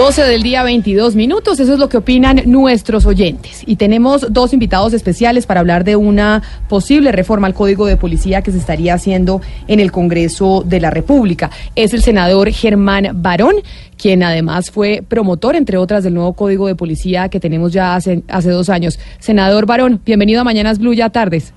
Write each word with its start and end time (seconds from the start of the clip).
12 0.00 0.22
del 0.22 0.42
día 0.42 0.62
22 0.62 1.14
minutos, 1.14 1.60
eso 1.60 1.74
es 1.74 1.78
lo 1.78 1.90
que 1.90 1.98
opinan 1.98 2.40
nuestros 2.46 3.04
oyentes. 3.04 3.62
Y 3.66 3.76
tenemos 3.76 4.32
dos 4.32 4.54
invitados 4.54 4.94
especiales 4.94 5.44
para 5.44 5.60
hablar 5.60 5.84
de 5.84 5.94
una 5.94 6.42
posible 6.70 7.12
reforma 7.12 7.46
al 7.46 7.52
Código 7.52 7.84
de 7.84 7.98
Policía 7.98 8.40
que 8.40 8.50
se 8.50 8.56
estaría 8.56 8.94
haciendo 8.94 9.42
en 9.68 9.78
el 9.78 9.92
Congreso 9.92 10.62
de 10.64 10.80
la 10.80 10.88
República. 10.88 11.50
Es 11.76 11.92
el 11.92 12.00
senador 12.00 12.50
Germán 12.50 13.10
Barón, 13.20 13.56
quien 13.98 14.22
además 14.22 14.70
fue 14.70 15.04
promotor, 15.06 15.54
entre 15.54 15.76
otras, 15.76 16.02
del 16.02 16.14
nuevo 16.14 16.32
Código 16.32 16.66
de 16.66 16.76
Policía 16.76 17.28
que 17.28 17.38
tenemos 17.38 17.70
ya 17.70 17.94
hace, 17.94 18.22
dos 18.26 18.70
años. 18.70 18.98
Senador 19.18 19.66
Barón, 19.66 20.00
bienvenido 20.02 20.40
a 20.40 20.44
Mañanas 20.44 20.78
Blue, 20.78 20.94
ya 20.94 21.10
tardes. 21.10 21.52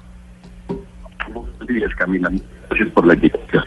Buenos 1.33 1.65
días, 1.65 1.91
Camila. 1.97 2.29
Gracias 2.67 2.89
por 2.89 3.07
la 3.07 3.13
invitación. 3.13 3.63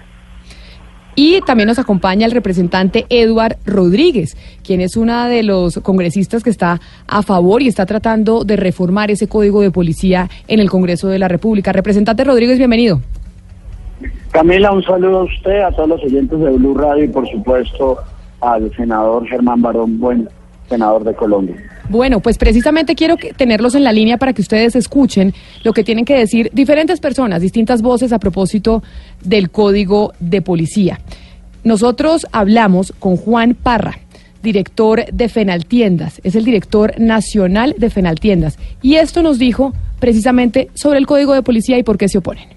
Y 1.18 1.40
también 1.40 1.66
nos 1.66 1.78
acompaña 1.78 2.26
el 2.26 2.32
representante 2.32 3.06
Eduard 3.08 3.56
Rodríguez, 3.64 4.36
quien 4.62 4.82
es 4.82 4.98
uno 4.98 5.24
de 5.24 5.42
los 5.42 5.78
congresistas 5.78 6.44
que 6.44 6.50
está 6.50 6.78
a 7.08 7.22
favor 7.22 7.62
y 7.62 7.68
está 7.68 7.86
tratando 7.86 8.44
de 8.44 8.56
reformar 8.56 9.10
ese 9.10 9.26
código 9.26 9.62
de 9.62 9.70
policía 9.70 10.28
en 10.46 10.60
el 10.60 10.68
Congreso 10.68 11.08
de 11.08 11.18
la 11.18 11.28
República. 11.28 11.72
Representante 11.72 12.22
Rodríguez, 12.22 12.58
bienvenido. 12.58 13.00
Camila, 14.30 14.72
un 14.72 14.82
saludo 14.82 15.20
a 15.20 15.24
usted, 15.24 15.62
a 15.62 15.70
todos 15.72 15.88
los 15.88 16.04
oyentes 16.04 16.38
de 16.38 16.50
Blue 16.50 16.76
Radio 16.76 17.04
y 17.04 17.08
por 17.08 17.26
supuesto 17.30 17.96
al 18.42 18.70
senador 18.76 19.26
Germán 19.26 19.62
Barón 19.62 19.98
Bueno 19.98 20.28
senador 20.68 21.04
de 21.04 21.14
Colombia. 21.14 21.56
Bueno, 21.88 22.20
pues 22.20 22.36
precisamente 22.36 22.94
quiero 22.94 23.16
tenerlos 23.36 23.74
en 23.74 23.84
la 23.84 23.92
línea 23.92 24.16
para 24.16 24.32
que 24.32 24.42
ustedes 24.42 24.74
escuchen 24.74 25.34
lo 25.62 25.72
que 25.72 25.84
tienen 25.84 26.04
que 26.04 26.18
decir 26.18 26.50
diferentes 26.52 27.00
personas, 27.00 27.40
distintas 27.40 27.80
voces 27.80 28.12
a 28.12 28.18
propósito 28.18 28.82
del 29.22 29.50
código 29.50 30.12
de 30.18 30.42
policía. 30.42 31.00
Nosotros 31.62 32.26
hablamos 32.32 32.92
con 32.98 33.16
Juan 33.16 33.54
Parra, 33.54 33.98
director 34.42 35.04
de 35.12 35.28
Fenaltiendas, 35.28 36.20
es 36.22 36.34
el 36.34 36.44
director 36.44 36.94
nacional 36.98 37.74
de 37.78 37.90
Fenaltiendas, 37.90 38.58
y 38.82 38.96
esto 38.96 39.22
nos 39.22 39.38
dijo 39.38 39.72
precisamente 39.98 40.68
sobre 40.74 40.98
el 40.98 41.06
código 41.06 41.34
de 41.34 41.42
policía 41.42 41.78
y 41.78 41.82
por 41.82 41.98
qué 41.98 42.08
se 42.08 42.18
oponen. 42.18 42.55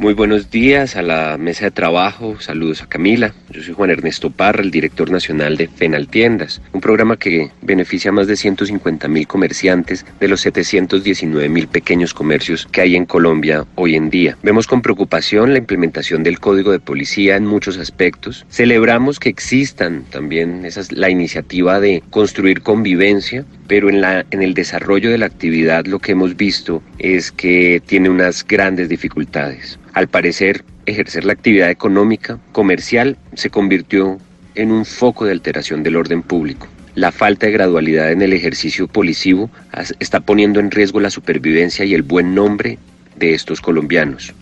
Muy 0.00 0.14
buenos 0.14 0.50
días 0.50 0.96
a 0.96 1.02
la 1.02 1.36
mesa 1.36 1.66
de 1.66 1.72
trabajo, 1.72 2.40
saludos 2.40 2.80
a 2.80 2.86
Camila. 2.86 3.34
Yo 3.50 3.62
soy 3.62 3.74
Juan 3.74 3.90
Ernesto 3.90 4.30
Parra, 4.30 4.62
el 4.62 4.70
director 4.70 5.10
nacional 5.10 5.58
de 5.58 5.68
Fenaltiendas, 5.68 6.62
un 6.72 6.80
programa 6.80 7.18
que 7.18 7.50
beneficia 7.60 8.08
a 8.08 8.14
más 8.14 8.26
de 8.26 8.36
150 8.36 9.08
mil 9.08 9.26
comerciantes 9.26 10.06
de 10.18 10.28
los 10.28 10.40
719 10.40 11.50
mil 11.50 11.68
pequeños 11.68 12.14
comercios 12.14 12.66
que 12.72 12.80
hay 12.80 12.96
en 12.96 13.04
Colombia 13.04 13.66
hoy 13.74 13.94
en 13.94 14.08
día. 14.08 14.38
Vemos 14.42 14.66
con 14.66 14.80
preocupación 14.80 15.52
la 15.52 15.58
implementación 15.58 16.22
del 16.22 16.40
Código 16.40 16.72
de 16.72 16.80
Policía 16.80 17.36
en 17.36 17.44
muchos 17.44 17.76
aspectos. 17.76 18.46
Celebramos 18.48 19.20
que 19.20 19.28
existan 19.28 20.04
también 20.04 20.64
esa 20.64 20.80
la 20.92 21.10
iniciativa 21.10 21.78
de 21.78 22.02
construir 22.08 22.62
convivencia 22.62 23.44
pero 23.70 23.88
en, 23.88 24.00
la, 24.00 24.26
en 24.32 24.42
el 24.42 24.52
desarrollo 24.52 25.12
de 25.12 25.18
la 25.18 25.26
actividad 25.26 25.86
lo 25.86 26.00
que 26.00 26.10
hemos 26.10 26.36
visto 26.36 26.82
es 26.98 27.30
que 27.30 27.80
tiene 27.86 28.10
unas 28.10 28.44
grandes 28.44 28.88
dificultades. 28.88 29.78
Al 29.92 30.08
parecer, 30.08 30.64
ejercer 30.86 31.24
la 31.24 31.34
actividad 31.34 31.70
económica, 31.70 32.40
comercial, 32.50 33.16
se 33.34 33.48
convirtió 33.48 34.18
en 34.56 34.72
un 34.72 34.84
foco 34.84 35.24
de 35.24 35.30
alteración 35.30 35.84
del 35.84 35.94
orden 35.94 36.22
público. 36.22 36.66
La 36.96 37.12
falta 37.12 37.46
de 37.46 37.52
gradualidad 37.52 38.10
en 38.10 38.22
el 38.22 38.32
ejercicio 38.32 38.88
policivo 38.88 39.52
está 40.00 40.18
poniendo 40.18 40.58
en 40.58 40.72
riesgo 40.72 40.98
la 40.98 41.10
supervivencia 41.10 41.84
y 41.84 41.94
el 41.94 42.02
buen 42.02 42.34
nombre 42.34 42.76
de 43.14 43.34
estos 43.34 43.60
colombianos. 43.60 44.34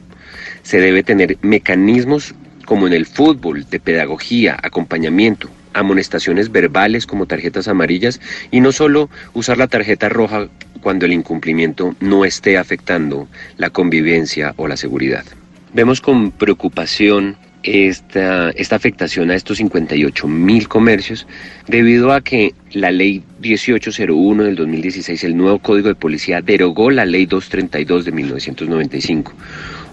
Se 0.62 0.80
debe 0.80 1.02
tener 1.02 1.36
mecanismos 1.42 2.34
como 2.64 2.86
en 2.86 2.94
el 2.94 3.04
fútbol, 3.04 3.66
de 3.68 3.78
pedagogía, 3.78 4.56
acompañamiento, 4.62 5.50
amonestaciones 5.72 6.50
verbales 6.50 7.06
como 7.06 7.26
tarjetas 7.26 7.68
amarillas 7.68 8.20
y 8.50 8.60
no 8.60 8.72
solo 8.72 9.08
usar 9.34 9.58
la 9.58 9.68
tarjeta 9.68 10.08
roja 10.08 10.48
cuando 10.80 11.06
el 11.06 11.12
incumplimiento 11.12 11.94
no 12.00 12.24
esté 12.24 12.58
afectando 12.58 13.28
la 13.56 13.70
convivencia 13.70 14.54
o 14.56 14.68
la 14.68 14.76
seguridad. 14.76 15.24
Vemos 15.72 16.00
con 16.00 16.30
preocupación 16.30 17.36
esta, 17.62 18.50
esta 18.50 18.76
afectación 18.76 19.30
a 19.30 19.34
estos 19.34 19.58
58 19.58 20.28
mil 20.28 20.68
comercios 20.68 21.26
debido 21.66 22.12
a 22.12 22.20
que 22.20 22.54
la 22.72 22.90
ley 22.90 23.22
1801 23.40 24.44
del 24.44 24.56
2016, 24.56 25.24
el 25.24 25.36
nuevo 25.36 25.58
código 25.58 25.88
de 25.88 25.94
policía, 25.94 26.40
derogó 26.40 26.90
la 26.90 27.04
ley 27.04 27.26
232 27.26 28.04
de 28.04 28.12
1995, 28.12 29.32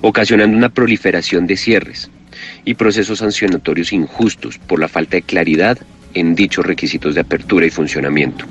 ocasionando 0.02 0.56
una 0.56 0.69
proliferación 0.69 1.47
de 1.47 1.58
cierres 1.58 2.09
y 2.63 2.73
procesos 2.73 3.19
sancionatorios 3.19 3.94
injustos 3.94 4.57
por 4.57 4.79
la 4.79 4.88
falta 4.88 5.18
de 5.18 5.22
claridad 5.22 5.78
en 6.13 6.35
dichos 6.35 6.66
requisitos 6.66 7.16
de 7.16 7.22
apertura 7.22 7.66
y 7.66 7.69
funcionamiento. 7.69 8.46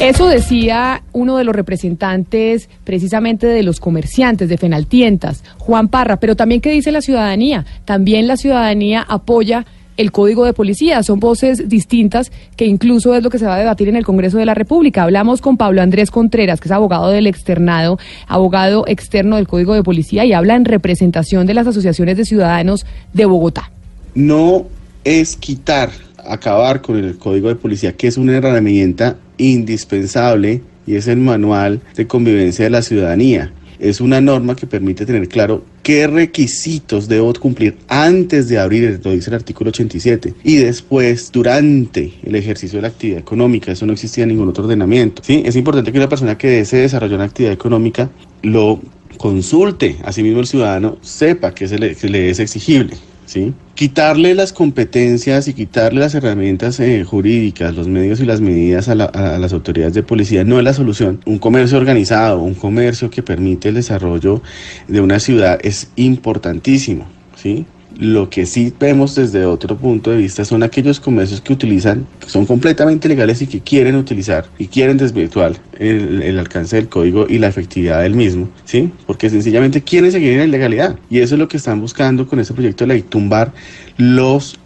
Eso 0.00 0.26
decía 0.26 1.04
uno 1.12 1.36
de 1.36 1.44
los 1.44 1.54
representantes 1.54 2.68
precisamente 2.82 3.46
de 3.46 3.62
los 3.62 3.78
comerciantes 3.78 4.48
de 4.48 4.58
Fenaltientas, 4.58 5.44
Juan 5.58 5.86
Parra, 5.86 6.18
pero 6.18 6.34
también 6.34 6.60
qué 6.60 6.72
dice 6.72 6.90
la 6.90 7.02
ciudadanía. 7.02 7.64
También 7.84 8.26
la 8.26 8.36
ciudadanía 8.36 9.06
apoya 9.08 9.64
el 9.96 10.12
código 10.12 10.44
de 10.44 10.52
policía. 10.52 11.02
Son 11.02 11.20
voces 11.20 11.68
distintas 11.68 12.30
que 12.56 12.66
incluso 12.66 13.14
es 13.14 13.22
lo 13.22 13.30
que 13.30 13.38
se 13.38 13.46
va 13.46 13.56
a 13.56 13.58
debatir 13.58 13.88
en 13.88 13.96
el 13.96 14.04
Congreso 14.04 14.38
de 14.38 14.46
la 14.46 14.54
República. 14.54 15.02
Hablamos 15.02 15.40
con 15.40 15.56
Pablo 15.56 15.82
Andrés 15.82 16.10
Contreras, 16.10 16.60
que 16.60 16.68
es 16.68 16.72
abogado 16.72 17.08
del 17.08 17.26
externado, 17.26 17.98
abogado 18.26 18.84
externo 18.86 19.36
del 19.36 19.46
código 19.48 19.74
de 19.74 19.82
policía 19.82 20.24
y 20.24 20.32
habla 20.32 20.54
en 20.54 20.64
representación 20.64 21.46
de 21.46 21.54
las 21.54 21.66
asociaciones 21.66 22.16
de 22.16 22.24
ciudadanos 22.24 22.86
de 23.12 23.26
Bogotá. 23.26 23.70
No 24.14 24.66
es 25.04 25.36
quitar, 25.36 25.90
acabar 26.24 26.82
con 26.82 26.96
el 26.96 27.18
código 27.18 27.48
de 27.48 27.56
policía, 27.56 27.96
que 27.96 28.06
es 28.06 28.16
una 28.16 28.36
herramienta 28.36 29.16
indispensable 29.38 30.62
y 30.86 30.96
es 30.96 31.06
el 31.08 31.18
manual 31.18 31.80
de 31.96 32.06
convivencia 32.06 32.64
de 32.64 32.70
la 32.70 32.82
ciudadanía 32.82 33.52
es 33.82 34.00
una 34.00 34.20
norma 34.20 34.54
que 34.54 34.66
permite 34.66 35.04
tener 35.04 35.28
claro 35.28 35.64
qué 35.82 36.06
requisitos 36.06 37.08
debo 37.08 37.32
cumplir 37.34 37.76
antes 37.88 38.48
de 38.48 38.58
abrir, 38.58 39.00
lo 39.02 39.10
dice 39.10 39.30
el 39.30 39.36
artículo 39.36 39.70
87, 39.70 40.34
y 40.44 40.56
después, 40.56 41.32
durante 41.32 42.12
el 42.22 42.36
ejercicio 42.36 42.78
de 42.78 42.82
la 42.82 42.88
actividad 42.88 43.18
económica. 43.18 43.72
Eso 43.72 43.84
no 43.84 43.92
existía 43.92 44.22
en 44.22 44.28
ningún 44.28 44.48
otro 44.48 44.64
ordenamiento. 44.64 45.22
¿sí? 45.24 45.42
Es 45.44 45.56
importante 45.56 45.90
que 45.90 45.98
una 45.98 46.08
persona 46.08 46.38
que 46.38 46.48
desee 46.48 46.82
desarrollar 46.82 47.16
una 47.16 47.24
actividad 47.24 47.52
económica 47.52 48.08
lo 48.42 48.80
consulte, 49.16 49.96
asimismo 50.04 50.40
el 50.40 50.46
ciudadano 50.46 50.98
sepa 51.00 51.52
que 51.52 51.66
se 51.66 51.78
le, 51.78 51.96
que 51.96 52.08
le 52.08 52.30
es 52.30 52.38
exigible. 52.38 52.96
¿Sí? 53.32 53.54
Quitarle 53.74 54.34
las 54.34 54.52
competencias 54.52 55.48
y 55.48 55.54
quitarle 55.54 56.00
las 56.00 56.14
herramientas 56.14 56.78
eh, 56.80 57.02
jurídicas, 57.04 57.74
los 57.74 57.88
medios 57.88 58.20
y 58.20 58.26
las 58.26 58.42
medidas 58.42 58.88
a, 58.88 58.92
a, 58.92 59.38
las 59.38 59.52
autoridades 59.54 59.94
de 59.94 60.02
policía 60.02 60.44
no 60.44 60.58
es 60.58 60.64
la 60.64 60.74
solución. 60.74 61.20
Un 61.24 61.38
comercio 61.38 61.78
organizado, 61.78 62.42
un 62.42 62.54
comercio 62.54 63.08
que 63.08 63.22
permite 63.22 63.70
el 63.70 63.76
desarrollo 63.76 64.42
de 64.86 65.00
una 65.00 65.18
ciudad 65.18 65.58
es 65.62 65.90
importantísimo, 65.96 67.06
¿sí? 67.34 67.64
Lo 67.98 68.30
que 68.30 68.46
sí 68.46 68.72
vemos 68.78 69.14
desde 69.14 69.44
otro 69.44 69.76
punto 69.76 70.10
de 70.10 70.16
vista 70.16 70.44
son 70.44 70.62
aquellos 70.62 70.98
comercios 70.98 71.40
que 71.40 71.52
utilizan, 71.52 72.06
que 72.20 72.28
son 72.28 72.46
completamente 72.46 73.08
legales 73.08 73.42
y 73.42 73.46
que 73.46 73.60
quieren 73.60 73.96
utilizar 73.96 74.46
y 74.58 74.66
quieren 74.66 74.96
desvirtuar 74.96 75.54
el, 75.78 76.38
alcance 76.38 76.76
del 76.76 76.88
código 76.88 77.26
y 77.28 77.38
la 77.38 77.48
efectividad 77.48 78.02
del 78.02 78.14
mismo, 78.14 78.48
¿sí? 78.64 78.90
Porque 79.06 79.28
sencillamente 79.28 79.82
quieren 79.82 80.10
seguir 80.10 80.32
en 80.32 80.38
la 80.38 80.44
ilegalidad. 80.44 80.96
Y 81.10 81.18
eso 81.18 81.34
es 81.34 81.38
lo 81.38 81.48
que 81.48 81.58
están 81.58 81.80
buscando 81.80 82.26
con 82.26 82.40
este 82.40 82.54
proyecto 82.54 82.84
de 82.84 82.94
ley, 82.94 83.02
tumbar 83.02 83.52
los 83.98 84.58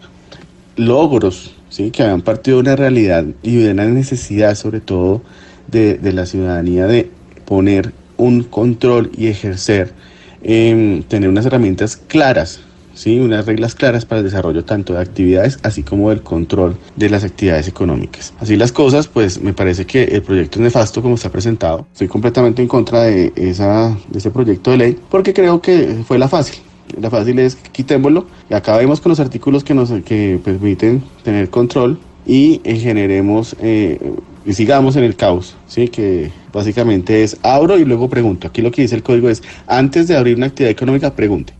logros, 0.77 1.53
¿sí? 1.69 1.91
Que 1.91 2.03
habían 2.03 2.21
partido 2.21 2.57
de 2.57 2.61
una 2.61 2.75
realidad 2.75 3.25
y 3.43 3.57
de 3.57 3.71
una 3.71 3.85
necesidad, 3.85 4.55
sobre 4.55 4.79
todo, 4.79 5.21
de, 5.67 5.99
la 6.13 6.25
ciudadanía 6.25 6.87
de 6.87 7.09
poner 7.45 7.91
un 8.15 8.43
control 8.43 9.11
y 9.17 9.27
ejercer, 9.27 9.91
eh, 10.43 11.03
tener 11.09 11.29
unas 11.29 11.45
herramientas 11.45 11.97
claras 11.97 12.61
¿sí? 12.97 13.19
unas 13.19 13.45
reglas 13.45 13.75
claras 13.75 14.05
para 14.05 14.19
el 14.19 14.25
desarrollo 14.25 14.65
tanto 14.65 14.93
de 14.93 14.99
actividades 14.99 15.59
así 15.63 15.83
como 15.83 16.09
del 16.09 16.21
control 16.21 16.77
de 16.95 17.09
las 17.09 17.23
actividades 17.23 17.67
económicas. 17.67 18.33
Así 18.39 18.57
las 18.57 18.71
cosas, 18.71 19.07
pues 19.07 19.41
me 19.41 19.53
parece 19.53 19.85
que 19.85 20.03
el 20.03 20.21
proyecto 20.21 20.59
es 20.59 20.63
nefasto 20.63 21.01
como 21.01 21.15
está 21.15 21.29
presentado. 21.29 21.87
Estoy 21.93 22.07
completamente 22.07 22.61
en 22.61 22.67
contra 22.67 23.03
de, 23.03 23.31
esa, 23.35 23.95
de 24.09 24.17
ese 24.19 24.31
proyecto 24.31 24.71
de 24.71 24.77
ley 24.77 24.99
porque 25.09 25.33
creo 25.33 25.61
que 25.61 26.03
fue 26.07 26.17
la 26.17 26.27
fácil. 26.27 26.59
La 26.99 27.09
fácil 27.09 27.37
es 27.39 27.55
quitémoslo 27.55 28.27
y 28.49 28.53
acabemos 28.53 29.01
con 29.01 29.11
los 29.11 29.19
artículos 29.19 29.63
que 29.63 29.73
nos 29.73 29.91
que 30.03 30.39
permiten 30.43 31.03
tener 31.23 31.49
control 31.49 31.99
y 32.25 32.61
eh, 32.63 32.77
generemos 32.77 33.55
eh, 33.61 33.99
y 34.45 34.53
sigamos 34.53 34.95
en 34.95 35.03
el 35.03 35.17
caos, 35.17 35.55
¿sí? 35.67 35.89
que 35.89 36.31
básicamente 36.53 37.21
es 37.21 37.37
abro 37.43 37.77
y 37.77 37.83
luego 37.83 38.09
pregunto. 38.09 38.47
Aquí 38.47 38.61
lo 38.61 38.71
que 38.71 38.81
dice 38.81 38.95
el 38.95 39.03
código 39.03 39.29
es, 39.29 39.43
antes 39.67 40.07
de 40.07 40.15
abrir 40.15 40.37
una 40.37 40.45
actividad 40.47 40.71
económica, 40.71 41.13
pregunte. 41.13 41.53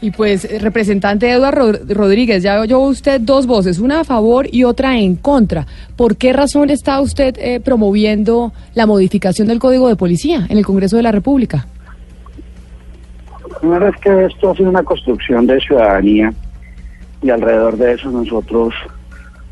Y 0.00 0.10
pues, 0.10 0.44
eh, 0.44 0.58
representante 0.58 1.30
Eduardo 1.30 1.72
Rodríguez, 1.88 2.42
ya 2.42 2.60
oyó 2.60 2.80
usted 2.80 3.20
dos 3.20 3.46
voces, 3.46 3.78
una 3.78 4.00
a 4.00 4.04
favor 4.04 4.46
y 4.50 4.64
otra 4.64 4.98
en 4.98 5.16
contra. 5.16 5.66
¿Por 5.96 6.16
qué 6.16 6.32
razón 6.32 6.70
está 6.70 7.00
usted 7.00 7.36
eh, 7.38 7.60
promoviendo 7.60 8.52
la 8.74 8.86
modificación 8.86 9.48
del 9.48 9.58
Código 9.58 9.88
de 9.88 9.96
Policía 9.96 10.46
en 10.48 10.58
el 10.58 10.66
Congreso 10.66 10.96
de 10.96 11.02
la 11.02 11.12
República? 11.12 11.66
Primero 13.60 13.88
es 13.88 13.96
que 13.96 14.26
esto 14.26 14.50
ha 14.50 14.56
sido 14.56 14.68
una 14.68 14.82
construcción 14.82 15.46
de 15.46 15.60
ciudadanía 15.60 16.32
y 17.22 17.30
alrededor 17.30 17.76
de 17.78 17.92
eso 17.92 18.10
nosotros 18.10 18.74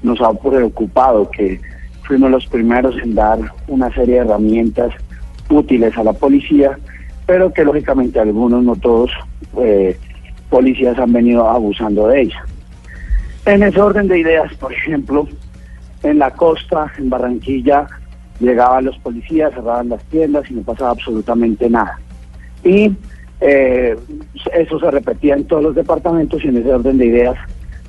nos 0.02 0.20
ha 0.20 0.32
preocupado 0.34 1.30
que 1.30 1.60
fuimos 2.02 2.30
los 2.30 2.46
primeros 2.46 2.94
en 3.02 3.14
dar 3.14 3.38
una 3.68 3.92
serie 3.94 4.16
de 4.16 4.20
herramientas 4.20 4.92
útiles 5.48 5.96
a 5.96 6.02
la 6.02 6.12
policía, 6.12 6.78
pero 7.26 7.52
que 7.52 7.64
lógicamente 7.64 8.18
algunos, 8.18 8.62
no 8.64 8.76
todos, 8.76 9.10
eh, 9.58 9.96
policías 10.52 10.98
han 10.98 11.14
venido 11.14 11.48
abusando 11.48 12.08
de 12.08 12.20
ella. 12.20 12.44
En 13.46 13.62
ese 13.62 13.80
orden 13.80 14.06
de 14.06 14.18
ideas, 14.18 14.52
por 14.56 14.70
ejemplo, 14.70 15.26
en 16.02 16.18
la 16.18 16.30
costa, 16.30 16.92
en 16.98 17.08
Barranquilla, 17.08 17.86
llegaban 18.38 18.84
los 18.84 18.98
policías, 18.98 19.54
cerraban 19.54 19.88
las 19.88 20.04
tiendas 20.04 20.50
y 20.50 20.54
no 20.54 20.62
pasaba 20.62 20.90
absolutamente 20.90 21.70
nada. 21.70 21.98
Y 22.62 22.92
eh, 23.40 23.96
eso 24.54 24.78
se 24.78 24.90
repetía 24.90 25.34
en 25.34 25.46
todos 25.46 25.62
los 25.62 25.74
departamentos 25.74 26.44
y 26.44 26.48
en 26.48 26.58
ese 26.58 26.74
orden 26.74 26.98
de 26.98 27.06
ideas 27.06 27.36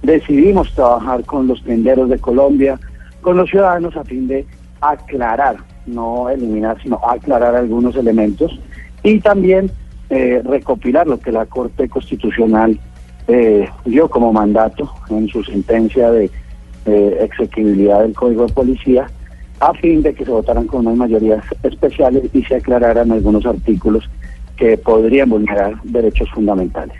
decidimos 0.01 0.73
trabajar 0.73 1.25
con 1.25 1.47
los 1.47 1.61
tenderos 1.63 2.09
de 2.09 2.17
Colombia, 2.17 2.79
con 3.21 3.35
los 3.35 3.49
ciudadanos 3.49 3.95
a 3.97 4.05
fin 4.05 4.27
de 4.27 4.45
aclarar, 4.79 5.57
no 5.85 6.29
eliminar, 6.29 6.81
sino 6.81 6.99
aclarar 7.05 7.55
algunos 7.55 7.95
elementos 7.97 8.57
y 9.03 9.19
también 9.19 9.69
eh, 10.15 10.43
recopilar 10.43 11.07
lo 11.07 11.19
que 11.19 11.31
la 11.31 11.47
Corte 11.47 11.89
Constitucional 11.89 12.79
eh, 13.27 13.67
dio 13.83 14.07
como 14.07 14.31
mandato 14.31 14.93
en 15.09 15.27
su 15.27 15.43
sentencia 15.43 16.11
de 16.11 16.29
eh, 16.85 17.17
exequibilidad 17.21 18.01
del 18.01 18.13
Código 18.13 18.45
de 18.45 18.53
Policía, 18.53 19.07
a 19.59 19.73
fin 19.73 20.03
de 20.03 20.13
que 20.13 20.23
se 20.23 20.29
votaran 20.29 20.67
con 20.67 20.85
unas 20.85 20.97
mayorías 20.97 21.43
especiales 21.63 22.29
y 22.31 22.43
se 22.43 22.57
aclararan 22.57 23.11
algunos 23.11 23.43
artículos 23.47 24.07
que 24.55 24.77
podrían 24.77 25.31
vulnerar 25.31 25.81
derechos 25.81 26.29
fundamentales. 26.29 26.97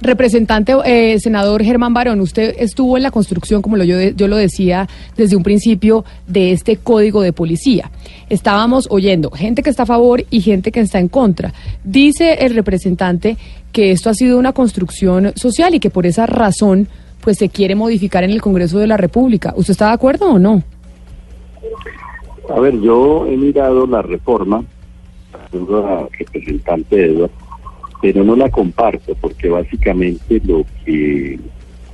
Representante, 0.00 0.74
eh, 0.84 1.18
senador 1.20 1.62
Germán 1.64 1.94
Barón, 1.94 2.20
usted 2.20 2.54
estuvo 2.58 2.98
en 2.98 3.02
la 3.02 3.10
construcción, 3.10 3.62
como 3.62 3.76
lo, 3.76 3.84
yo, 3.84 3.98
yo 3.98 4.28
lo 4.28 4.36
decía 4.36 4.88
desde 5.16 5.36
un 5.36 5.42
principio, 5.42 6.04
de 6.26 6.52
este 6.52 6.76
código 6.76 7.22
de 7.22 7.32
policía. 7.32 7.90
Estábamos 8.28 8.88
oyendo 8.90 9.30
gente 9.30 9.62
que 9.62 9.70
está 9.70 9.84
a 9.84 9.86
favor 9.86 10.24
y 10.30 10.40
gente 10.42 10.70
que 10.70 10.80
está 10.80 10.98
en 10.98 11.08
contra. 11.08 11.54
Dice 11.82 12.34
el 12.44 12.54
representante 12.54 13.38
que 13.72 13.90
esto 13.90 14.10
ha 14.10 14.14
sido 14.14 14.38
una 14.38 14.52
construcción 14.52 15.32
social 15.34 15.74
y 15.74 15.80
que 15.80 15.90
por 15.90 16.04
esa 16.04 16.26
razón 16.26 16.88
pues 17.22 17.38
se 17.38 17.48
quiere 17.48 17.74
modificar 17.74 18.22
en 18.22 18.30
el 18.30 18.42
Congreso 18.42 18.78
de 18.78 18.86
la 18.86 18.96
República. 18.96 19.54
¿Usted 19.56 19.72
está 19.72 19.86
de 19.86 19.94
acuerdo 19.94 20.30
o 20.30 20.38
no? 20.38 20.62
A 22.54 22.60
ver, 22.60 22.78
yo 22.80 23.26
he 23.26 23.36
mirado 23.36 23.86
la 23.86 24.02
reforma, 24.02 24.62
la 25.52 26.06
representante 26.18 27.06
Eduardo 27.06 27.45
pero 28.00 28.24
no 28.24 28.36
la 28.36 28.50
comparto 28.50 29.14
porque 29.20 29.48
básicamente 29.48 30.40
lo 30.44 30.64
que 30.84 31.38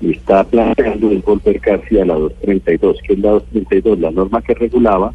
está 0.01 0.45
planteando 0.45 1.11
es 1.11 1.23
volver 1.23 1.61
casi 1.61 1.99
a 1.99 2.05
la 2.05 2.15
232, 2.15 2.99
que 3.07 3.13
es 3.13 3.19
la 3.21 3.31
232, 3.31 3.99
la 4.01 4.11
norma 4.11 4.43
que 4.43 4.55
regulaba 4.55 5.15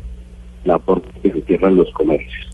la 0.64 0.80
forma 0.80 1.08
que 1.22 1.32
se 1.32 1.42
cierran 1.42 1.76
los 1.76 1.92
comercios. 1.92 2.48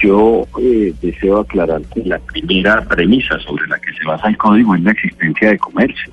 Yo 0.00 0.46
eh, 0.60 0.92
deseo 1.00 1.38
aclarar 1.38 1.82
que 1.82 2.04
la 2.04 2.18
primera 2.18 2.84
premisa 2.84 3.38
sobre 3.40 3.66
la 3.68 3.78
que 3.78 3.92
se 3.92 4.04
basa 4.04 4.28
el 4.28 4.36
código 4.36 4.74
es 4.74 4.82
la 4.82 4.90
existencia 4.90 5.50
de 5.50 5.58
comercio. 5.58 6.12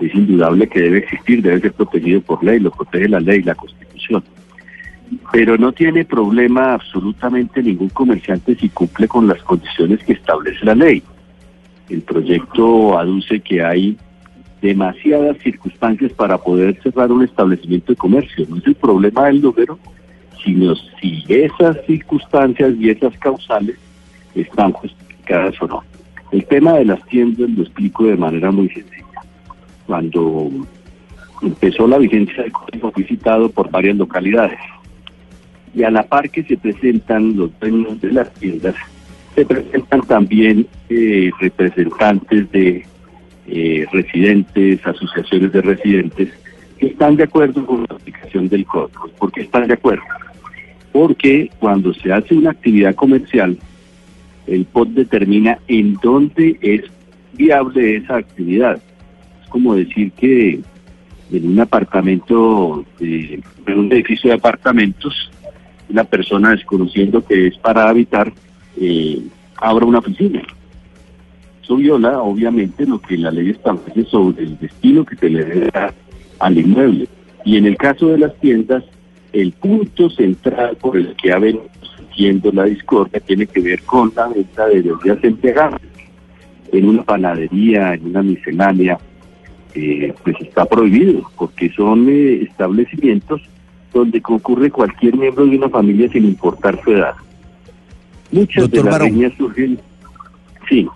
Es 0.00 0.14
indudable 0.14 0.68
que 0.68 0.80
debe 0.80 0.98
existir, 0.98 1.42
debe 1.42 1.60
ser 1.60 1.72
protegido 1.72 2.20
por 2.22 2.42
ley, 2.42 2.58
lo 2.60 2.70
protege 2.70 3.08
la 3.08 3.20
ley, 3.20 3.42
la 3.42 3.54
constitución 3.54 3.89
pero 5.32 5.56
no 5.56 5.72
tiene 5.72 6.04
problema 6.04 6.74
absolutamente 6.74 7.62
ningún 7.62 7.88
comerciante 7.88 8.54
si 8.56 8.68
cumple 8.68 9.08
con 9.08 9.26
las 9.26 9.42
condiciones 9.42 10.02
que 10.04 10.12
establece 10.12 10.64
la 10.64 10.74
ley. 10.74 11.02
El 11.88 12.02
proyecto 12.02 12.98
aduce 12.98 13.40
que 13.40 13.62
hay 13.62 13.96
demasiadas 14.62 15.38
circunstancias 15.38 16.12
para 16.12 16.38
poder 16.38 16.80
cerrar 16.82 17.10
un 17.10 17.24
establecimiento 17.24 17.92
de 17.92 17.96
comercio. 17.96 18.46
No 18.48 18.58
es 18.58 18.66
el 18.66 18.74
problema 18.74 19.26
del 19.26 19.40
número, 19.40 19.78
sino 20.44 20.74
si 21.00 21.24
esas 21.28 21.76
circunstancias 21.86 22.74
y 22.78 22.90
esas 22.90 23.16
causales 23.18 23.76
están 24.34 24.72
justificadas 24.72 25.60
o 25.62 25.66
no. 25.66 25.82
El 26.30 26.44
tema 26.46 26.74
de 26.74 26.84
las 26.84 27.04
tiendas 27.06 27.50
lo 27.50 27.62
explico 27.62 28.04
de 28.04 28.16
manera 28.16 28.52
muy 28.52 28.68
sencilla. 28.68 29.06
Cuando 29.86 30.50
empezó 31.42 31.88
la 31.88 31.98
vigencia 31.98 32.44
del 32.44 32.52
código 32.52 32.92
visitado 32.94 33.50
por 33.50 33.70
varias 33.70 33.96
localidades 33.96 34.58
y 35.74 35.82
a 35.82 35.90
la 35.90 36.02
par 36.02 36.30
que 36.30 36.42
se 36.42 36.56
presentan 36.56 37.36
los 37.36 37.50
dueños 37.60 38.00
de 38.00 38.12
las 38.12 38.32
tiendas, 38.34 38.74
se 39.34 39.44
presentan 39.44 40.00
también 40.02 40.66
eh, 40.88 41.30
representantes 41.40 42.50
de 42.50 42.84
eh, 43.46 43.86
residentes, 43.92 44.84
asociaciones 44.86 45.52
de 45.52 45.62
residentes, 45.62 46.28
que 46.78 46.86
están 46.86 47.16
de 47.16 47.24
acuerdo 47.24 47.64
con 47.64 47.86
la 47.88 47.96
aplicación 47.96 48.48
del 48.48 48.64
código. 48.64 49.08
¿Por 49.18 49.32
qué 49.32 49.42
están 49.42 49.66
de 49.68 49.74
acuerdo? 49.74 50.02
Porque 50.92 51.50
cuando 51.58 51.94
se 51.94 52.12
hace 52.12 52.34
una 52.34 52.50
actividad 52.50 52.94
comercial, 52.94 53.56
el 54.46 54.64
POT 54.64 54.88
determina 54.90 55.58
en 55.68 55.94
dónde 56.02 56.58
es 56.60 56.82
viable 57.34 57.96
esa 57.96 58.16
actividad. 58.16 58.80
Es 59.42 59.48
como 59.48 59.76
decir 59.76 60.10
que 60.12 60.60
en 61.32 61.48
un 61.48 61.60
apartamento, 61.60 62.84
en 62.98 63.42
un 63.66 63.92
edificio 63.92 64.30
de 64.30 64.36
apartamentos, 64.36 65.30
una 65.90 66.04
persona 66.04 66.50
desconociendo 66.50 67.24
que 67.24 67.48
es 67.48 67.58
para 67.58 67.88
habitar, 67.88 68.32
eh, 68.80 69.20
abra 69.56 69.84
una 69.84 69.98
oficina. 69.98 70.42
Eso 71.62 71.76
viola, 71.76 72.20
obviamente, 72.20 72.86
lo 72.86 73.00
que 73.00 73.16
la 73.18 73.30
ley 73.30 73.50
establece 73.50 74.04
sobre 74.04 74.44
el 74.44 74.58
destino 74.58 75.04
que 75.04 75.16
se 75.16 75.28
le 75.28 75.44
debe 75.44 75.70
dar 75.72 75.94
al 76.38 76.58
inmueble. 76.58 77.08
Y 77.44 77.56
en 77.56 77.66
el 77.66 77.76
caso 77.76 78.08
de 78.08 78.18
las 78.18 78.34
tiendas, 78.36 78.84
el 79.32 79.52
punto 79.52 80.10
central 80.10 80.76
por 80.76 80.96
el 80.96 81.14
que 81.16 81.32
ha 81.32 81.38
venido 81.38 81.68
surgiendo 81.96 82.50
la 82.52 82.64
discordia 82.64 83.20
tiene 83.20 83.46
que 83.46 83.60
ver 83.60 83.82
con 83.82 84.12
la 84.16 84.28
venta 84.28 84.66
de 84.66 84.82
bebidas 84.82 85.22
embriagantes. 85.22 85.90
En 86.72 86.88
una 86.88 87.02
panadería, 87.02 87.94
en 87.94 88.06
una 88.06 88.22
miscelánea, 88.22 88.98
eh, 89.74 90.12
pues 90.22 90.36
está 90.40 90.64
prohibido, 90.64 91.28
porque 91.36 91.70
son 91.70 92.08
eh, 92.08 92.42
establecimientos 92.42 93.42
donde 93.92 94.20
concurre 94.20 94.70
cualquier 94.70 95.16
miembro 95.16 95.46
de 95.46 95.56
una 95.56 95.68
familia 95.68 96.10
sin 96.10 96.24
importar 96.24 96.80
su 96.84 96.92
edad. 96.92 97.14
Muchas 98.30 98.70
de 98.70 98.82
las 98.82 99.02
líneas 99.02 99.32
surgen. 99.36 99.80
Sí. 100.68 100.88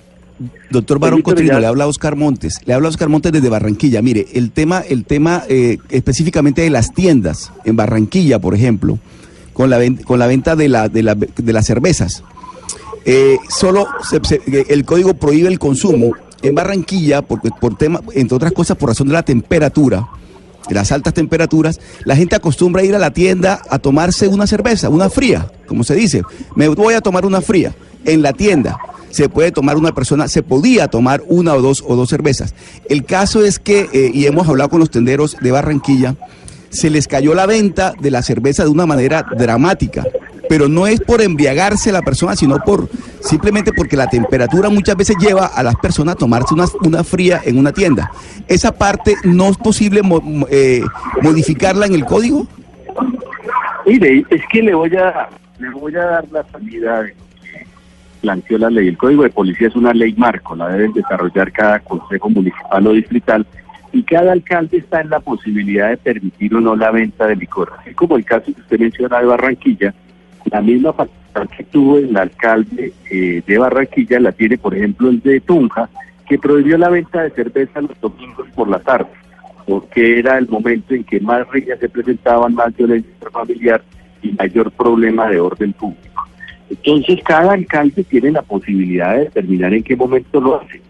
Doctor 0.70 0.98
Barón 0.98 1.22
Cotrino, 1.22 1.58
le 1.60 1.66
habla 1.66 1.86
Oscar 1.86 2.16
Montes. 2.16 2.60
Le 2.64 2.74
habla 2.74 2.88
Oscar 2.88 3.08
Montes 3.08 3.32
desde 3.32 3.48
Barranquilla. 3.48 4.02
Mire, 4.02 4.26
el 4.34 4.50
tema, 4.50 4.80
el 4.80 5.04
tema 5.04 5.42
eh, 5.48 5.78
específicamente 5.90 6.62
de 6.62 6.70
las 6.70 6.92
tiendas 6.92 7.52
en 7.64 7.76
Barranquilla, 7.76 8.38
por 8.38 8.54
ejemplo, 8.54 8.98
con 9.52 9.70
la, 9.70 9.78
con 10.04 10.18
la 10.18 10.26
venta 10.26 10.56
de, 10.56 10.68
la, 10.68 10.88
de, 10.88 11.02
la, 11.02 11.14
de 11.14 11.52
las 11.52 11.66
cervezas. 11.66 12.24
Eh, 13.04 13.38
solo 13.48 13.86
el 14.68 14.84
código 14.84 15.14
prohíbe 15.14 15.48
el 15.48 15.58
consumo 15.58 16.12
en 16.42 16.54
Barranquilla, 16.54 17.22
porque 17.22 17.50
por 17.60 17.76
tema, 17.76 18.00
entre 18.14 18.36
otras 18.36 18.52
cosas, 18.52 18.76
por 18.76 18.90
razón 18.90 19.08
de 19.08 19.14
la 19.14 19.22
temperatura 19.22 20.08
las 20.70 20.92
altas 20.92 21.14
temperaturas, 21.14 21.80
la 22.04 22.16
gente 22.16 22.36
acostumbra 22.36 22.84
ir 22.84 22.94
a 22.94 22.98
la 22.98 23.12
tienda 23.12 23.62
a 23.68 23.78
tomarse 23.78 24.28
una 24.28 24.46
cerveza, 24.46 24.88
una 24.88 25.10
fría, 25.10 25.50
como 25.66 25.84
se 25.84 25.94
dice. 25.94 26.22
Me 26.54 26.68
voy 26.68 26.94
a 26.94 27.00
tomar 27.00 27.26
una 27.26 27.40
fría 27.40 27.74
en 28.04 28.22
la 28.22 28.32
tienda. 28.32 28.78
Se 29.10 29.28
puede 29.28 29.52
tomar 29.52 29.76
una 29.76 29.94
persona, 29.94 30.26
se 30.28 30.42
podía 30.42 30.88
tomar 30.88 31.22
una 31.28 31.54
o 31.54 31.62
dos 31.62 31.84
o 31.86 31.94
dos 31.94 32.08
cervezas. 32.08 32.54
El 32.88 33.04
caso 33.04 33.44
es 33.44 33.58
que, 33.58 33.88
eh, 33.92 34.10
y 34.12 34.26
hemos 34.26 34.48
hablado 34.48 34.70
con 34.70 34.80
los 34.80 34.90
tenderos 34.90 35.36
de 35.40 35.52
Barranquilla, 35.52 36.16
se 36.70 36.90
les 36.90 37.06
cayó 37.06 37.34
la 37.34 37.46
venta 37.46 37.92
de 38.00 38.10
la 38.10 38.22
cerveza 38.22 38.64
de 38.64 38.70
una 38.70 38.86
manera 38.86 39.24
dramática 39.36 40.04
pero 40.48 40.68
no 40.68 40.86
es 40.86 41.00
por 41.00 41.22
embriagarse 41.22 41.92
la 41.92 42.02
persona, 42.02 42.36
sino 42.36 42.58
por 42.64 42.88
simplemente 43.24 43.72
porque 43.72 43.96
la 43.96 44.08
temperatura 44.08 44.68
muchas 44.68 44.96
veces 44.96 45.16
lleva 45.18 45.46
a 45.46 45.62
las 45.62 45.76
personas 45.76 46.14
a 46.14 46.18
tomarse 46.18 46.54
una, 46.54 46.66
una 46.84 47.04
fría 47.04 47.40
en 47.44 47.58
una 47.58 47.72
tienda. 47.72 48.10
¿Esa 48.46 48.72
parte 48.72 49.16
no 49.24 49.48
es 49.48 49.56
posible 49.56 50.02
eh, 50.50 50.82
modificarla 51.22 51.86
en 51.86 51.94
el 51.94 52.04
código? 52.04 52.46
Mire, 53.86 54.24
es 54.30 54.42
que 54.50 54.62
le 54.62 54.74
voy 54.74 54.94
a, 54.96 55.28
le 55.58 55.70
voy 55.70 55.94
a 55.96 56.04
dar 56.04 56.24
la 56.30 56.44
salida 56.50 57.04
planteó 58.24 58.56
la 58.56 58.70
ley. 58.70 58.88
El 58.88 58.96
Código 58.96 59.22
de 59.22 59.28
Policía 59.28 59.68
es 59.68 59.76
una 59.76 59.92
ley 59.92 60.14
marco, 60.16 60.56
la 60.56 60.68
deben 60.68 60.94
desarrollar 60.94 61.52
cada 61.52 61.78
consejo 61.80 62.30
municipal 62.30 62.86
o 62.86 62.92
distrital 62.92 63.46
y 63.92 64.02
cada 64.02 64.32
alcalde 64.32 64.78
está 64.78 65.02
en 65.02 65.10
la 65.10 65.20
posibilidad 65.20 65.90
de 65.90 65.98
permitir 65.98 66.54
o 66.54 66.60
no 66.60 66.74
la 66.74 66.90
venta 66.90 67.26
de 67.26 67.36
licor. 67.36 67.72
Así 67.78 67.92
como 67.94 68.16
el 68.16 68.24
caso 68.24 68.46
que 68.46 68.60
usted 68.60 68.80
menciona 68.80 69.20
de 69.20 69.26
Barranquilla, 69.26 69.94
la 70.50 70.62
misma 70.62 70.94
que 71.56 71.64
tuvo 71.64 71.98
el 71.98 72.16
alcalde 72.16 72.92
eh, 73.10 73.42
de 73.46 73.58
Barranquilla 73.58 74.20
la 74.20 74.32
tiene, 74.32 74.56
por 74.56 74.74
ejemplo, 74.74 75.08
el 75.08 75.20
de 75.20 75.40
Tunja, 75.40 75.88
que 76.28 76.38
prohibió 76.38 76.78
la 76.78 76.88
venta 76.88 77.22
de 77.22 77.30
cerveza 77.30 77.80
los 77.80 78.00
domingos 78.00 78.46
por 78.54 78.68
la 78.68 78.78
tarde, 78.78 79.10
porque 79.66 80.18
era 80.20 80.38
el 80.38 80.48
momento 80.48 80.94
en 80.94 81.04
que 81.04 81.20
más 81.20 81.48
riñas 81.50 81.78
se 81.80 81.88
presentaban, 81.88 82.54
más 82.54 82.74
violencia 82.76 83.12
familiar 83.30 83.82
y 84.22 84.32
mayor 84.32 84.70
problema 84.72 85.28
de 85.28 85.40
orden 85.40 85.72
público. 85.72 86.24
Entonces, 86.70 87.20
cada 87.24 87.52
alcalde 87.52 88.04
tiene 88.04 88.30
la 88.30 88.42
posibilidad 88.42 89.14
de 89.14 89.24
determinar 89.24 89.74
en 89.74 89.82
qué 89.82 89.96
momento 89.96 90.40
lo 90.40 90.60
hace. 90.60 90.80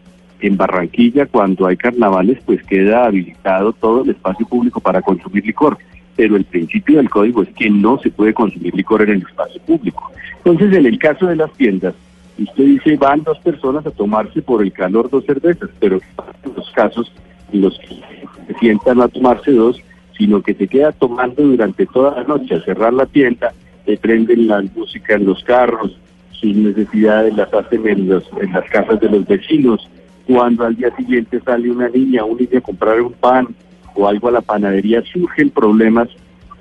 En 0.41 0.57
Barranquilla, 0.57 1.27
cuando 1.27 1.67
hay 1.67 1.77
carnavales, 1.77 2.39
pues 2.45 2.63
queda 2.65 3.07
habilitado 3.07 3.73
todo 3.73 4.05
el 4.05 4.11
espacio 4.11 4.47
público 4.47 4.79
para 4.81 5.01
consumir 5.03 5.45
licor. 5.45 5.79
Pero 6.17 6.37
el 6.37 6.45
principio 6.45 6.99
del 6.99 7.11
código 7.11 7.43
es 7.43 7.49
que 7.51 7.69
no 7.71 7.99
se 7.99 8.11
puede 8.11 8.33
consumir 8.33 8.75
licor 8.75 9.03
en 9.03 9.11
el 9.11 9.23
espacio 9.23 9.61
público. 9.63 10.11
Entonces, 10.45 10.77
en 10.77 10.87
el 10.87 10.99
caso 10.99 11.27
de 11.27 11.37
las 11.37 11.53
tiendas, 11.55 11.95
usted 12.39 12.65
dice, 12.65 12.97
van 12.97 13.23
dos 13.23 13.39
personas 13.39 13.87
a 13.87 13.91
tomarse 13.91 14.43
por 14.43 14.63
el 14.63 14.73
calor 14.73 15.11
dos 15.11 15.25
cervezas, 15.25 15.71
pero 15.81 16.01
en 16.45 16.55
los 16.55 16.71
casos 16.71 17.13
en 17.53 17.63
los 17.63 17.79
que 17.79 18.01
se 18.47 18.59
sientan 18.61 19.01
a 19.01 19.09
tomarse 19.09 19.53
dos, 19.53 19.81
sino 20.17 20.43
que 20.43 20.55
se 20.55 20.69
queda 20.69 20.93
tomando 20.93 21.43
durante 21.43 21.87
toda 21.87 22.17
la 22.17 22.25
noche, 22.25 22.55
a 22.55 22.61
cerrar 22.63 22.93
la 22.93 23.07
tienda, 23.07 23.53
se 23.85 23.97
prenden 23.97 24.47
la 24.47 24.63
música 24.75 25.15
en 25.15 25.27
los 25.27 25.43
carros, 25.45 25.99
sus 26.33 26.55
necesidades 26.55 27.35
las 27.37 27.53
hacen 27.53 27.87
en, 27.87 28.09
los, 28.09 28.25
en 28.41 28.53
las 28.53 28.69
casas 28.71 29.01
de 29.01 29.09
los 29.09 29.27
vecinos, 29.27 29.89
cuando 30.27 30.65
al 30.65 30.77
día 30.77 30.95
siguiente 30.97 31.41
sale 31.41 31.71
una 31.71 31.89
niña, 31.89 32.25
un 32.25 32.39
niño 32.39 32.59
a 32.59 32.61
comprar 32.61 33.01
un 33.01 33.13
pan 33.13 33.49
o 33.95 34.09
algo 34.09 34.29
a 34.29 34.33
la 34.33 34.41
panadería, 34.41 35.03
surgen 35.03 35.51
problemas 35.51 36.09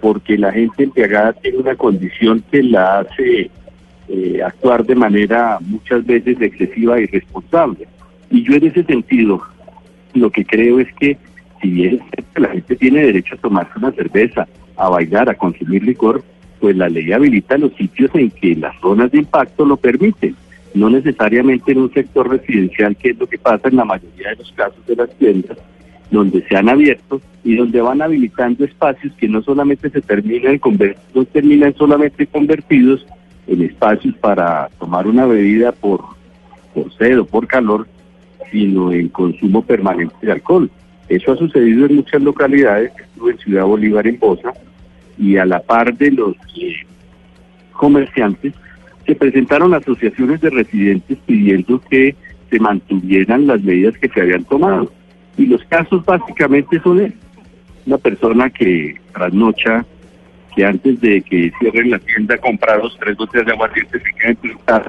porque 0.02 0.38
la 0.38 0.52
gente 0.52 0.84
embriagada 0.84 1.34
tiene 1.34 1.60
una 1.60 1.75
condición 1.75 2.44
que 2.52 2.62
la 2.62 3.00
hace 3.00 3.50
eh, 4.10 4.42
actuar 4.46 4.86
de 4.86 4.96
manera 4.96 5.60
muchas 5.62 6.06
veces 6.06 6.42
excesiva 6.42 7.00
y 7.00 7.04
irresponsable. 7.04 7.88
Y 8.30 8.44
yo 8.44 8.56
en 8.56 8.68
ese 8.68 8.84
sentido 8.84 9.42
lo 10.13 10.30
que 10.30 10.46
creo 10.46 10.80
es 10.80 10.94
que 10.96 11.18
si 11.62 11.70
bien 11.70 12.02
la 12.36 12.50
gente 12.50 12.75
tiene 12.75 13.06
derecho 13.06 13.36
a 13.36 13.40
tomarse 13.40 13.72
una 13.78 13.92
cerveza, 13.92 14.48
a 14.75 14.90
bailar, 14.90 15.30
a 15.30 15.36
consumir 15.36 15.84
licor, 15.84 16.24
pues 16.60 16.75
la 16.75 16.90
ley 16.90 17.12
habilita 17.12 17.58
los 17.58 17.74
sitios 17.75 18.12
en 18.13 18.30
que 18.30 18.56
las 18.56 18.78
zonas 18.82 19.12
de 19.12 19.20
impacto 19.20 19.66
lo 19.66 19.78
permiten, 19.78 20.36
no 20.74 20.90
necesariamente 20.90 21.72
en 21.72 21.80
un 21.80 21.94
sector 21.94 22.30
residencial, 22.30 22.96
que 22.96 23.12
es 23.12 23.18
lo 23.18 23.28
que 23.28 23.38
pasa 23.38 23.70
en 23.70 23.78
la 23.78 23.86
mayoría 23.86 24.30
de 24.30 24.36
los 24.38 24.52
casos 24.52 24.86
de 24.86 24.96
las 24.96 25.10
tiendas, 25.18 25.58
donde 26.13 26.46
se 26.48 26.55
han 26.55 26.70
abierto 26.70 27.20
y 27.43 27.55
donde 27.55 27.82
van 27.82 28.01
habilitando 28.01 28.63
espacios 28.63 29.13
que 29.15 29.27
no 29.27 29.41
solamente 29.41 29.89
se 29.89 30.00
terminan, 30.00 30.62
no 31.13 31.25
terminan 31.25 31.74
solamente 31.75 32.27
convertidos 32.27 33.05
en 33.48 33.63
espacios 33.63 34.15
para 34.17 34.70
tomar 34.79 35.08
una 35.08 35.25
bebida 35.25 35.72
por, 35.72 36.01
sed 36.98 37.20
o 37.20 37.25
por 37.25 37.48
calor, 37.48 37.88
sino 38.51 38.91
en 38.93 39.10
consumo 39.10 39.63
permanente 39.63 40.15
de 40.22 40.32
alcohol. 40.32 40.70
Eso 41.10 41.32
ha 41.32 41.36
sucedido 41.36 41.88
en 41.88 41.96
muchas 41.96 42.22
localidades, 42.22 42.91
estuve 42.98 43.32
en 43.32 43.38
Ciudad 43.39 43.65
Bolívar, 43.65 44.08
en 44.08 44.20
Bosa, 44.20 44.53
y 45.17 45.38
a 45.38 45.46
la 45.46 45.62
par 45.62 45.98
de 45.98 46.12
los 46.12 46.36
eh, 46.60 46.75
comerciantes, 47.72 48.53
se 49.05 49.15
presentaron 49.15 49.74
asociaciones 49.74 50.39
de 50.41 50.51
residentes 50.51 51.17
pidiendo 51.25 51.82
que 51.89 52.15
se 52.50 52.60
mantuvieran 52.60 53.48
las 53.48 53.62
medidas 53.63 53.98
que 53.98 54.10
se 54.10 54.22
habían 54.22 54.46
tomado. 54.46 54.91
Y 55.38 55.46
los 55.48 55.63
casos 55.66 56.04
básicamente 56.06 56.80
son 56.82 57.13
Una 57.86 57.98
persona 57.98 58.50
que 58.50 58.96
trasnocha, 59.13 59.86
que 60.56 60.66
antes 60.66 61.02
de 61.02 61.22
que 61.22 61.52
cierren 61.60 61.92
la 61.92 62.00
tienda 62.00 62.38
compra 62.38 62.78
dos, 62.78 62.96
tres 63.00 63.18
botellas 63.18 63.48
de 63.48 63.54
aguardiente, 63.54 64.00
se 64.00 64.13
quedan 64.13 64.38
en 64.44 64.84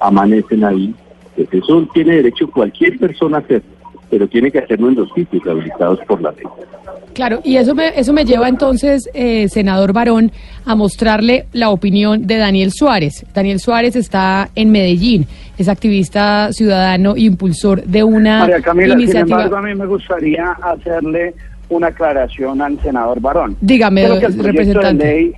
amanecen 0.00 0.64
ahí. 0.64 0.94
Pues 1.34 1.48
eso 1.52 1.88
tiene 1.92 2.16
derecho 2.16 2.50
cualquier 2.50 2.98
persona 2.98 3.38
a 3.38 3.40
hacerlo 3.40 3.75
pero 4.16 4.28
tiene 4.28 4.50
que 4.50 4.60
hacerlo 4.60 4.88
en 4.88 4.94
los 4.94 5.12
sitios 5.12 5.46
habilitados 5.46 6.00
por 6.06 6.22
la 6.22 6.32
ley. 6.32 6.46
Claro, 7.12 7.40
y 7.44 7.58
eso 7.58 7.74
me, 7.74 7.88
eso 7.88 8.14
me 8.14 8.24
lleva 8.24 8.48
entonces, 8.48 9.10
eh, 9.12 9.46
senador 9.50 9.92
Barón, 9.92 10.32
a 10.64 10.74
mostrarle 10.74 11.44
la 11.52 11.68
opinión 11.68 12.26
de 12.26 12.38
Daniel 12.38 12.72
Suárez. 12.72 13.26
Daniel 13.34 13.60
Suárez 13.60 13.94
está 13.94 14.48
en 14.54 14.70
Medellín, 14.70 15.26
es 15.58 15.68
activista 15.68 16.50
ciudadano 16.50 17.14
e 17.14 17.24
impulsor 17.24 17.82
de 17.82 18.04
una 18.04 18.38
María 18.38 18.62
Camila, 18.62 18.94
iniciativa. 18.94 19.26
Sin 19.26 19.32
embargo, 19.32 19.56
a 19.56 19.62
mí 19.62 19.74
me 19.74 19.84
gustaría 19.84 20.52
hacerle 20.62 21.34
una 21.68 21.88
aclaración 21.88 22.62
al 22.62 22.80
senador 22.80 23.20
Barón. 23.20 23.54
Dígame, 23.60 24.08
lo 24.08 24.18
que 24.18 24.26
el 24.26 24.38
representante. 24.38 25.06
De 25.06 25.12
ley, 25.12 25.34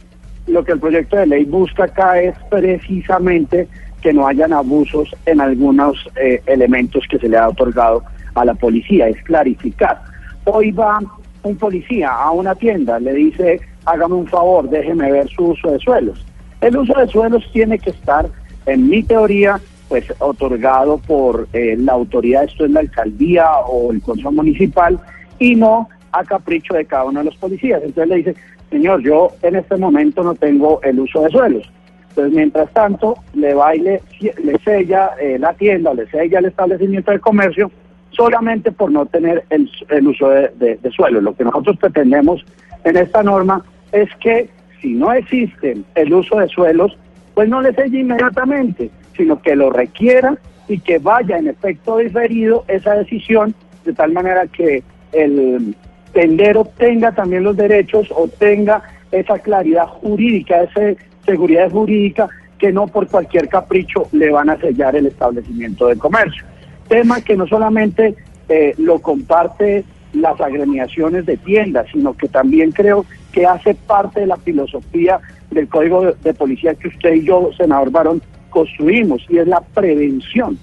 lo 0.46 0.62
que 0.62 0.70
el 0.70 0.78
proyecto 0.78 1.16
de 1.16 1.26
ley 1.26 1.44
busca 1.46 1.82
acá 1.82 2.20
es 2.20 2.36
precisamente 2.48 3.66
que 4.00 4.12
no 4.12 4.28
hayan 4.28 4.52
abusos 4.52 5.08
en 5.26 5.40
algunos 5.40 5.96
eh, 6.14 6.40
elementos 6.46 7.02
que 7.10 7.18
se 7.18 7.28
le 7.28 7.36
ha 7.36 7.48
otorgado 7.48 8.04
a 8.40 8.44
la 8.44 8.54
policía, 8.54 9.08
es 9.08 9.22
clarificar. 9.24 10.02
Hoy 10.44 10.70
va 10.70 10.98
un 11.42 11.56
policía 11.56 12.10
a 12.10 12.30
una 12.30 12.54
tienda, 12.54 12.98
le 12.98 13.14
dice, 13.14 13.60
hágame 13.84 14.14
un 14.14 14.26
favor, 14.26 14.68
déjeme 14.68 15.10
ver 15.10 15.28
su 15.28 15.46
uso 15.46 15.70
de 15.70 15.78
suelos. 15.78 16.24
El 16.60 16.76
uso 16.76 16.94
de 16.94 17.06
suelos 17.08 17.48
tiene 17.52 17.78
que 17.78 17.90
estar, 17.90 18.28
en 18.66 18.88
mi 18.88 19.02
teoría, 19.02 19.60
pues 19.88 20.04
otorgado 20.18 20.98
por 20.98 21.48
eh, 21.52 21.76
la 21.78 21.92
autoridad, 21.92 22.44
esto 22.44 22.64
es 22.64 22.70
la 22.70 22.80
alcaldía 22.80 23.50
o 23.66 23.92
el 23.92 24.02
consejo 24.02 24.32
municipal, 24.32 24.98
y 25.38 25.54
no 25.54 25.88
a 26.12 26.24
capricho 26.24 26.74
de 26.74 26.84
cada 26.84 27.04
uno 27.04 27.20
de 27.20 27.26
los 27.26 27.36
policías. 27.36 27.82
Entonces 27.82 28.08
le 28.08 28.16
dice, 28.16 28.34
señor, 28.70 29.02
yo 29.02 29.30
en 29.42 29.56
este 29.56 29.76
momento 29.76 30.22
no 30.22 30.34
tengo 30.34 30.80
el 30.82 31.00
uso 31.00 31.22
de 31.22 31.30
suelos. 31.30 31.70
Entonces, 32.10 32.34
mientras 32.34 32.70
tanto, 32.72 33.16
le 33.34 33.54
baile, 33.54 34.02
le 34.20 34.58
sella 34.64 35.12
eh, 35.20 35.38
la 35.38 35.54
tienda, 35.54 35.94
le 35.94 36.08
sella 36.10 36.40
el 36.40 36.46
establecimiento 36.46 37.12
de 37.12 37.20
comercio, 37.20 37.70
solamente 38.10 38.72
por 38.72 38.90
no 38.90 39.06
tener 39.06 39.44
el, 39.50 39.68
uso 40.06 40.28
de, 40.28 40.78
suelo. 40.94 41.20
Lo 41.20 41.34
que 41.34 41.44
nosotros 41.44 41.76
pretendemos 41.78 42.44
en 42.84 42.96
esta 42.96 43.22
norma 43.22 43.64
es 43.92 44.08
que 44.16 44.48
si 44.80 44.94
no 44.94 45.12
existe 45.12 45.76
el 45.94 46.12
uso 46.12 46.38
de 46.38 46.48
suelos, 46.48 46.96
pues 47.34 47.48
no 47.48 47.60
le 47.60 47.72
selle 47.74 48.00
inmediatamente, 48.00 48.90
sino 49.16 49.40
que 49.40 49.56
lo 49.56 49.70
requiera 49.70 50.36
y 50.68 50.80
que 50.80 50.98
vaya 50.98 51.38
en 51.38 51.48
efecto 51.48 51.98
diferido 51.98 52.64
esa 52.68 52.94
decisión 52.94 53.54
de 53.84 53.92
tal 53.92 54.12
manera 54.12 54.46
que 54.46 54.82
el 55.12 55.74
tendero 56.12 56.64
tenga 56.76 57.12
también 57.12 57.44
los 57.44 57.56
derechos 57.56 58.08
o 58.14 58.28
tenga 58.28 58.82
esa 59.12 59.38
claridad 59.38 59.86
jurídica, 59.86 60.62
esa 60.62 61.00
seguridad 61.24 61.70
jurídica 61.70 62.28
que 62.58 62.72
no 62.72 62.86
por 62.86 63.06
cualquier 63.06 63.48
capricho 63.48 64.08
le 64.12 64.30
van 64.30 64.50
a 64.50 64.58
sellar 64.58 64.96
el 64.96 65.06
establecimiento 65.06 65.86
de 65.86 65.96
comercio 65.96 66.44
tema 66.88 67.20
que 67.20 67.36
no 67.36 67.46
solamente 67.46 68.14
eh, 68.48 68.74
lo 68.78 68.98
comparte 69.00 69.84
las 70.12 70.40
agremiaciones 70.40 71.26
de 71.26 71.36
tiendas, 71.36 71.86
sino 71.92 72.14
que 72.14 72.28
también 72.28 72.72
creo 72.72 73.04
que 73.32 73.46
hace 73.46 73.74
parte 73.74 74.20
de 74.20 74.26
la 74.26 74.36
filosofía 74.38 75.20
del 75.50 75.68
Código 75.68 76.12
de, 76.12 76.34
Policía 76.34 76.74
que 76.74 76.88
usted 76.88 77.14
y 77.14 77.24
yo, 77.24 77.50
senador 77.56 77.90
Barón, 77.90 78.22
construimos, 78.50 79.22
y 79.28 79.38
es 79.38 79.46
la 79.46 79.60
prevención. 79.60 80.58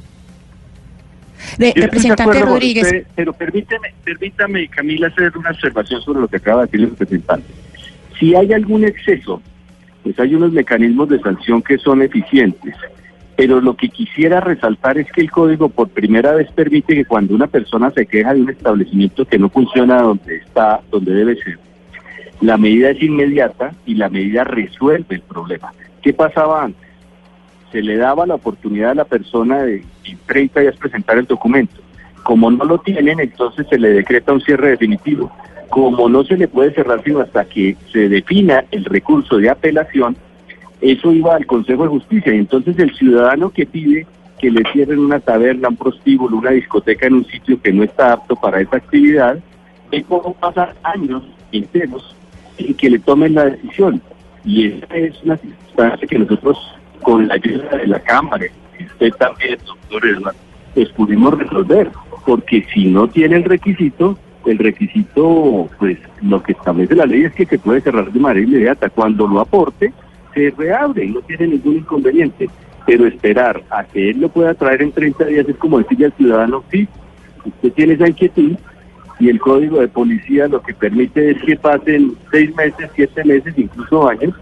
De, 1.57 1.73
representante 1.75 2.41
Rodríguez. 2.41 3.05
pero 3.15 3.33
permíteme, 3.33 3.93
permítame, 4.03 4.67
Camila, 4.67 5.07
hacer 5.07 5.37
una 5.37 5.51
observación 5.51 6.01
sobre 6.01 6.21
lo 6.21 6.27
que 6.27 6.37
acaba 6.37 6.61
de 6.61 6.67
decir 6.67 6.81
el 6.81 6.89
representante. 6.91 7.53
Si 8.19 8.33
hay 8.33 8.53
algún 8.53 8.85
exceso, 8.85 9.41
pues 10.03 10.19
hay 10.19 10.33
unos 10.33 10.51
mecanismos 10.53 11.09
de 11.09 11.19
sanción 11.19 11.61
que 11.61 11.77
son 11.77 12.01
eficientes. 12.01 12.75
Pero 13.35 13.59
lo 13.59 13.75
que 13.75 13.89
quisiera 13.89 14.39
resaltar 14.39 14.97
es 14.97 15.11
que 15.11 15.21
el 15.21 15.31
código 15.31 15.69
por 15.69 15.89
primera 15.89 16.33
vez 16.33 16.49
permite 16.51 16.95
que 16.95 17.05
cuando 17.05 17.35
una 17.35 17.47
persona 17.47 17.91
se 17.91 18.05
queja 18.05 18.33
de 18.33 18.41
un 18.41 18.49
establecimiento 18.49 19.25
que 19.25 19.37
no 19.37 19.49
funciona 19.49 20.01
donde 20.01 20.37
está, 20.37 20.81
donde 20.89 21.13
debe 21.13 21.35
ser, 21.35 21.59
la 22.41 22.57
medida 22.57 22.91
es 22.91 23.01
inmediata 23.01 23.73
y 23.85 23.95
la 23.95 24.09
medida 24.09 24.43
resuelve 24.43 25.15
el 25.15 25.21
problema. 25.21 25.73
¿Qué 26.01 26.13
pasaba 26.13 26.63
antes? 26.63 26.89
Se 27.71 27.81
le 27.81 27.97
daba 27.97 28.25
la 28.25 28.35
oportunidad 28.35 28.91
a 28.91 28.95
la 28.95 29.05
persona 29.05 29.63
de 29.63 29.83
en 30.05 30.17
30 30.25 30.61
días 30.61 30.77
presentar 30.77 31.17
el 31.17 31.25
documento. 31.25 31.81
Como 32.23 32.49
no 32.51 32.63
lo 32.63 32.77
tienen, 32.79 33.19
entonces 33.19 33.67
se 33.69 33.77
le 33.77 33.89
decreta 33.89 34.33
un 34.33 34.41
cierre 34.41 34.69
definitivo. 34.69 35.31
Como 35.69 36.07
no 36.07 36.23
se 36.23 36.37
le 36.37 36.47
puede 36.47 36.73
cerrar 36.73 37.03
sino 37.03 37.19
hasta 37.19 37.45
que 37.45 37.75
se 37.91 38.07
defina 38.07 38.63
el 38.71 38.85
recurso 38.85 39.37
de 39.37 39.49
apelación, 39.49 40.15
eso 40.81 41.11
iba 41.11 41.35
al 41.35 41.45
Consejo 41.45 41.83
de 41.83 41.89
Justicia. 41.89 42.33
Y 42.33 42.39
entonces 42.39 42.77
el 42.79 42.93
ciudadano 42.95 43.49
que 43.49 43.65
pide 43.65 44.05
que 44.39 44.51
le 44.51 44.63
cierren 44.73 44.99
una 44.99 45.19
taberna, 45.19 45.69
un 45.69 45.77
prostíbulo, 45.77 46.37
una 46.37 46.51
discoteca 46.51 47.07
en 47.07 47.15
un 47.15 47.25
sitio 47.25 47.61
que 47.61 47.71
no 47.71 47.83
está 47.83 48.13
apto 48.13 48.35
para 48.35 48.59
esa 48.59 48.77
actividad, 48.77 49.39
ve 49.91 50.03
cómo 50.07 50.33
pasar 50.33 50.75
años 50.83 51.23
enteros 51.51 52.15
sin 52.57 52.73
que 52.75 52.89
le 52.89 52.99
tomen 52.99 53.35
la 53.35 53.45
decisión. 53.45 54.01
Y 54.43 54.67
esa 54.67 54.95
es 54.95 55.23
una 55.23 55.37
circunstancia 55.37 56.07
que 56.07 56.19
nosotros, 56.19 56.57
con 57.01 57.27
la 57.27 57.35
ayuda 57.35 57.77
de 57.77 57.87
la 57.87 57.99
Cámara, 57.99 58.45
y 58.79 58.83
usted 58.83 59.11
también, 59.13 59.57
doctor 59.65 60.05
Edward, 60.05 60.35
pues 60.73 60.89
pudimos 60.89 61.37
resolver, 61.37 61.89
porque 62.25 62.65
si 62.73 62.85
no 62.85 63.07
tiene 63.07 63.37
el 63.37 63.43
requisito, 63.45 64.17
el 64.45 64.59
requisito, 64.59 65.69
pues 65.79 65.97
lo 66.21 66.43
que 66.43 66.51
establece 66.51 66.95
la 66.95 67.05
ley 67.05 67.23
es 67.23 67.33
que 67.33 67.45
se 67.45 67.57
puede 67.57 67.81
cerrar 67.81 68.11
de 68.11 68.19
manera 68.19 68.45
inmediata. 68.45 68.89
Cuando 68.89 69.27
lo 69.27 69.39
aporte, 69.39 69.91
se 70.35 70.53
reabre 70.55 71.05
y 71.05 71.11
no 71.11 71.21
tiene 71.21 71.47
ningún 71.47 71.77
inconveniente. 71.77 72.49
Pero 72.85 73.07
esperar 73.07 73.63
a 73.71 73.83
que 73.83 74.11
él 74.11 74.19
lo 74.19 74.29
pueda 74.29 74.53
traer 74.53 74.83
en 74.83 74.91
30 74.91 75.25
días 75.25 75.49
es 75.49 75.55
como 75.55 75.79
decirle 75.79 76.05
al 76.05 76.13
ciudadano, 76.13 76.63
sí, 76.71 76.87
usted 77.43 77.71
tiene 77.73 77.93
esa 77.93 78.07
inquietud 78.07 78.55
y 79.19 79.29
el 79.29 79.39
código 79.39 79.79
de 79.79 79.87
policía 79.87 80.47
lo 80.47 80.61
que 80.61 80.73
permite 80.73 81.31
es 81.31 81.41
que 81.41 81.55
pasen 81.55 82.15
seis 82.31 82.53
meses, 82.55 82.89
siete 82.95 83.23
meses, 83.23 83.53
incluso 83.57 84.07
años, 84.07 84.35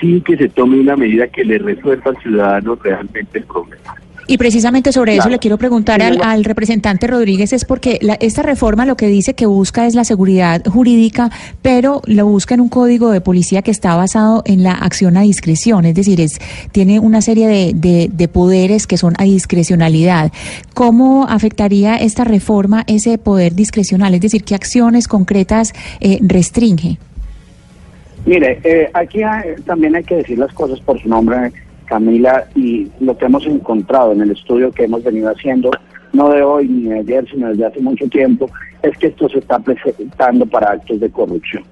sin 0.00 0.20
que 0.20 0.36
se 0.36 0.48
tome 0.48 0.78
una 0.78 0.96
medida 0.96 1.26
que 1.26 1.44
le 1.44 1.58
resuelva 1.58 2.10
al 2.10 2.16
ciudadano 2.18 2.76
realmente 2.76 3.38
el 3.38 3.44
problema. 3.44 4.03
Y 4.26 4.38
precisamente 4.38 4.92
sobre 4.92 5.16
eso 5.16 5.28
le 5.28 5.38
quiero 5.38 5.58
preguntar 5.58 6.02
al, 6.02 6.44
representante 6.44 7.06
Rodríguez, 7.06 7.52
es 7.52 7.64
porque 7.64 7.98
esta 8.20 8.42
reforma 8.42 8.86
lo 8.86 8.96
que 8.96 9.06
dice 9.06 9.34
que 9.34 9.46
busca 9.46 9.86
es 9.86 9.94
la 9.94 10.04
seguridad 10.04 10.62
jurídica, 10.64 11.30
pero 11.62 12.00
lo 12.06 12.26
busca 12.26 12.54
en 12.54 12.60
un 12.60 12.68
código 12.68 13.10
de 13.10 13.20
policía 13.20 13.62
que 13.62 13.70
está 13.70 13.94
basado 13.96 14.42
en 14.46 14.62
la 14.62 14.72
acción 14.72 15.16
a 15.16 15.22
discreción, 15.22 15.84
es 15.84 15.94
decir, 15.94 16.20
es, 16.20 16.38
tiene 16.72 17.00
una 17.00 17.20
serie 17.20 17.48
de, 17.48 18.08
de, 18.10 18.28
poderes 18.28 18.86
que 18.86 18.96
son 18.96 19.14
a 19.18 19.24
discrecionalidad. 19.24 20.32
¿Cómo 20.72 21.26
afectaría 21.28 21.96
esta 21.96 22.24
reforma 22.24 22.84
ese 22.86 23.18
poder 23.18 23.54
discrecional? 23.54 24.14
Es 24.14 24.22
decir, 24.22 24.44
¿qué 24.44 24.54
acciones 24.54 25.08
concretas 25.08 25.72
eh, 26.00 26.18
restringe? 26.22 26.98
Mire, 28.26 28.58
eh, 28.64 28.90
aquí 28.94 29.20
también 29.66 29.94
hay 29.94 30.04
que 30.04 30.16
decir 30.16 30.38
las 30.38 30.52
cosas 30.54 30.80
por 30.80 31.00
su 31.00 31.08
nombre 31.08 31.52
Camila, 31.84 32.46
y 32.54 32.88
lo 33.00 33.16
que 33.16 33.26
hemos 33.26 33.46
encontrado 33.46 34.12
en 34.12 34.22
el 34.22 34.30
estudio 34.30 34.70
que 34.70 34.84
hemos 34.84 35.02
venido 35.02 35.30
haciendo, 35.30 35.70
no 36.12 36.30
de 36.30 36.42
hoy 36.42 36.68
ni 36.68 36.88
de 36.88 37.00
ayer, 37.00 37.28
sino 37.30 37.48
desde 37.48 37.66
hace 37.66 37.80
mucho 37.80 38.08
tiempo, 38.08 38.48
es 38.82 38.96
que 38.98 39.08
esto 39.08 39.28
se 39.28 39.38
está 39.38 39.58
presentando 39.58 40.46
para 40.46 40.72
actos 40.72 41.00
de 41.00 41.10
corrupción. 41.10 41.64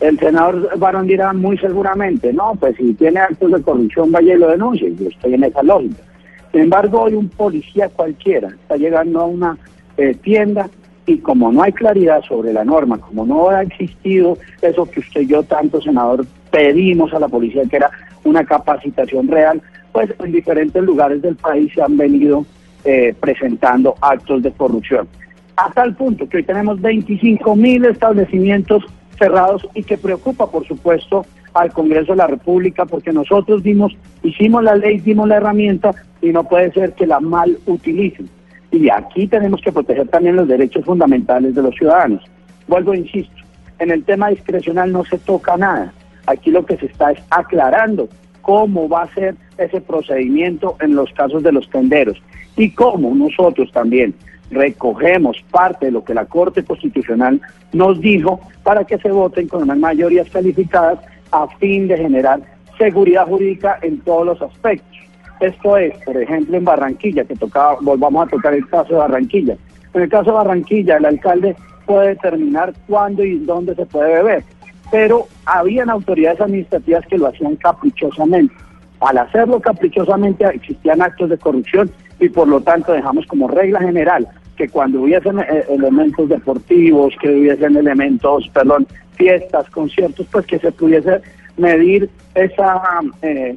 El 0.00 0.18
senador 0.18 0.76
Barón 0.78 1.06
dirá 1.06 1.32
muy 1.32 1.56
seguramente, 1.58 2.32
no, 2.32 2.56
pues 2.58 2.76
si 2.76 2.92
tiene 2.94 3.20
actos 3.20 3.52
de 3.52 3.62
corrupción, 3.62 4.10
vaya 4.10 4.34
y 4.34 4.38
lo 4.38 4.48
denuncie, 4.48 4.94
yo 4.96 5.08
estoy 5.08 5.34
en 5.34 5.44
esa 5.44 5.62
lógica. 5.62 6.02
Sin 6.50 6.62
embargo, 6.62 7.02
hoy 7.02 7.14
un 7.14 7.28
policía 7.28 7.88
cualquiera 7.88 8.48
está 8.48 8.76
llegando 8.76 9.20
a 9.20 9.26
una 9.26 9.56
eh, 9.96 10.14
tienda 10.14 10.68
y 11.06 11.18
como 11.18 11.52
no 11.52 11.62
hay 11.62 11.72
claridad 11.72 12.22
sobre 12.22 12.52
la 12.52 12.64
norma, 12.64 12.98
como 12.98 13.24
no 13.24 13.48
ha 13.50 13.62
existido 13.62 14.38
eso 14.60 14.90
que 14.90 15.00
usted 15.00 15.22
y 15.22 15.26
yo, 15.28 15.42
tanto 15.44 15.80
senador, 15.80 16.26
pedimos 16.52 17.12
a 17.12 17.18
la 17.18 17.28
policía, 17.28 17.62
que 17.68 17.76
era 17.76 17.90
una 18.22 18.44
capacitación 18.44 19.26
real, 19.26 19.60
pues 19.90 20.14
en 20.20 20.30
diferentes 20.30 20.82
lugares 20.82 21.20
del 21.22 21.34
país 21.34 21.72
se 21.74 21.82
han 21.82 21.96
venido 21.96 22.46
eh, 22.84 23.14
presentando 23.18 23.94
actos 24.00 24.42
de 24.42 24.52
corrupción. 24.52 25.08
Hasta 25.56 25.82
el 25.82 25.94
punto 25.94 26.28
que 26.28 26.36
hoy 26.38 26.42
tenemos 26.44 26.80
25 26.80 27.56
mil 27.56 27.84
establecimientos 27.84 28.84
cerrados 29.18 29.66
y 29.74 29.82
que 29.82 29.98
preocupa, 29.98 30.50
por 30.50 30.66
supuesto, 30.66 31.24
al 31.54 31.72
Congreso 31.72 32.12
de 32.12 32.16
la 32.16 32.26
República 32.26 32.86
porque 32.86 33.12
nosotros 33.12 33.62
dimos, 33.62 33.92
hicimos 34.22 34.62
la 34.62 34.74
ley, 34.76 34.98
dimos 35.00 35.28
la 35.28 35.36
herramienta 35.36 35.94
y 36.20 36.30
no 36.30 36.44
puede 36.44 36.72
ser 36.72 36.92
que 36.92 37.06
la 37.06 37.20
mal 37.20 37.58
utilicen. 37.66 38.28
Y 38.70 38.88
aquí 38.88 39.26
tenemos 39.26 39.60
que 39.60 39.72
proteger 39.72 40.08
también 40.08 40.36
los 40.36 40.48
derechos 40.48 40.84
fundamentales 40.84 41.54
de 41.54 41.62
los 41.62 41.74
ciudadanos. 41.74 42.22
Vuelvo, 42.68 42.94
insisto, 42.94 43.34
en 43.78 43.90
el 43.90 44.04
tema 44.04 44.28
discrecional 44.28 44.92
no 44.92 45.04
se 45.04 45.18
toca 45.18 45.56
nada. 45.56 45.92
Aquí 46.26 46.50
lo 46.50 46.64
que 46.64 46.76
se 46.76 46.86
está 46.86 47.12
es 47.12 47.20
aclarando 47.30 48.08
cómo 48.42 48.88
va 48.88 49.02
a 49.02 49.14
ser 49.14 49.36
ese 49.58 49.80
procedimiento 49.80 50.76
en 50.80 50.94
los 50.94 51.12
casos 51.12 51.42
de 51.42 51.52
los 51.52 51.68
tenderos 51.70 52.20
y 52.56 52.70
cómo 52.72 53.14
nosotros 53.14 53.70
también 53.72 54.14
recogemos 54.50 55.42
parte 55.50 55.86
de 55.86 55.92
lo 55.92 56.04
que 56.04 56.14
la 56.14 56.26
Corte 56.26 56.62
Constitucional 56.62 57.40
nos 57.72 58.00
dijo 58.00 58.40
para 58.62 58.84
que 58.84 58.98
se 58.98 59.10
voten 59.10 59.48
con 59.48 59.62
unas 59.62 59.78
mayorías 59.78 60.28
calificadas 60.28 60.98
a 61.30 61.46
fin 61.58 61.88
de 61.88 61.96
generar 61.96 62.40
seguridad 62.76 63.26
jurídica 63.26 63.78
en 63.80 64.00
todos 64.00 64.26
los 64.26 64.42
aspectos. 64.42 64.98
Esto 65.40 65.76
es, 65.76 65.96
por 66.04 66.16
ejemplo, 66.16 66.56
en 66.56 66.64
Barranquilla, 66.64 67.24
que 67.24 67.34
tocaba, 67.34 67.76
volvamos 67.80 68.26
a 68.26 68.30
tocar 68.30 68.54
el 68.54 68.68
caso 68.68 68.92
de 68.92 68.98
Barranquilla. 68.98 69.56
En 69.94 70.02
el 70.02 70.08
caso 70.08 70.26
de 70.26 70.36
Barranquilla, 70.36 70.98
el 70.98 71.06
alcalde 71.06 71.56
puede 71.86 72.10
determinar 72.10 72.72
cuándo 72.86 73.24
y 73.24 73.38
dónde 73.38 73.74
se 73.74 73.86
puede 73.86 74.14
beber 74.14 74.44
pero 74.92 75.26
habían 75.46 75.88
autoridades 75.88 76.42
administrativas 76.42 77.06
que 77.06 77.16
lo 77.16 77.28
hacían 77.28 77.56
caprichosamente. 77.56 78.54
Al 79.00 79.16
hacerlo 79.18 79.58
caprichosamente 79.58 80.44
existían 80.44 81.00
actos 81.00 81.30
de 81.30 81.38
corrupción 81.38 81.90
y 82.20 82.28
por 82.28 82.46
lo 82.46 82.60
tanto 82.60 82.92
dejamos 82.92 83.26
como 83.26 83.48
regla 83.48 83.80
general 83.80 84.28
que 84.54 84.68
cuando 84.68 85.00
hubiesen 85.00 85.40
eh, 85.40 85.64
elementos 85.70 86.28
deportivos, 86.28 87.14
que 87.20 87.30
hubiesen 87.30 87.74
elementos, 87.78 88.48
perdón, 88.52 88.86
fiestas, 89.14 89.68
conciertos, 89.70 90.26
pues 90.30 90.44
que 90.44 90.58
se 90.58 90.70
pudiese 90.70 91.22
medir 91.56 92.10
esa, 92.34 92.82
eh, 93.22 93.56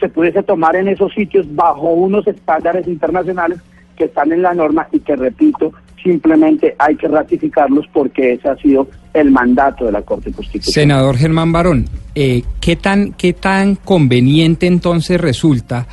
se 0.00 0.08
pudiese 0.08 0.42
tomar 0.42 0.76
en 0.76 0.88
esos 0.88 1.12
sitios 1.12 1.46
bajo 1.54 1.92
unos 1.92 2.26
estándares 2.26 2.88
internacionales 2.88 3.60
que 3.96 4.04
están 4.04 4.32
en 4.32 4.40
la 4.40 4.54
norma 4.54 4.88
y 4.92 5.00
que, 5.00 5.14
repito, 5.14 5.72
simplemente 6.02 6.74
hay 6.78 6.96
que 6.96 7.06
ratificarlos 7.06 7.86
porque 7.92 8.32
ese 8.32 8.48
ha 8.48 8.56
sido 8.56 8.88
el 9.14 9.30
mandato 9.30 9.86
de 9.86 9.92
la 9.92 10.02
Corte 10.02 10.32
Constitucional. 10.32 10.74
Senador 10.74 11.16
Germán 11.16 11.52
Barón, 11.52 11.86
eh, 12.14 12.42
¿qué, 12.60 12.76
tan, 12.76 13.12
¿qué 13.12 13.32
tan 13.32 13.76
conveniente 13.76 14.66
entonces 14.66 15.20
resulta 15.20 15.86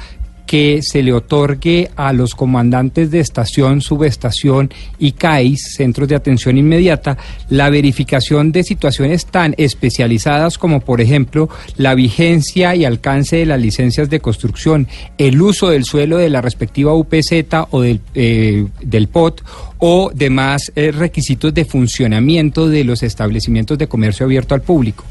que 0.52 0.82
se 0.82 1.02
le 1.02 1.14
otorgue 1.14 1.92
a 1.96 2.12
los 2.12 2.36
comandantes 2.36 3.10
de 3.10 3.22
estación, 3.22 3.80
subestación 3.80 4.70
y 5.00 5.14
CAIS, 5.14 5.76
centros 5.78 6.10
de 6.10 6.16
atención 6.16 6.58
inmediata, 6.58 7.18
la 7.48 7.70
verificación 7.70 8.52
de 8.52 8.66
situaciones 8.66 9.28
tan 9.28 9.56
especializadas 9.58 10.58
como, 10.58 10.82
por 10.82 11.00
ejemplo, 11.00 11.48
la 11.78 11.96
vigencia 11.96 12.76
y 12.76 12.84
alcance 12.84 13.38
de 13.38 13.46
las 13.46 13.62
licencias 13.62 14.10
de 14.10 14.20
construcción, 14.20 14.90
el 15.18 15.42
uso 15.42 15.70
del 15.70 15.86
suelo 15.86 16.18
de 16.18 16.28
la 16.28 16.42
respectiva 16.42 16.94
UPZ 16.96 17.32
o 17.70 17.80
del, 17.80 18.02
eh, 18.14 18.68
del 18.82 19.08
POT 19.08 19.44
o 19.78 20.12
demás 20.14 20.74
eh, 20.76 20.92
requisitos 20.92 21.54
de 21.54 21.64
funcionamiento 21.64 22.68
de 22.68 22.84
los 22.84 23.04
establecimientos 23.04 23.78
de 23.78 23.88
comercio 23.88 24.26
abierto 24.26 24.54
al 24.54 24.64
público. 24.64 25.06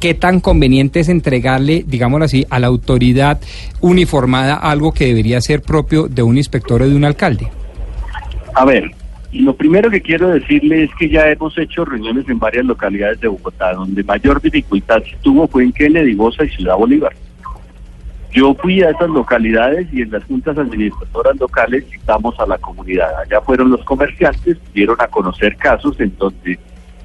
¿Qué 0.00 0.12
tan 0.14 0.40
conveniente 0.40 1.00
es 1.00 1.08
entregarle, 1.08 1.84
digámoslo 1.86 2.26
así, 2.26 2.46
a 2.50 2.58
la 2.58 2.66
autoridad 2.66 3.40
uniformada 3.80 4.54
algo 4.54 4.92
que 4.92 5.06
debería 5.06 5.40
ser 5.40 5.62
propio 5.62 6.06
de 6.08 6.22
un 6.22 6.36
inspector 6.36 6.82
o 6.82 6.88
de 6.88 6.94
un 6.94 7.04
alcalde? 7.04 7.48
A 8.54 8.64
ver, 8.64 8.90
lo 9.32 9.54
primero 9.56 9.90
que 9.90 10.02
quiero 10.02 10.28
decirle 10.28 10.84
es 10.84 10.90
que 10.98 11.08
ya 11.08 11.28
hemos 11.28 11.56
hecho 11.58 11.84
reuniones 11.84 12.28
en 12.28 12.38
varias 12.38 12.64
localidades 12.64 13.20
de 13.20 13.28
Bogotá, 13.28 13.72
donde 13.72 14.04
mayor 14.04 14.40
dificultad 14.40 15.02
tuvo 15.22 15.48
fue 15.48 15.64
en 15.64 15.72
Kennedy, 15.72 16.14
Bosa 16.14 16.44
y 16.44 16.50
Ciudad 16.50 16.76
Bolívar. 16.76 17.12
Yo 18.32 18.54
fui 18.54 18.82
a 18.82 18.90
esas 18.90 19.08
localidades 19.08 19.88
y 19.92 20.02
en 20.02 20.10
las 20.10 20.22
juntas 20.24 20.58
administradoras 20.58 21.36
locales 21.36 21.84
citamos 21.90 22.38
a 22.38 22.46
la 22.46 22.58
comunidad. 22.58 23.08
Allá 23.24 23.40
fueron 23.40 23.70
los 23.70 23.82
comerciantes, 23.84 24.58
dieron 24.74 24.96
a 25.00 25.06
conocer 25.08 25.56
casos 25.56 25.98
en 26.00 26.14
donde 26.18 26.58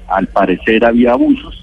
al 0.08 0.26
parecer 0.28 0.84
había 0.84 1.12
abusos. 1.12 1.61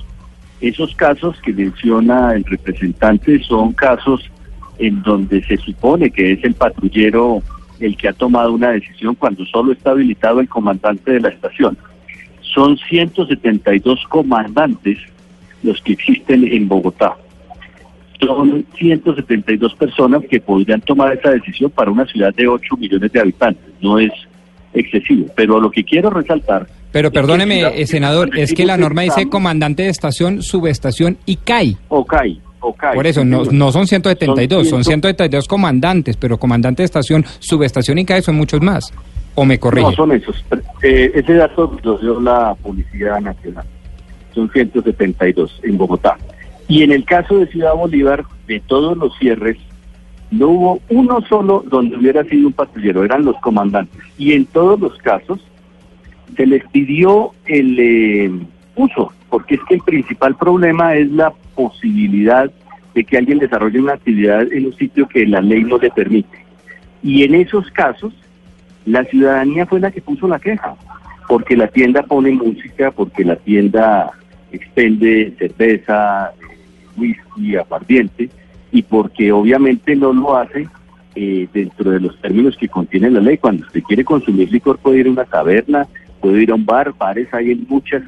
Esos 0.62 0.94
casos 0.96 1.40
que 1.42 1.54
menciona 1.54 2.34
el 2.34 2.44
representante 2.44 3.42
son 3.44 3.74
casos 3.74 4.30
en 4.78 5.02
donde 5.04 5.44
se 5.44 5.58
supone 5.58 6.12
que 6.12 6.34
es 6.34 6.44
el 6.44 6.54
patrullero 6.54 7.42
el 7.80 7.96
que 7.96 8.10
ha 8.10 8.14
tomado 8.14 8.54
una 8.54 8.72
decisión 8.72 9.16
cuando 9.16 9.46
solo 9.46 9.72
está 9.72 9.92
habilitado 9.92 10.42
el 10.42 10.50
comandante 10.50 11.14
de 11.14 11.22
la 11.22 11.30
estación. 11.30 11.78
Son 12.42 12.78
172 12.78 14.04
comandantes 14.10 14.98
los 15.64 15.82
que 15.82 15.94
existen 15.94 16.46
en 16.46 16.68
Bogotá 16.68 17.16
son 18.20 18.66
172 18.78 19.76
personas 19.76 20.24
que 20.30 20.42
podrían 20.42 20.82
tomar 20.82 21.14
esa 21.14 21.32
decisión 21.32 21.72
para 21.72 21.92
una 21.92 22.06
ciudad 22.06 22.34
de 22.34 22.48
8 22.48 22.78
millones 22.78 23.12
de 23.12 23.20
habitantes. 23.20 23.74
No 23.82 23.98
es 23.98 24.12
excesivo, 24.74 25.28
pero 25.36 25.60
lo 25.60 25.72
que 25.72 25.84
quiero 25.84 26.10
resaltar... 26.10 26.68
Pero 26.92 27.12
perdóneme, 27.12 27.82
eh, 27.82 27.86
senador, 27.86 28.38
es 28.38 28.54
que 28.54 28.66
la 28.66 28.78
norma 28.78 29.04
dice 29.04 29.30
comandante 29.30 29.84
de 29.84 29.90
estación, 29.90 30.42
subestación 30.42 31.18
y 31.26 31.36
CAI. 31.36 31.78
O 31.90 32.04
CAI. 32.04 32.42
O 32.62 32.74
CAI. 32.74 32.96
Por 32.96 33.06
eso, 33.06 33.24
no, 33.24 33.44
no 33.46 33.72
son 33.72 33.88
172, 33.88 34.68
son, 34.68 34.84
172 34.84 35.48
comandantes, 35.48 36.18
pero 36.18 36.38
comandante 36.38 36.82
de 36.82 36.86
estación, 36.86 37.26
subestación 37.40 38.00
y 38.00 38.06
CAI 38.06 38.24
son 38.24 38.36
muchos 38.36 38.62
más. 38.62 38.92
¿O 39.36 39.46
me 39.46 39.60
corrige? 39.60 39.90
No, 39.90 39.96
son 39.96 40.12
esos. 40.12 40.44
Eh, 40.82 41.12
ese 41.14 41.34
dato 41.34 41.78
lo 41.84 41.98
dio 42.00 42.20
la 42.20 42.56
Policía 42.56 43.20
Nacional. 43.20 43.66
Son 44.34 44.50
172 44.52 45.60
en 45.64 45.78
Bogotá. 45.78 46.18
Y 46.68 46.84
en 46.84 46.92
el 46.92 47.06
caso 47.06 47.38
de 47.38 47.48
Ciudad 47.48 47.74
Bolívar, 47.74 48.24
de 48.48 48.60
todos 48.62 48.98
los 48.98 49.18
cierres, 49.18 49.58
no 50.32 50.50
hubo 50.50 50.80
uno 50.90 51.20
solo 51.28 51.64
donde 51.68 51.98
hubiera 51.98 52.24
sido 52.26 52.48
un 52.48 52.54
patrullero, 52.54 53.04
eran 53.04 53.26
los 53.26 53.36
comandantes. 53.38 54.02
Y 54.18 54.34
en 54.34 54.46
todos 54.46 54.80
los 54.80 54.98
casos 54.98 55.40
se 56.36 56.46
les 56.46 56.64
pidió 56.70 57.32
el 57.46 57.80
eh, 57.80 58.32
uso, 58.76 59.14
porque 59.30 59.56
es 59.56 59.62
que 59.68 59.76
el 59.76 59.82
principal 59.82 60.36
problema 60.36 60.96
es 60.96 61.10
la 61.12 61.32
posibilidad 61.56 62.52
de 62.94 63.04
que 63.04 63.18
alguien 63.18 63.40
desarrolle 63.40 63.80
una 63.80 63.94
actividad 63.94 64.52
en 64.52 64.68
un 64.68 64.76
sitio 64.76 65.08
que 65.08 65.26
la 65.26 65.42
ley 65.42 65.64
no 65.64 65.78
le 65.78 65.90
permite. 65.92 66.46
Y 67.04 67.24
en 67.24 67.36
esos 67.36 67.70
casos, 67.72 68.14
la 68.86 69.04
ciudadanía 69.06 69.66
fue 69.66 69.80
la 69.80 69.92
que 69.92 70.02
puso 70.02 70.28
la 70.28 70.40
queja, 70.40 70.76
porque 71.28 71.56
la 71.56 71.68
tienda 71.68 72.04
pone 72.04 72.32
música, 72.32 72.92
porque 72.92 73.24
la 73.24 73.36
tienda 73.36 74.12
expende 74.52 75.34
cerveza, 75.38 76.32
whisky, 76.98 77.56
aguardiente, 77.56 78.30
y 78.72 78.82
porque 78.82 79.32
obviamente 79.32 79.96
no 79.96 80.14
lo 80.14 80.36
hace 80.36 80.68
eh, 81.16 81.48
dentro 81.54 81.92
de 81.92 82.00
los 82.00 82.20
términos 82.22 82.56
que 82.58 82.68
contiene 82.68 83.10
la 83.12 83.20
ley. 83.20 83.38
Cuando 83.38 83.66
usted 83.66 83.84
quiere 83.84 84.04
consumir 84.04 84.52
licor 84.52 84.78
puede 84.78 85.00
ir 85.00 85.08
a 85.08 85.12
una 85.12 85.26
taberna, 85.26 85.88
puede 86.22 86.44
ir 86.44 86.52
a 86.52 86.56
un 86.56 86.66
bar, 86.66 86.94
bares 86.98 87.34
hay 87.34 87.52
en 87.52 87.66
muchas 87.68 88.04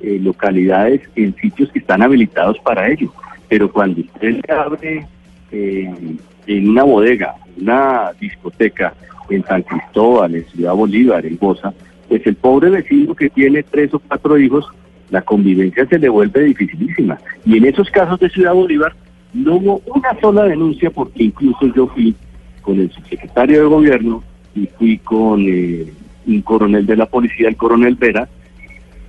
eh, 0.00 0.18
localidades, 0.20 1.02
en 1.16 1.34
sitios 1.36 1.70
que 1.72 1.78
están 1.78 2.02
habilitados 2.02 2.58
para 2.60 2.88
ello. 2.88 3.12
Pero 3.48 3.70
cuando 3.70 4.00
usted 4.00 4.40
abre 4.50 5.06
eh, 5.50 6.16
en 6.46 6.68
una 6.68 6.82
bodega, 6.82 7.34
una 7.60 8.12
discoteca 8.20 8.94
en 9.30 9.44
San 9.44 9.62
Cristóbal, 9.62 10.34
en 10.34 10.44
Ciudad 10.46 10.74
Bolívar, 10.74 11.24
en 11.24 11.38
Bosa, 11.38 11.72
pues 12.08 12.26
el 12.26 12.34
pobre 12.34 12.70
vecino 12.70 13.14
que 13.14 13.30
tiene 13.30 13.62
tres 13.62 13.94
o 13.94 13.98
cuatro 13.98 14.38
hijos, 14.38 14.66
la 15.10 15.22
convivencia 15.22 15.86
se 15.86 15.98
le 15.98 16.08
vuelve 16.08 16.44
dificilísima. 16.44 17.18
Y 17.44 17.56
en 17.56 17.66
esos 17.66 17.88
casos 17.90 18.18
de 18.20 18.30
Ciudad 18.30 18.54
Bolívar 18.54 18.94
no 19.32 19.56
hubo 19.56 19.82
una 19.86 20.18
sola 20.20 20.44
denuncia 20.44 20.90
porque 20.90 21.24
incluso 21.24 21.66
yo 21.74 21.86
fui 21.88 22.14
con 22.62 22.78
el 22.78 22.90
subsecretario 22.90 23.60
de 23.60 23.66
gobierno 23.66 24.22
y 24.54 24.66
fui 24.78 24.98
con 24.98 25.44
eh, 25.46 25.86
un 26.26 26.42
coronel 26.42 26.86
de 26.86 26.96
la 26.96 27.06
policía, 27.06 27.48
el 27.48 27.56
coronel 27.56 27.94
Vera, 27.94 28.28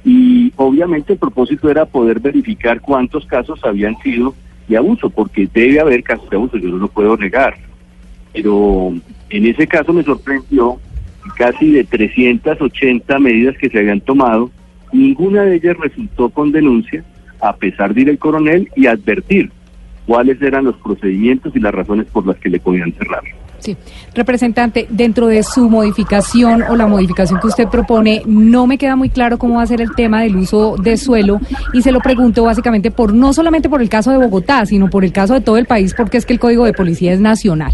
y 0.04 0.54
obviamente 0.56 1.14
el 1.14 1.20
propósito 1.20 1.70
era 1.70 1.86
poder 1.86 2.20
verificar 2.20 2.80
cuántos 2.82 3.26
casos 3.26 3.60
habían 3.64 3.98
sido 4.00 4.36
de 4.68 4.78
abuso, 4.78 5.10
porque 5.10 5.50
debe 5.52 5.80
haber 5.80 6.04
casos 6.04 6.30
de 6.30 6.38
abuso, 6.38 6.58
yo 6.58 6.70
no 6.70 6.78
lo 6.78 6.88
puedo 6.88 7.18
negar. 7.18 7.56
Pero 8.34 8.94
en 9.30 9.46
ese 9.46 9.68
caso 9.68 9.94
me 9.94 10.04
sorprendió 10.04 10.80
casi 11.38 11.72
de 11.72 11.84
380 11.84 13.20
medidas 13.20 13.58
que 13.58 13.70
se 13.70 13.80
habían 13.80 14.02
tomado, 14.02 14.52
ninguna 14.92 15.44
de 15.44 15.56
ellas 15.56 15.78
resultó 15.78 16.30
con 16.30 16.52
denuncia, 16.52 17.04
a 17.42 17.56
pesar 17.56 17.94
de 17.94 18.02
ir 18.02 18.10
el 18.10 18.20
coronel 18.20 18.70
y 18.76 18.88
advertir 18.88 19.52
cuáles 20.06 20.42
eran 20.42 20.66
los 20.66 20.76
procedimientos 20.78 21.56
y 21.56 21.60
las 21.60 21.74
razones 21.74 22.06
por 22.08 22.26
las 22.26 22.38
que 22.38 22.50
le 22.50 22.60
podían 22.60 22.94
cerrar. 22.94 23.24
Sí, 23.66 23.76
representante, 24.14 24.86
dentro 24.92 25.26
de 25.26 25.42
su 25.42 25.72
modificación 25.72 26.62
o 26.62 26.76
la 26.76 26.86
modificación 26.86 27.40
que 27.40 27.48
usted 27.48 27.68
propone, 27.68 28.22
no 28.28 28.68
me 28.68 28.78
queda 28.78 28.96
muy 28.96 29.10
claro 29.10 29.40
cómo 29.40 29.56
va 29.56 29.64
a 29.64 29.66
ser 29.66 29.82
el 29.82 29.96
tema 29.96 30.22
del 30.22 30.36
uso 30.36 30.76
de 30.78 30.98
suelo 30.98 31.40
y 31.74 31.82
se 31.82 31.92
lo 31.92 32.00
pregunto 32.00 32.44
básicamente 32.44 32.92
por 32.92 33.12
no 33.12 33.34
solamente 33.34 33.68
por 33.68 33.82
el 33.82 33.90
caso 33.90 34.12
de 34.12 34.18
Bogotá, 34.18 34.68
sino 34.68 34.88
por 34.92 35.04
el 35.04 35.12
caso 35.12 35.34
de 35.34 35.42
todo 35.42 35.58
el 35.58 35.66
país, 35.66 35.96
porque 35.98 36.18
es 36.18 36.28
que 36.28 36.34
el 36.34 36.40
Código 36.40 36.64
de 36.64 36.74
Policía 36.74 37.12
es 37.12 37.20
nacional. 37.20 37.74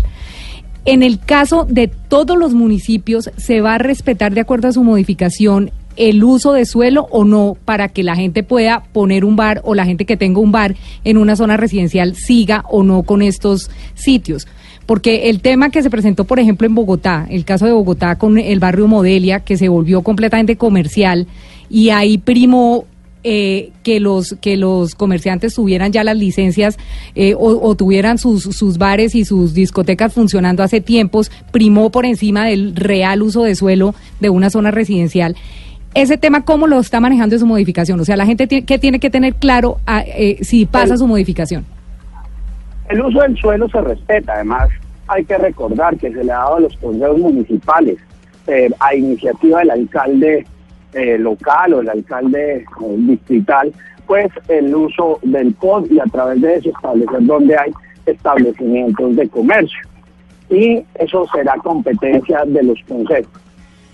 En 0.85 1.03
el 1.03 1.19
caso 1.19 1.67
de 1.69 1.89
todos 1.89 2.37
los 2.37 2.53
municipios, 2.53 3.29
¿se 3.35 3.59
va 3.59 3.75
a 3.75 3.77
respetar 3.77 4.33
de 4.33 4.39
acuerdo 4.39 4.69
a 4.69 4.71
su 4.71 4.85
modificación 4.85 5.71
el 5.97 6.23
uso 6.23 6.53
de 6.53 6.65
suelo 6.65 7.09
o 7.11 7.25
no 7.25 7.57
para 7.65 7.89
que 7.89 8.03
la 8.03 8.15
gente 8.15 8.43
pueda 8.43 8.83
poner 8.93 9.25
un 9.25 9.35
bar 9.35 9.59
o 9.65 9.75
la 9.75 9.83
gente 9.83 10.05
que 10.05 10.15
tenga 10.15 10.39
un 10.39 10.53
bar 10.53 10.77
en 11.03 11.17
una 11.17 11.35
zona 11.35 11.57
residencial 11.57 12.15
siga 12.15 12.63
o 12.69 12.81
no 12.81 13.03
con 13.03 13.21
estos 13.21 13.69
sitios? 13.93 14.47
Porque 14.85 15.29
el 15.29 15.41
tema 15.41 15.69
que 15.69 15.83
se 15.83 15.89
presentó, 15.89 16.25
por 16.25 16.39
ejemplo, 16.39 16.67
en 16.67 16.75
Bogotá, 16.75 17.27
el 17.29 17.45
caso 17.45 17.65
de 17.65 17.71
Bogotá 17.71 18.17
con 18.17 18.37
el 18.37 18.59
barrio 18.59 18.87
Modelia, 18.87 19.41
que 19.41 19.57
se 19.57 19.69
volvió 19.69 20.01
completamente 20.01 20.57
comercial 20.57 21.27
y 21.69 21.89
ahí 21.89 22.17
primó 22.17 22.85
eh, 23.23 23.69
que 23.83 23.99
los 23.99 24.35
que 24.41 24.57
los 24.57 24.95
comerciantes 24.95 25.53
tuvieran 25.53 25.91
ya 25.91 26.03
las 26.03 26.17
licencias 26.17 26.79
eh, 27.13 27.35
o, 27.37 27.75
tuvieran 27.75 28.17
sus, 28.17 28.41
sus 28.41 28.79
bares 28.79 29.13
y 29.13 29.25
sus 29.25 29.53
discotecas 29.53 30.11
funcionando 30.11 30.63
hace 30.63 30.81
tiempos, 30.81 31.31
primó 31.51 31.91
por 31.91 32.07
encima 32.07 32.45
del 32.47 32.75
real 32.75 33.21
uso 33.21 33.43
de 33.43 33.53
suelo 33.53 33.93
de 34.19 34.31
una 34.31 34.49
zona 34.49 34.71
residencial. 34.71 35.35
Ese 35.93 36.17
tema, 36.17 36.45
¿cómo 36.45 36.65
lo 36.65 36.79
está 36.79 36.99
manejando 36.99 37.35
en 37.35 37.39
su 37.41 37.45
modificación? 37.45 37.99
O 37.99 38.05
sea, 38.05 38.15
la 38.15 38.25
gente 38.25 38.47
tiene, 38.47 38.65
que 38.65 38.79
tiene 38.79 38.99
que 38.99 39.11
tener 39.11 39.35
claro 39.35 39.77
ah, 39.85 40.03
eh, 40.07 40.39
si 40.41 40.65
pasa 40.65 40.97
su 40.97 41.05
modificación. 41.05 41.65
El 42.91 43.01
uso 43.01 43.21
del 43.21 43.37
suelo 43.37 43.69
se 43.69 43.79
respeta, 43.79 44.33
además 44.33 44.67
hay 45.07 45.23
que 45.23 45.37
recordar 45.37 45.95
que 45.95 46.11
se 46.11 46.25
le 46.25 46.31
ha 46.33 46.39
dado 46.39 46.55
a 46.55 46.59
los 46.59 46.75
consejos 46.75 47.19
municipales 47.19 47.97
eh, 48.47 48.69
a 48.81 48.93
iniciativa 48.93 49.59
del 49.59 49.71
alcalde 49.71 50.45
eh, 50.91 51.17
local 51.17 51.73
o 51.73 51.79
el 51.79 51.87
alcalde 51.87 52.57
eh, 52.57 52.65
distrital, 52.97 53.71
pues 54.05 54.27
el 54.49 54.75
uso 54.75 55.19
del 55.21 55.53
POD 55.53 55.89
y 55.89 55.99
a 56.01 56.03
través 56.03 56.41
de 56.41 56.55
eso 56.55 56.67
establecer 56.67 57.21
donde 57.21 57.57
hay 57.57 57.71
establecimientos 58.05 59.15
de 59.15 59.29
comercio. 59.29 59.79
Y 60.49 60.83
eso 60.95 61.25
será 61.33 61.55
competencia 61.63 62.43
de 62.45 62.61
los 62.61 62.77
consejos. 62.89 63.31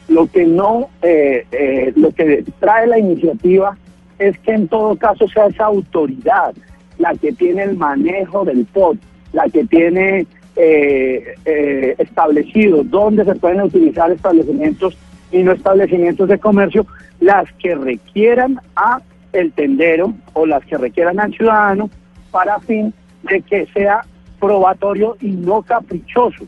Lo 0.07 0.25
que 0.25 0.43
no, 0.43 0.89
lo 1.03 2.12
que 2.13 2.43
trae 2.60 2.88
la 2.88 2.97
iniciativa 2.97 3.77
es 4.17 4.36
que 4.39 4.53
en 4.53 4.67
todo 4.67 4.95
caso 4.95 5.27
sea 5.27 5.45
esa 5.45 5.65
autoridad 5.65 6.55
la 6.97 7.13
que 7.15 7.31
tiene 7.31 7.63
el 7.63 7.77
manejo 7.77 8.45
del 8.45 8.65
POT, 8.65 8.97
la 9.33 9.45
que 9.49 9.65
tiene 9.65 10.25
eh, 10.55 11.36
eh, 11.45 11.95
establecido 11.97 12.83
dónde 12.83 13.25
se 13.25 13.36
pueden 13.36 13.62
utilizar 13.62 14.12
establecimientos 14.12 14.97
y 15.31 15.43
no 15.43 15.51
establecimientos 15.51 16.27
de 16.29 16.39
comercio, 16.39 16.86
las 17.19 17.51
que 17.53 17.75
requieran 17.75 18.60
a 18.75 19.01
el 19.33 19.51
tendero 19.51 20.13
o 20.33 20.45
las 20.45 20.63
que 20.65 20.77
requieran 20.77 21.19
al 21.19 21.33
ciudadano 21.33 21.89
para 22.31 22.60
fin 22.60 22.93
de 23.23 23.41
que 23.41 23.67
sea 23.73 24.01
probatorio 24.39 25.17
y 25.21 25.31
no 25.31 25.62
caprichoso. 25.62 26.43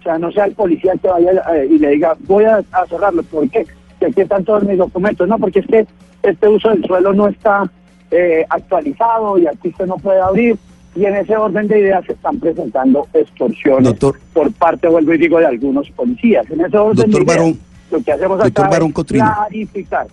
O 0.00 0.02
sea, 0.02 0.18
no 0.18 0.30
sea 0.32 0.44
el 0.44 0.52
policía 0.52 0.92
que 1.00 1.08
vaya 1.08 1.42
eh, 1.54 1.66
y 1.70 1.78
le 1.78 1.90
diga, 1.90 2.14
voy 2.20 2.44
a, 2.44 2.62
cerrarlo. 2.88 3.22
¿Por 3.22 3.48
qué? 3.48 3.66
Que 3.98 4.06
aquí 4.06 4.20
están 4.20 4.44
todos 4.44 4.64
mis 4.64 4.76
documentos. 4.76 5.26
No, 5.26 5.38
porque 5.38 5.60
es 5.60 5.66
que 5.66 5.86
este 6.22 6.48
uso 6.48 6.70
del 6.70 6.84
suelo 6.84 7.12
no 7.14 7.28
está 7.28 7.70
eh, 8.10 8.44
actualizado 8.48 9.38
y 9.38 9.46
aquí 9.46 9.68
usted 9.68 9.86
no 9.86 9.96
puede 9.96 10.20
abrir. 10.20 10.56
Y 10.96 11.04
en 11.04 11.16
ese 11.16 11.36
orden 11.36 11.66
de 11.66 11.80
ideas 11.80 12.04
se 12.06 12.12
están 12.12 12.38
presentando 12.38 13.06
extorsiones 13.12 13.94
por 14.32 14.52
parte, 14.52 14.86
vuelvo 14.86 15.12
y 15.14 15.18
digo, 15.18 15.40
de 15.40 15.46
algunos 15.46 15.90
policías. 15.90 16.48
En 16.50 16.60
ese 16.60 16.76
orden 16.76 17.10
de 17.10 17.22
ideas, 17.22 17.56
lo 17.90 18.02
que 18.02 18.12
hacemos 18.12 18.40
acá 18.40 18.70
es 18.70 19.04
clarificar. 19.04 20.06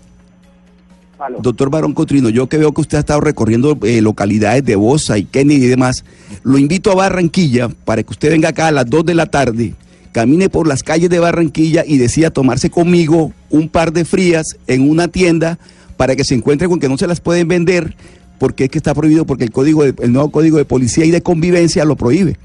Doctor 1.39 1.69
Barón 1.69 1.93
Cotrino, 1.93 2.30
yo 2.30 2.47
que 2.47 2.58
veo 2.58 2.71
que 2.73 2.82
usted 2.82 2.97
ha 2.97 3.01
estado 3.01 3.21
recorriendo 3.21 3.77
eh, 3.84 4.01
localidades 4.01 4.65
de 4.65 4.75
Bosa 4.75 5.17
y 5.17 5.25
Kennedy 5.25 5.65
y 5.65 5.67
demás, 5.67 6.04
lo 6.43 6.58
invito 6.58 6.91
a 6.91 6.95
Barranquilla 6.95 7.69
para 7.86 8.01
que 8.01 8.12
usted 8.12 8.32
venga 8.32 8.49
acá 8.49 8.67
a 8.67 8.71
las 8.71 8.89
2 8.89 9.06
de 9.06 9.13
la 9.13 9.27
tarde, 9.27 9.75
camine 10.12 10.49
por 10.49 10.67
las 10.67 10.84
calles 10.84 11.10
de 11.10 11.19
Barranquilla 11.19 11.84
y 11.86 11.97
decida 11.97 12.32
tomarse 12.32 12.69
conmigo 12.69 13.34
un 13.49 13.69
par 13.69 13.93
de 13.93 14.04
frías 14.04 14.58
en 14.67 14.89
una 14.89 15.10
tienda 15.10 15.60
para 16.02 16.16
que 16.16 16.24
se 16.24 16.34
encuentre 16.34 16.68
con 16.68 16.80
que 16.80 16.90
no 16.90 16.98
se 16.98 17.06
las 17.06 17.22
pueden 17.22 17.48
vender 17.48 17.94
porque 18.40 18.64
es 18.64 18.72
que 18.72 18.80
está 18.80 18.96
prohibido, 18.96 19.28
porque 19.28 19.44
el 19.44 19.52
código 19.52 19.84
el 19.84 20.12
nuevo 20.12 20.32
código 20.32 20.58
de 20.58 20.66
policía 20.66 21.06
y 21.06 21.12
de 21.12 21.22
convivencia 21.22 21.86
lo 21.86 21.96
prohíbe. 21.96 22.38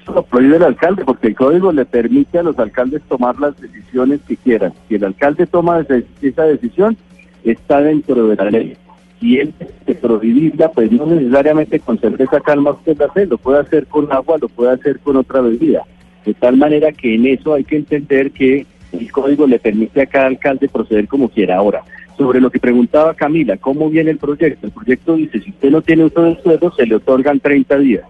Eso 0.00 0.12
lo 0.12 0.22
prohíbe 0.22 0.54
el 0.54 0.62
alcalde, 0.62 1.04
porque 1.04 1.26
el 1.26 1.34
código 1.34 1.72
le 1.72 1.84
permite 1.84 2.38
a 2.38 2.44
los 2.44 2.56
alcaldes 2.60 3.02
tomar 3.08 3.40
las 3.40 3.60
decisiones 3.60 4.20
que 4.28 4.36
quieran. 4.36 4.72
Si 4.88 4.94
el 4.94 5.02
alcalde 5.02 5.48
toma 5.48 5.80
esa 5.80 6.44
decisión, 6.44 6.96
está 7.42 7.80
dentro 7.80 8.28
de 8.28 8.36
la 8.36 8.50
ley. 8.52 8.76
Si 9.18 9.40
él 9.40 9.52
se 9.84 9.96
prohibirla, 9.96 10.70
pues 10.70 10.92
no 10.92 11.06
necesariamente 11.06 11.80
con 11.80 11.98
cerveza 11.98 12.38
calma 12.38 12.70
usted 12.70 13.02
hace, 13.02 13.26
lo 13.26 13.36
puede 13.36 13.62
hacer 13.62 13.88
con 13.88 14.12
agua, 14.12 14.38
lo 14.40 14.48
puede 14.48 14.74
hacer 14.74 15.00
con 15.00 15.16
otra 15.16 15.40
bebida. 15.40 15.82
De 16.24 16.34
tal 16.34 16.56
manera 16.56 16.92
que 16.92 17.16
en 17.16 17.26
eso 17.26 17.54
hay 17.54 17.64
que 17.64 17.78
entender 17.78 18.30
que 18.30 18.64
el 18.92 19.10
código 19.10 19.46
le 19.46 19.58
permite 19.58 20.02
a 20.02 20.06
cada 20.06 20.26
alcalde 20.26 20.68
proceder 20.68 21.08
como 21.08 21.28
quiera. 21.28 21.56
Ahora, 21.56 21.82
sobre 22.16 22.40
lo 22.40 22.50
que 22.50 22.60
preguntaba 22.60 23.14
Camila, 23.14 23.56
¿cómo 23.56 23.90
viene 23.90 24.10
el 24.10 24.18
proyecto? 24.18 24.66
El 24.66 24.72
proyecto 24.72 25.16
dice, 25.16 25.40
si 25.40 25.50
usted 25.50 25.70
no 25.70 25.82
tiene 25.82 26.04
uso 26.04 26.22
del 26.22 26.40
suelo, 26.42 26.72
se 26.72 26.86
le 26.86 26.96
otorgan 26.96 27.40
30 27.40 27.78
días. 27.78 28.04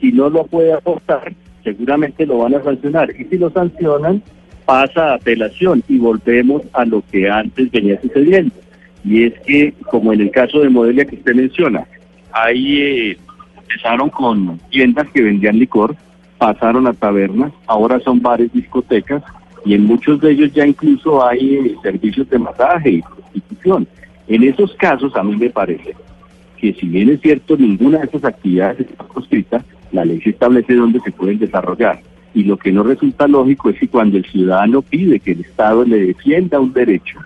Si 0.00 0.12
no 0.12 0.30
lo 0.30 0.44
puede 0.44 0.72
aportar, 0.72 1.32
seguramente 1.62 2.26
lo 2.26 2.38
van 2.38 2.54
a 2.54 2.62
sancionar. 2.62 3.10
Y 3.18 3.24
si 3.24 3.38
lo 3.38 3.50
sancionan, 3.50 4.22
pasa 4.64 5.14
apelación 5.14 5.82
y 5.88 5.98
volvemos 5.98 6.62
a 6.72 6.84
lo 6.84 7.02
que 7.10 7.28
antes 7.28 7.70
venía 7.70 8.00
sucediendo. 8.00 8.54
Y 9.04 9.24
es 9.24 9.34
que, 9.40 9.74
como 9.90 10.12
en 10.12 10.20
el 10.20 10.30
caso 10.30 10.60
de 10.60 10.68
Modelia 10.68 11.04
que 11.04 11.16
usted 11.16 11.34
menciona, 11.34 11.86
ahí 12.32 12.80
eh, 12.80 13.18
empezaron 13.58 14.10
con 14.10 14.58
tiendas 14.70 15.08
que 15.10 15.22
vendían 15.22 15.58
licor, 15.58 15.96
pasaron 16.38 16.86
a 16.86 16.92
tabernas, 16.92 17.52
ahora 17.66 18.00
son 18.00 18.20
bares, 18.20 18.52
discotecas, 18.52 19.22
y 19.64 19.74
en 19.74 19.84
muchos 19.84 20.20
de 20.20 20.32
ellos 20.32 20.52
ya 20.52 20.66
incluso 20.66 21.24
hay 21.26 21.56
eh, 21.56 21.76
servicios 21.82 22.28
de 22.28 22.38
masaje 22.38 22.90
y 22.90 23.02
prostitución. 23.02 23.86
En 24.28 24.42
esos 24.42 24.74
casos 24.74 25.14
a 25.16 25.22
mí 25.22 25.36
me 25.36 25.50
parece 25.50 25.94
que 26.56 26.72
si 26.74 26.86
bien 26.86 27.10
es 27.10 27.20
cierto 27.20 27.56
ninguna 27.56 27.98
de 27.98 28.06
esas 28.06 28.24
actividades 28.24 28.80
está 28.80 29.04
proscrita, 29.04 29.64
la 29.90 30.04
ley 30.04 30.20
se 30.20 30.30
establece 30.30 30.74
dónde 30.74 31.00
se 31.00 31.10
pueden 31.12 31.38
desarrollar. 31.38 32.00
Y 32.34 32.44
lo 32.44 32.56
que 32.56 32.72
no 32.72 32.82
resulta 32.82 33.28
lógico 33.28 33.68
es 33.70 33.78
que 33.78 33.88
cuando 33.88 34.16
el 34.16 34.24
ciudadano 34.24 34.80
pide 34.80 35.20
que 35.20 35.32
el 35.32 35.40
Estado 35.40 35.84
le 35.84 36.06
defienda 36.06 36.60
un 36.60 36.72
derecho, 36.72 37.18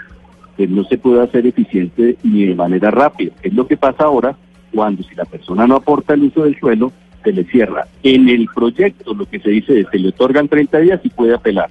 pues 0.57 0.69
no 0.71 0.85
se 0.85 0.99
puede 0.99 1.23
hacer 1.23 1.47
eficiente 1.47 2.17
ni 2.23 2.47
de 2.47 2.55
manera 2.55 2.91
rápida. 2.91 3.33
Es 3.43 3.53
lo 3.53 3.67
que 3.67 3.77
pasa 3.77 4.05
ahora 4.05 4.37
cuando 4.75 5.03
si 5.03 5.15
la 5.15 5.25
persona 5.25 5.67
no 5.67 5.77
aporta 5.77 6.15
el 6.15 6.25
uso 6.25 6.45
del 6.45 6.59
suelo, 6.59 6.93
se 7.23 7.33
le 7.33 7.45
cierra. 7.45 7.87
En 8.03 8.29
el 8.29 8.49
proyecto 8.55 9.15
lo 9.15 9.27
que 9.27 9.39
se 9.39 9.51
dice 9.51 9.81
es 9.81 9.87
se 9.91 9.99
le 9.99 10.09
otorgan 10.09 10.49
30 10.49 10.79
días 10.79 11.01
y 11.05 11.09
puede 11.11 11.35
apelar. 11.35 11.71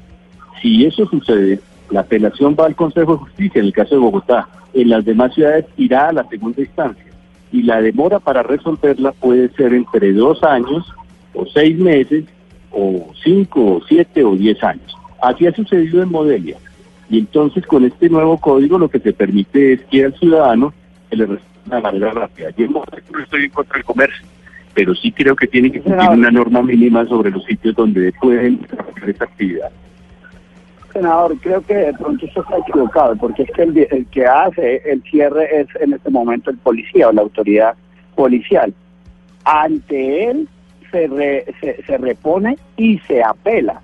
Si 0.65 0.83
eso 0.83 1.05
sucede, 1.05 1.59
la 1.91 1.99
apelación 1.99 2.55
va 2.59 2.65
al 2.65 2.75
Consejo 2.75 3.11
de 3.11 3.19
Justicia 3.19 3.59
en 3.59 3.67
el 3.67 3.71
caso 3.71 3.93
de 3.93 4.01
Bogotá. 4.01 4.49
En 4.73 4.89
las 4.89 5.05
demás 5.05 5.35
ciudades 5.35 5.65
irá 5.77 6.09
a 6.09 6.11
la 6.11 6.27
segunda 6.27 6.59
instancia. 6.59 7.05
Y 7.51 7.61
la 7.61 7.79
demora 7.83 8.17
para 8.17 8.41
resolverla 8.41 9.11
puede 9.11 9.49
ser 9.49 9.75
entre 9.75 10.11
dos 10.11 10.41
años 10.41 10.91
o 11.35 11.45
seis 11.45 11.77
meses 11.77 12.25
o 12.71 13.11
cinco 13.23 13.75
o 13.75 13.81
siete 13.87 14.23
o 14.23 14.35
diez 14.35 14.63
años. 14.63 14.97
Así 15.21 15.45
ha 15.45 15.53
sucedido 15.53 16.01
en 16.01 16.09
Modelia. 16.09 16.57
Y 17.11 17.19
entonces 17.19 17.63
con 17.67 17.85
este 17.85 18.09
nuevo 18.09 18.39
código 18.39 18.79
lo 18.79 18.89
que 18.89 18.99
se 18.99 19.13
permite 19.13 19.73
es 19.73 19.81
que 19.83 20.05
al 20.05 20.15
ciudadano 20.15 20.73
se 21.11 21.15
le 21.15 21.25
resuelva 21.27 21.75
de 21.75 21.81
manera 21.83 22.09
rápida. 22.09 22.49
Yo 22.57 22.65
no 22.69 22.83
estoy 23.21 23.43
en 23.43 23.51
contra 23.51 23.75
del 23.75 23.85
comercio, 23.85 24.25
pero 24.73 24.95
sí 24.95 25.11
creo 25.11 25.35
que 25.35 25.45
tiene 25.45 25.71
que 25.71 25.77
existir 25.77 26.09
una 26.09 26.31
norma 26.31 26.63
mínima 26.63 27.05
sobre 27.05 27.29
los 27.29 27.45
sitios 27.45 27.75
donde 27.75 28.11
pueden 28.13 28.65
hacer 28.95 29.11
esta 29.11 29.25
actividad. 29.25 29.69
Senador, 30.95 31.37
creo 31.41 31.61
que 31.61 31.73
de 31.75 31.93
pronto 31.93 32.25
usted 32.25 32.39
está 32.41 32.57
equivocado, 32.57 33.15
porque 33.17 33.43
es 33.43 33.51
que 33.51 33.63
el, 33.63 34.07
que 34.11 34.25
hace 34.25 34.81
el 34.89 35.03
cierre 35.03 35.59
es 35.59 35.67
en 35.81 35.91
este 35.91 36.09
momento 36.09 36.49
el 36.51 36.57
policía 36.57 37.09
o 37.09 37.11
la 37.11 37.21
autoridad 37.23 37.75
policial. 38.15 38.73
Ante 39.43 40.29
él 40.29 40.47
se, 40.91 41.07
re- 41.07 41.45
se, 41.85 41.97
repone 41.97 42.57
y 42.77 42.97
se 42.99 43.21
apela. 43.21 43.81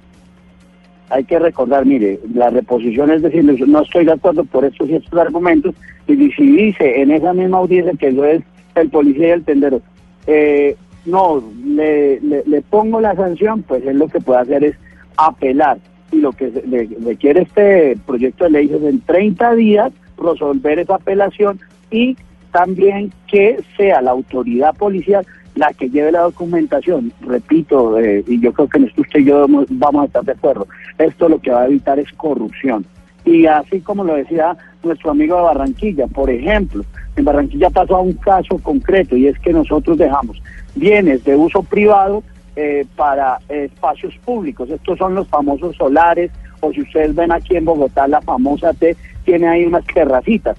Hay 1.10 1.26
que 1.26 1.38
recordar, 1.38 1.86
mire, 1.86 2.18
la 2.34 2.50
reposición 2.50 3.12
es 3.12 3.22
decir, 3.24 3.44
no 3.44 3.82
estoy 3.82 4.06
de 4.06 4.14
acuerdo 4.14 4.46
por 4.46 4.64
estos 4.64 4.88
y 4.88 4.96
estos 4.96 5.20
argumentos, 5.20 5.76
y 6.08 6.32
si 6.32 6.46
dice 6.56 7.02
en 7.02 7.12
esa 7.12 7.34
misma 7.34 7.58
audiencia 7.58 7.92
que 8.00 8.08
eso 8.08 8.24
es 8.24 8.42
el 8.76 8.90
policía 8.90 9.28
y 9.28 9.32
el 9.32 9.44
tendero, 9.44 9.82
eh, 10.28 10.78
no, 11.06 11.44
le, 11.66 12.22
le, 12.22 12.44
le 12.46 12.62
pongo 12.62 13.02
la 13.02 13.14
sanción, 13.16 13.64
pues 13.64 13.86
él 13.86 13.98
lo 14.00 14.08
que 14.08 14.22
puede 14.22 14.40
hacer 14.40 14.64
es 14.64 14.76
apelar. 15.18 15.78
Y 16.12 16.18
lo 16.18 16.32
que 16.32 16.50
le, 16.68 16.88
le 16.88 17.16
quiere 17.16 17.44
este 17.44 17.98
proyecto 18.06 18.46
de 18.46 18.52
ley 18.52 18.72
es 18.74 18.84
en 18.84 19.02
30 19.02 19.56
días 19.56 19.94
resolver 20.18 20.80
esa 20.80 20.96
apelación 20.96 21.60
y 21.90 22.16
también 22.52 23.12
que 23.28 23.60
sea 23.78 24.02
la 24.02 24.12
autoridad 24.12 24.76
policial 24.76 25.26
la 25.56 25.74
que 25.74 25.90
lleve 25.90 26.12
la 26.12 26.22
documentación. 26.22 27.12
Repito, 27.22 28.00
eh, 28.00 28.24
y 28.28 28.40
yo 28.40 28.54
creo 28.54 28.68
que 28.68 28.78
en 28.78 28.84
usted 28.86 29.20
y 29.20 29.26
yo 29.26 29.46
vamos 29.70 30.04
a 30.04 30.06
estar 30.06 30.24
de 30.24 30.32
acuerdo, 30.32 30.68
esto 30.98 31.30
lo 31.30 31.40
que 31.40 31.52
va 31.52 31.64
a 31.64 31.68
evitar 31.68 32.00
es 32.00 32.12
corrupción. 32.14 32.86
Y 33.26 33.46
así 33.46 33.82
como 33.82 34.04
lo 34.04 34.16
decía 34.16 34.56
nuestro 34.84 35.12
amigo 35.12 35.36
de 35.36 35.44
Barranquilla, 35.44 36.08
por 36.08 36.30
ejemplo, 36.30 36.84
en 37.16 37.26
Barranquilla 37.26 37.70
pasó 37.70 37.98
a 37.98 38.02
un 38.02 38.14
caso 38.14 38.58
concreto 38.60 39.16
y 39.16 39.28
es 39.28 39.38
que 39.40 39.54
nosotros 39.54 39.98
dejamos 39.98 40.42
bienes 40.76 41.24
de 41.24 41.36
uso 41.36 41.62
privado 41.62 42.24
eh, 42.62 42.86
para 42.96 43.40
espacios 43.50 44.16
públicos. 44.24 44.70
Estos 44.70 44.98
son 45.00 45.16
los 45.16 45.28
famosos 45.28 45.76
solares, 45.76 46.32
o 46.60 46.72
si 46.72 46.82
ustedes 46.82 47.16
ven 47.16 47.32
aquí 47.32 47.56
en 47.56 47.66
Bogotá, 47.66 48.08
la 48.08 48.22
famosa 48.22 48.72
T 48.74 48.96
tiene 49.26 49.48
ahí 49.48 49.66
unas 49.66 49.84
terracitas. 49.86 50.58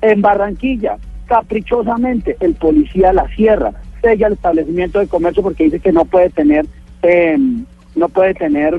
En 0.00 0.22
Barranquilla, 0.22 0.96
caprichosamente, 1.26 2.36
el 2.40 2.54
policía 2.54 3.12
la 3.12 3.28
cierra, 3.28 3.72
sella 4.00 4.28
el 4.28 4.32
establecimiento 4.34 5.00
de 5.00 5.06
comercio 5.06 5.42
porque 5.42 5.64
dice 5.64 5.80
que 5.80 5.92
no 5.92 6.06
puede 6.06 6.30
tener, 6.30 6.64
eh, 7.02 7.36
no 7.94 8.08
puede 8.08 8.32
tener 8.32 8.78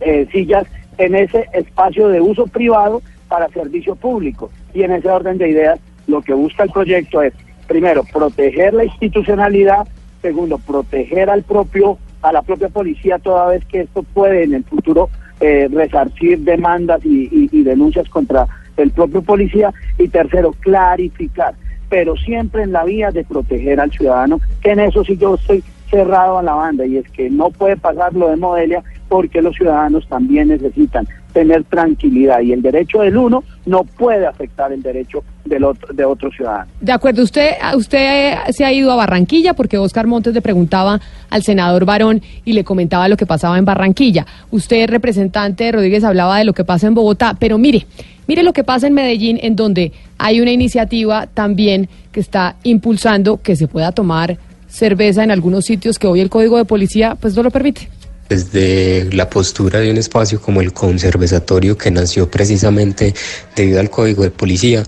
eh, 0.00 0.28
sillas 0.30 0.66
en 0.98 1.14
ese 1.14 1.46
espacio 1.54 2.08
de 2.08 2.20
uso 2.20 2.46
privado 2.46 3.00
para 3.28 3.48
servicio 3.48 3.96
público. 3.96 4.50
Y 4.74 4.82
en 4.82 4.92
ese 4.92 5.08
orden 5.08 5.38
de 5.38 5.48
ideas, 5.48 5.80
lo 6.06 6.20
que 6.20 6.34
busca 6.34 6.64
el 6.64 6.70
proyecto 6.70 7.22
es, 7.22 7.32
primero, 7.66 8.04
proteger 8.04 8.74
la 8.74 8.84
institucionalidad, 8.84 9.88
segundo, 10.20 10.58
proteger 10.58 11.30
al 11.30 11.42
propio, 11.42 11.98
a 12.22 12.32
la 12.32 12.42
propia 12.42 12.68
policía 12.68 13.18
toda 13.18 13.48
vez 13.48 13.64
que 13.66 13.80
esto 13.80 14.02
puede 14.02 14.44
en 14.44 14.54
el 14.54 14.64
futuro 14.64 15.08
eh, 15.40 15.68
resarcir 15.70 16.40
demandas 16.40 17.04
y, 17.04 17.48
y- 17.52 17.62
denuncias 17.62 18.08
contra 18.08 18.46
el 18.76 18.90
propio 18.90 19.22
policía, 19.22 19.72
y 19.98 20.08
tercero, 20.08 20.52
clarificar, 20.60 21.54
pero 21.88 22.16
siempre 22.16 22.62
en 22.62 22.72
la 22.72 22.84
vía 22.84 23.10
de 23.10 23.24
proteger 23.24 23.80
al 23.80 23.90
ciudadano, 23.90 24.40
que 24.60 24.70
en 24.70 24.80
eso 24.80 25.04
sí 25.04 25.16
yo 25.16 25.34
estoy 25.34 25.62
cerrado 25.90 26.38
a 26.38 26.42
la 26.42 26.54
banda, 26.54 26.86
y 26.86 26.96
es 26.96 27.08
que 27.10 27.28
no 27.30 27.50
puede 27.50 27.76
pasar 27.76 28.14
lo 28.14 28.28
de 28.28 28.36
Modelia 28.36 28.82
porque 29.08 29.42
los 29.42 29.56
ciudadanos 29.56 30.06
también 30.08 30.48
necesitan 30.48 31.08
tener 31.38 31.62
tranquilidad 31.62 32.40
y 32.40 32.52
el 32.52 32.60
derecho 32.60 32.98
del 32.98 33.16
uno 33.16 33.44
no 33.64 33.84
puede 33.84 34.26
afectar 34.26 34.72
el 34.72 34.82
derecho 34.82 35.22
del 35.44 35.62
otro, 35.62 35.94
de 35.94 36.04
otro 36.04 36.32
ciudadano. 36.32 36.68
De 36.80 36.90
acuerdo, 36.90 37.22
usted, 37.22 37.52
usted 37.76 38.34
se 38.50 38.64
ha 38.64 38.72
ido 38.72 38.90
a 38.90 38.96
Barranquilla 38.96 39.54
porque 39.54 39.78
Oscar 39.78 40.08
Montes 40.08 40.34
le 40.34 40.42
preguntaba 40.42 41.00
al 41.30 41.44
senador 41.44 41.84
Barón 41.84 42.22
y 42.44 42.54
le 42.54 42.64
comentaba 42.64 43.06
lo 43.06 43.16
que 43.16 43.24
pasaba 43.24 43.56
en 43.56 43.64
Barranquilla. 43.64 44.26
Usted, 44.50 44.90
representante 44.90 45.70
Rodríguez, 45.70 46.02
hablaba 46.02 46.38
de 46.38 46.44
lo 46.44 46.54
que 46.54 46.64
pasa 46.64 46.88
en 46.88 46.94
Bogotá, 46.94 47.36
pero 47.38 47.56
mire, 47.56 47.86
mire 48.26 48.42
lo 48.42 48.52
que 48.52 48.64
pasa 48.64 48.88
en 48.88 48.94
Medellín, 48.94 49.38
en 49.40 49.54
donde 49.54 49.92
hay 50.18 50.40
una 50.40 50.50
iniciativa 50.50 51.28
también 51.28 51.88
que 52.10 52.18
está 52.18 52.56
impulsando 52.64 53.40
que 53.40 53.54
se 53.54 53.68
pueda 53.68 53.92
tomar 53.92 54.38
cerveza 54.66 55.22
en 55.22 55.30
algunos 55.30 55.66
sitios 55.66 56.00
que 56.00 56.08
hoy 56.08 56.18
el 56.18 56.30
Código 56.30 56.56
de 56.56 56.64
Policía 56.64 57.16
pues 57.20 57.36
no 57.36 57.44
lo 57.44 57.52
permite. 57.52 57.88
Desde 58.28 59.08
la 59.12 59.30
postura 59.30 59.80
de 59.80 59.90
un 59.90 59.96
espacio 59.96 60.40
como 60.40 60.60
el 60.60 60.72
conservatorio 60.72 61.78
que 61.78 61.90
nació 61.90 62.30
precisamente 62.30 63.14
debido 63.56 63.80
al 63.80 63.88
código 63.88 64.22
de 64.22 64.30
policía, 64.30 64.84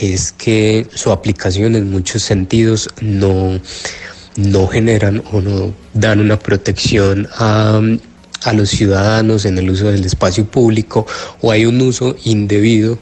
es 0.00 0.30
que 0.32 0.86
su 0.94 1.10
aplicación 1.10 1.74
en 1.74 1.90
muchos 1.90 2.22
sentidos 2.22 2.88
no, 3.00 3.58
no 4.36 4.68
generan 4.68 5.24
o 5.32 5.40
no 5.40 5.74
dan 5.92 6.20
una 6.20 6.38
protección 6.38 7.28
a, 7.36 7.80
a 8.44 8.52
los 8.52 8.70
ciudadanos 8.70 9.44
en 9.44 9.58
el 9.58 9.70
uso 9.70 9.90
del 9.90 10.04
espacio 10.04 10.44
público 10.44 11.06
o 11.40 11.50
hay 11.50 11.66
un 11.66 11.80
uso 11.80 12.14
indebido 12.24 12.98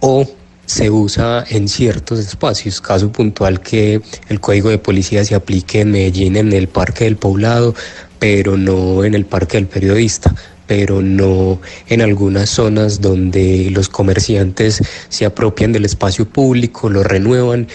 o 0.00 0.28
se 0.66 0.88
usa 0.88 1.44
en 1.48 1.68
ciertos 1.68 2.20
espacios. 2.20 2.80
Caso 2.80 3.10
puntual 3.10 3.60
que 3.60 4.00
el 4.28 4.40
código 4.40 4.70
de 4.70 4.78
policía 4.78 5.24
se 5.24 5.34
aplique 5.34 5.80
en 5.80 5.90
Medellín 5.90 6.36
en 6.36 6.52
el 6.52 6.68
Parque 6.68 7.04
del 7.04 7.16
Poblado, 7.16 7.74
pero 8.20 8.56
no 8.56 9.04
en 9.04 9.14
el 9.14 9.24
Parque 9.26 9.56
del 9.56 9.66
Periodista 9.66 10.32
pero 10.70 11.02
no 11.02 11.60
en 11.88 12.00
algunas 12.00 12.48
zonas 12.48 13.00
donde 13.00 13.70
los 13.72 13.88
comerciantes 13.88 14.80
se 15.08 15.26
apropian 15.26 15.72
del 15.72 15.84
espacio 15.84 16.26
público, 16.28 16.88
lo 16.88 17.02
renuevan 17.02 17.66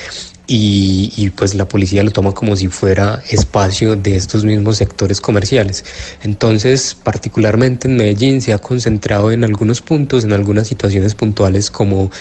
y, 0.47 1.11
y, 1.15 1.29
pues 1.31 1.55
la 1.55 1.67
policía 1.67 2.03
lo 2.03 2.11
toma 2.11 2.31
como 2.33 2.55
si 2.55 2.67
fuera 2.67 3.21
espacio 3.29 3.95
de 3.95 4.15
estos 4.15 4.45
mismos 4.45 4.77
sectores 4.77 5.19
comerciales. 5.19 5.83
Entonces, 6.23 6.95
particularmente 6.95 7.87
en 7.87 7.97
Medellín 7.97 8.41
se 8.41 8.53
ha 8.53 8.59
concentrado 8.59 9.31
en 9.31 9.43
algunos 9.43 9.81
puntos, 9.81 10.23
en 10.23 10.33
algunas 10.33 10.67
situaciones 10.67 11.15
puntuales 11.15 11.71
como 11.71 12.11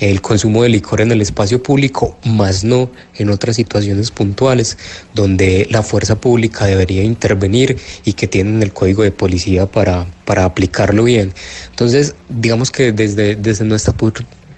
el 0.00 0.22
consumo 0.22 0.62
de 0.62 0.70
licor 0.70 1.02
en 1.02 1.12
el 1.12 1.20
espacio 1.20 1.62
público, 1.62 2.16
más 2.24 2.64
no 2.64 2.90
en 3.16 3.28
otras 3.28 3.56
situaciones 3.56 4.10
puntuales 4.10 4.78
donde 5.14 5.68
la 5.70 5.82
fuerza 5.82 6.18
pública 6.18 6.64
debería 6.64 7.04
intervenir 7.04 7.76
y 8.04 8.14
que 8.14 8.26
tienen 8.26 8.62
el 8.62 8.72
código 8.72 9.02
de 9.02 9.12
policía 9.12 9.66
para, 9.66 10.06
para 10.24 10.44
aplicarlo 10.44 11.04
bien. 11.04 11.34
Entonces, 11.68 12.14
digamos 12.30 12.70
que 12.70 12.92
desde, 12.92 13.36
desde 13.36 13.64
nuestra 13.66 13.92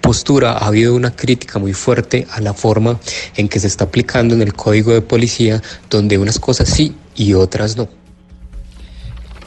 postura 0.03 0.51
ha 0.51 0.67
habido 0.67 0.95
una 0.95 1.15
crítica 1.15 1.59
muy 1.59 1.73
fuerte 1.73 2.27
a 2.29 2.41
la 2.41 2.53
forma 2.53 2.99
en 3.37 3.47
que 3.47 3.59
se 3.59 3.67
está 3.67 3.85
aplicando 3.85 4.35
en 4.35 4.41
el 4.41 4.53
código 4.53 4.91
de 4.91 5.01
policía, 5.01 5.61
donde 5.89 6.17
unas 6.17 6.39
cosas 6.39 6.67
sí 6.67 6.93
y 7.15 7.33
otras 7.33 7.77
no. 7.77 7.87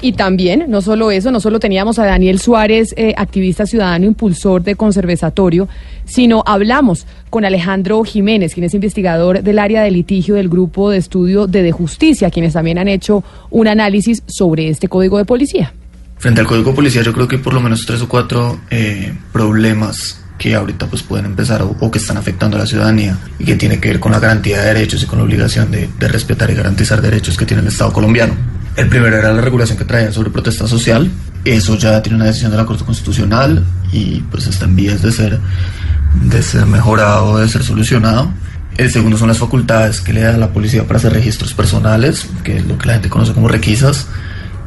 Y 0.00 0.12
también, 0.12 0.64
no 0.68 0.80
solo 0.82 1.10
eso, 1.10 1.30
no 1.30 1.40
solo 1.40 1.60
teníamos 1.60 1.98
a 1.98 2.06
Daniel 2.06 2.38
Suárez, 2.38 2.94
eh, 2.96 3.14
activista 3.16 3.66
ciudadano, 3.66 4.06
impulsor 4.06 4.62
de 4.62 4.76
Conservatorio, 4.76 5.68
sino 6.06 6.42
hablamos 6.46 7.06
con 7.28 7.44
Alejandro 7.44 8.02
Jiménez, 8.04 8.54
quien 8.54 8.64
es 8.64 8.74
investigador 8.74 9.42
del 9.42 9.58
área 9.58 9.82
de 9.82 9.90
litigio 9.90 10.36
del 10.36 10.48
Grupo 10.48 10.90
de 10.90 10.98
Estudio 10.98 11.46
de, 11.46 11.62
de 11.62 11.72
Justicia, 11.72 12.30
quienes 12.30 12.54
también 12.54 12.78
han 12.78 12.88
hecho 12.88 13.22
un 13.50 13.68
análisis 13.68 14.22
sobre 14.26 14.68
este 14.68 14.88
código 14.88 15.18
de 15.18 15.26
policía. 15.26 15.74
Frente 16.18 16.40
al 16.40 16.46
código 16.46 16.70
de 16.70 16.76
policía 16.76 17.02
yo 17.02 17.12
creo 17.12 17.28
que 17.28 17.36
hay 17.36 17.42
por 17.42 17.52
lo 17.52 17.60
menos 17.60 17.84
tres 17.86 18.00
o 18.00 18.08
cuatro 18.08 18.58
eh, 18.70 19.12
problemas 19.32 20.22
que 20.38 20.54
ahorita 20.54 20.86
pues 20.86 21.02
pueden 21.02 21.26
empezar 21.26 21.62
o, 21.62 21.76
o, 21.80 21.90
que 21.90 21.98
están 21.98 22.16
afectando 22.16 22.56
a 22.56 22.60
la 22.60 22.66
ciudadanía 22.66 23.16
y 23.38 23.44
que 23.44 23.56
tiene 23.56 23.80
que 23.80 23.88
ver 23.88 24.00
con 24.00 24.12
la 24.12 24.18
garantía 24.18 24.60
de 24.60 24.74
derechos 24.74 25.02
y 25.02 25.06
con 25.06 25.18
la 25.18 25.24
obligación 25.24 25.70
de, 25.70 25.88
de 25.98 26.08
respetar 26.08 26.50
y 26.50 26.54
garantizar 26.54 27.00
derechos 27.00 27.36
que 27.36 27.46
tiene 27.46 27.62
el 27.62 27.68
Estado 27.68 27.92
colombiano. 27.92 28.34
El 28.76 28.88
primero 28.88 29.16
era 29.16 29.32
la 29.32 29.40
regulación 29.40 29.78
que 29.78 29.84
traían 29.84 30.12
sobre 30.12 30.30
protesta 30.30 30.66
social. 30.66 31.10
Eso 31.44 31.76
ya 31.78 32.02
tiene 32.02 32.16
una 32.16 32.26
decisión 32.26 32.50
de 32.50 32.58
la 32.58 32.66
Corte 32.66 32.84
Constitucional 32.84 33.64
y 33.90 34.20
pues 34.30 34.46
está 34.46 34.66
en 34.66 34.76
vías 34.76 35.00
de 35.00 35.12
ser, 35.12 35.40
de 36.22 36.42
ser 36.42 36.66
mejorado, 36.66 37.38
de 37.38 37.48
ser 37.48 37.62
solucionado. 37.62 38.30
El 38.76 38.90
segundo 38.90 39.16
son 39.16 39.28
las 39.28 39.38
facultades 39.38 40.02
que 40.02 40.12
le 40.12 40.20
da 40.20 40.36
la 40.36 40.52
policía 40.52 40.86
para 40.86 40.98
hacer 40.98 41.14
registros 41.14 41.54
personales, 41.54 42.26
que 42.44 42.58
es 42.58 42.66
lo 42.66 42.76
que 42.76 42.86
la 42.86 42.92
gente 42.94 43.08
conoce 43.08 43.32
como 43.32 43.48
requisas. 43.48 44.08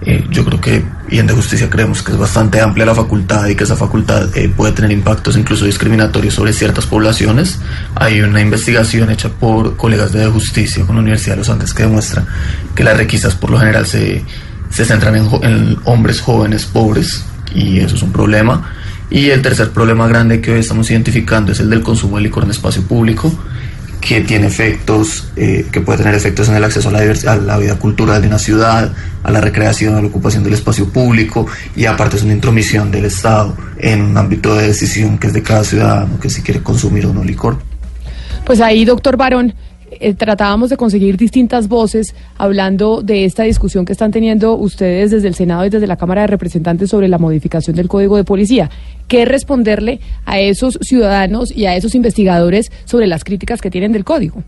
Eh, 0.01 0.25
yo 0.32 0.43
creo 0.45 0.60
que 0.60 0.84
y 1.11 1.19
en 1.19 1.27
de 1.27 1.33
justicia 1.33 1.69
creemos 1.69 2.03
que 2.03 2.11
es 2.11 2.17
bastante 2.17 2.61
amplia 2.61 2.85
la 2.85 2.93
facultad 2.93 3.47
y 3.47 3.55
que 3.55 3.63
esa 3.63 3.75
facultad 3.75 4.29
eh, 4.37 4.49
puede 4.49 4.73
tener 4.73 4.91
impactos 4.91 5.37
incluso 5.37 5.65
discriminatorios 5.65 6.35
sobre 6.35 6.53
ciertas 6.53 6.85
poblaciones. 6.85 7.59
Hay 7.95 8.21
una 8.21 8.41
investigación 8.41 9.09
hecha 9.09 9.29
por 9.29 9.75
colegas 9.75 10.11
de, 10.13 10.27
justicia 10.27 10.85
con 10.85 10.95
la 10.95 11.01
Universidad 11.01 11.33
de 11.33 11.39
los 11.39 11.49
Andes 11.49 11.73
que 11.73 11.83
demuestra 11.83 12.25
que 12.75 12.83
las 12.83 12.95
requisas 12.95 13.33
por 13.33 13.49
lo 13.49 13.57
general 13.57 13.87
se, 13.87 14.23
se 14.69 14.85
centran 14.85 15.15
en, 15.15 15.27
en 15.41 15.77
hombres 15.85 16.21
jóvenes 16.21 16.65
pobres 16.65 17.23
y 17.55 17.79
eso 17.79 17.95
es 17.95 18.03
un 18.03 18.11
problema. 18.11 18.71
Y 19.09 19.31
el 19.31 19.41
tercer 19.41 19.71
problema 19.71 20.07
grande 20.07 20.39
que 20.39 20.51
hoy 20.51 20.59
estamos 20.59 20.91
identificando 20.91 21.51
es 21.51 21.59
el 21.59 21.69
del 21.71 21.81
consumo 21.81 22.17
de 22.17 22.23
licor 22.23 22.43
en 22.43 22.51
espacio 22.51 22.83
público 22.83 23.33
que 24.01 24.21
tiene 24.21 24.47
efectos, 24.47 25.31
eh, 25.35 25.65
que 25.71 25.81
puede 25.81 25.99
tener 25.99 26.15
efectos 26.15 26.49
en 26.49 26.55
el 26.55 26.63
acceso 26.63 26.89
a 26.89 26.91
la, 26.91 26.99
a 26.99 27.35
la 27.35 27.57
vida 27.57 27.75
cultural 27.75 28.21
de 28.21 28.27
una 28.27 28.39
ciudad, 28.39 28.93
a 29.23 29.31
la 29.31 29.41
recreación, 29.41 29.95
a 29.95 30.01
la 30.01 30.07
ocupación 30.07 30.43
del 30.43 30.53
espacio 30.53 30.89
público 30.89 31.45
y 31.75 31.85
aparte 31.85 32.17
es 32.17 32.23
una 32.23 32.33
intromisión 32.33 32.91
del 32.91 33.05
Estado 33.05 33.55
en 33.77 34.01
un 34.01 34.17
ámbito 34.17 34.55
de 34.55 34.67
decisión 34.67 35.17
que 35.17 35.27
es 35.27 35.33
de 35.33 35.43
cada 35.43 35.63
ciudadano 35.63 36.19
que 36.19 36.29
si 36.29 36.41
quiere 36.41 36.62
consumir 36.62 37.05
o 37.05 37.13
no 37.13 37.23
licor. 37.23 37.59
Pues 38.45 38.62
ahí, 38.62 38.85
doctor 38.85 39.17
Barón, 39.17 39.53
eh, 39.91 40.13
tratábamos 40.13 40.69
de 40.69 40.78
conseguir 40.78 41.17
distintas 41.17 41.67
voces 41.67 42.15
hablando 42.38 43.02
de 43.02 43.25
esta 43.25 43.43
discusión 43.43 43.86
que 43.86 43.93
están 43.93 44.12
teniendo 44.12 44.56
ustedes 44.56 45.12
desde 45.12 45.28
el 45.28 45.36
Senado 45.36 45.65
y 45.65 45.69
desde 45.69 45.88
la 45.88 45.97
Cámara 45.97 46.21
de 46.21 46.28
Representantes 46.28 46.89
sobre 46.89 47.08
la 47.08 47.17
modificación 47.17 47.75
del 47.75 47.88
Código 47.88 48.17
de 48.17 48.23
Policía. 48.23 48.69
¿Qué 49.08 49.25
responderle 49.25 49.99
a 50.25 50.39
esos 50.39 50.78
ciudadanos 50.82 51.56
y 51.56 51.65
a 51.65 51.75
esos 51.75 51.95
investigadores 51.95 52.71
sobre 52.86 53.08
las 53.08 53.23
críticas 53.23 53.62
que 53.62 53.71
tienen 53.71 53.91
del 53.91 54.06
Código? 54.06 54.43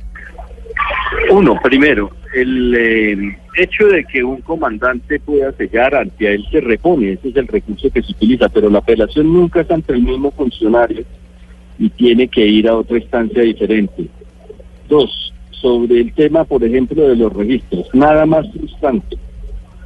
Uno, 1.32 1.60
primero, 1.62 2.12
el 2.34 2.76
eh, 2.76 3.38
hecho 3.58 3.88
de 3.88 4.06
que 4.06 4.24
un 4.24 4.42
comandante 4.42 5.20
pueda 5.20 5.52
sellar 5.54 5.96
ante 5.96 6.34
él 6.34 6.46
se 6.52 6.62
repone, 6.62 7.14
ese 7.14 7.30
es 7.30 7.36
el 7.36 7.48
recurso 7.48 7.90
que 7.90 8.02
se 8.02 8.12
utiliza, 8.12 8.50
pero 8.50 8.70
la 8.70 8.80
apelación 8.80 9.34
nunca 9.34 9.62
es 9.62 9.72
ante 9.72 9.94
el 9.94 10.02
mismo 10.02 10.32
funcionario 10.32 11.04
y 11.80 11.90
tiene 11.90 12.28
que 12.28 12.46
ir 12.46 12.68
a 12.68 12.76
otra 12.76 12.98
instancia 12.98 13.42
diferente. 13.42 14.08
Dos, 14.88 15.31
sobre 15.62 16.02
el 16.02 16.14
tema, 16.14 16.44
por 16.44 16.64
ejemplo, 16.64 17.08
de 17.08 17.16
los 17.16 17.32
registros, 17.32 17.88
nada 17.94 18.26
más 18.26 18.52
frustrante 18.52 19.18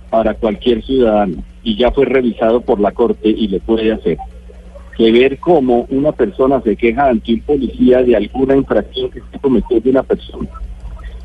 para 0.09 0.33
cualquier 0.33 0.83
ciudadano, 0.83 1.43
y 1.63 1.75
ya 1.75 1.91
fue 1.91 2.05
revisado 2.05 2.61
por 2.61 2.79
la 2.79 2.91
Corte 2.91 3.29
y 3.29 3.47
le 3.47 3.59
puede 3.59 3.91
hacer, 3.91 4.17
que 4.97 5.11
ver 5.11 5.37
cómo 5.39 5.85
una 5.89 6.13
persona 6.13 6.61
se 6.61 6.75
queja 6.75 7.09
ante 7.09 7.33
un 7.33 7.41
policía 7.41 8.01
de 8.01 8.15
alguna 8.15 8.55
infracción 8.55 9.11
que 9.11 9.19
se 9.31 9.39
cometió 9.39 9.81
de 9.81 9.89
una 9.89 10.03
persona 10.03 10.49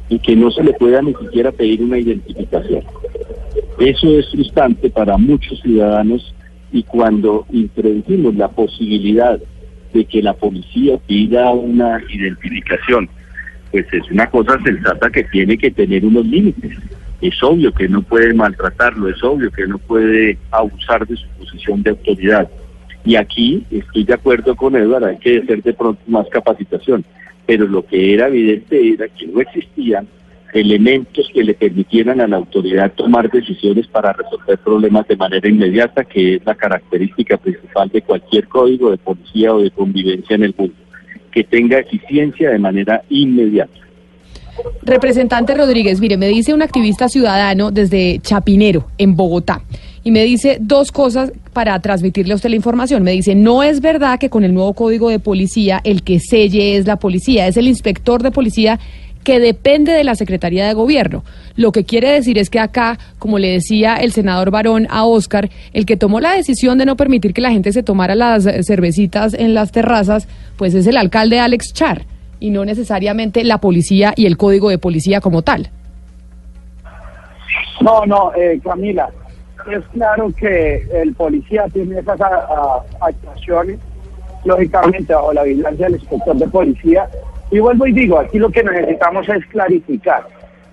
y 0.09 0.19
que 0.19 0.35
no 0.35 0.51
se 0.51 0.65
le 0.65 0.73
pueda 0.73 1.01
ni 1.03 1.15
siquiera 1.15 1.53
pedir 1.53 1.83
una 1.83 1.99
identificación. 1.99 2.83
Eso 3.79 4.19
es 4.19 4.29
frustrante 4.31 4.91
para 4.91 5.17
muchos 5.17 5.61
ciudadanos 5.61 6.35
y 6.73 6.83
cuando 6.83 7.47
introducimos 7.53 8.35
la 8.35 8.49
posibilidad 8.49 9.39
de 9.93 10.05
que 10.05 10.23
la 10.23 10.35
policía 10.35 10.99
pida 11.07 11.51
una 11.51 12.03
identificación, 12.13 13.09
pues 13.71 13.87
es 13.93 14.11
una 14.11 14.29
cosa 14.29 14.59
sensata 14.63 15.11
que 15.11 15.25
tiene 15.25 15.57
que 15.57 15.71
tener 15.71 16.05
unos 16.05 16.27
límites. 16.27 16.77
Es 17.21 17.43
obvio 17.43 17.73
que 17.73 17.89
no 17.89 18.03
puede 18.03 18.33
maltratarlo, 18.35 19.09
es 19.09 19.23
obvio 19.23 19.51
que 19.51 19.67
no 19.67 19.79
puede 19.79 20.39
abusar 20.51 21.07
de 21.07 21.17
su 21.17 21.27
posición 21.39 21.83
de 21.83 21.91
autoridad. 21.91 22.49
Y 23.05 23.17
aquí 23.17 23.65
estoy 23.71 24.05
de 24.05 24.15
acuerdo 24.15 24.57
con 24.57 24.77
Eduardo, 24.77 25.07
hay 25.07 25.19
que 25.19 25.39
hacer 25.39 25.63
de 25.63 25.73
pronto 25.73 26.01
más 26.07 26.27
capacitación. 26.29 27.05
Pero 27.47 27.67
lo 27.67 27.85
que 27.85 28.15
era 28.15 28.29
evidente 28.29 28.95
era 28.95 29.09
que 29.09 29.27
no 29.27 29.41
existían 29.41 30.07
elementos 30.53 31.31
que 31.33 31.45
le 31.45 31.55
permitieran 31.55 32.21
a 32.21 32.27
la 32.27 32.37
autoridad 32.37 32.93
tomar 32.93 33.31
decisiones 33.31 33.87
para 33.87 34.13
resolver 34.13 34.59
problemas 34.59 35.07
de 35.07 35.17
manera 35.17 35.49
inmediata, 35.49 36.05
que 36.05 36.37
es 36.37 36.45
la 36.45 36.57
característica 36.57 37.37
principal 37.37 37.89
de 37.89 38.03
cualquier 38.03 38.49
código 38.49 38.91
de 38.91 38.99
policía 38.99 39.55
o 39.55 39.63
de 39.63 39.71
convivencia 39.71 40.35
en 40.35 40.45
el 40.45 40.55
mundo 40.57 40.75
que 41.33 41.45
tenga 41.45 41.79
eficiencia 41.79 42.51
de 42.51 42.59
manera 42.59 43.03
inmediata. 43.09 43.81
Representante 44.83 45.55
Rodríguez, 45.55 46.01
mire, 46.01 46.17
me 46.17 46.29
dice 46.29 46.53
un 46.53 46.63
activista 46.63 47.09
ciudadano 47.09 47.71
desde 47.71 48.19
Chapinero, 48.21 48.89
en 48.99 49.17
Bogotá, 49.17 49.63
y 50.03 50.11
me 50.11 50.25
dice 50.25 50.59
dos 50.61 50.93
cosas 50.93 51.33
para 51.53 51.79
transmitirle 51.81 52.33
a 52.33 52.37
usted 52.37 52.51
la 52.51 52.57
información. 52.57 53.03
Me 53.03 53.13
dice, 53.13 53.35
no 53.35 53.63
es 53.63 53.81
verdad 53.81 54.19
que 54.19 54.31
con 54.31 54.45
el 54.45 54.55
nuevo 54.55 54.75
código 54.75 55.09
de 55.09 55.19
policía 55.19 55.81
el 55.85 56.03
que 56.03 56.21
selle 56.21 56.77
es 56.77 56.87
la 56.87 56.97
policía, 56.97 57.47
es 57.47 57.57
el 57.57 57.69
inspector 57.69 58.23
de 58.23 58.31
policía 58.31 58.79
que 59.25 59.39
depende 59.39 59.93
de 59.93 60.05
la 60.05 60.15
Secretaría 60.15 60.67
de 60.67 60.75
Gobierno. 60.75 61.25
Lo 61.57 61.73
que 61.73 61.85
quiere 61.85 62.11
decir 62.11 62.39
es 62.39 62.51
que 62.51 62.61
acá, 62.61 62.99
como 63.19 63.39
le 63.39 63.53
decía 63.53 63.97
el 63.97 64.13
senador 64.13 64.51
Barón 64.51 64.87
a 64.91 65.05
Oscar, 65.05 65.51
el 65.73 65.87
que 65.87 65.97
tomó 65.97 66.21
la 66.21 66.35
decisión 66.35 66.79
de 66.79 66.87
no 66.87 66.97
permitir 66.97 67.35
que 67.35 67.41
la 67.41 67.51
gente 67.51 67.73
se 67.73 67.83
tomara 67.83 68.15
las 68.15 68.45
cervecitas 68.67 69.35
en 69.35 69.55
las 69.55 69.73
terrazas, 69.73 70.29
pues 70.57 70.75
es 70.75 70.87
el 70.87 70.97
alcalde 70.97 71.41
Alex 71.41 71.73
Char 71.73 72.03
y 72.41 72.51
no 72.51 72.65
necesariamente 72.65 73.45
la 73.45 73.59
policía 73.59 74.13
y 74.17 74.27
el 74.27 74.37
código 74.37 74.71
de 74.71 74.79
policía 74.79 75.21
como 75.21 75.43
tal. 75.43 75.71
No, 77.81 78.05
no, 78.07 78.33
eh, 78.35 78.61
Camila, 78.63 79.11
es 79.71 79.85
claro 79.93 80.33
que 80.39 80.87
el 80.93 81.15
policía 81.15 81.67
tiene 81.73 81.99
esas 81.99 82.21
actuaciones, 83.01 83.79
lógicamente 84.45 85.15
bajo 85.15 85.33
la 85.33 85.43
vigilancia 85.45 85.87
del 85.87 85.95
inspector 85.97 86.37
de 86.37 86.49
policía, 86.49 87.09
y 87.51 87.59
vuelvo 87.59 87.87
y 87.87 87.93
digo, 87.93 88.19
aquí 88.19 88.39
lo 88.39 88.51
que 88.51 88.63
necesitamos 88.63 89.29
es 89.29 89.45
clarificar. 89.47 90.27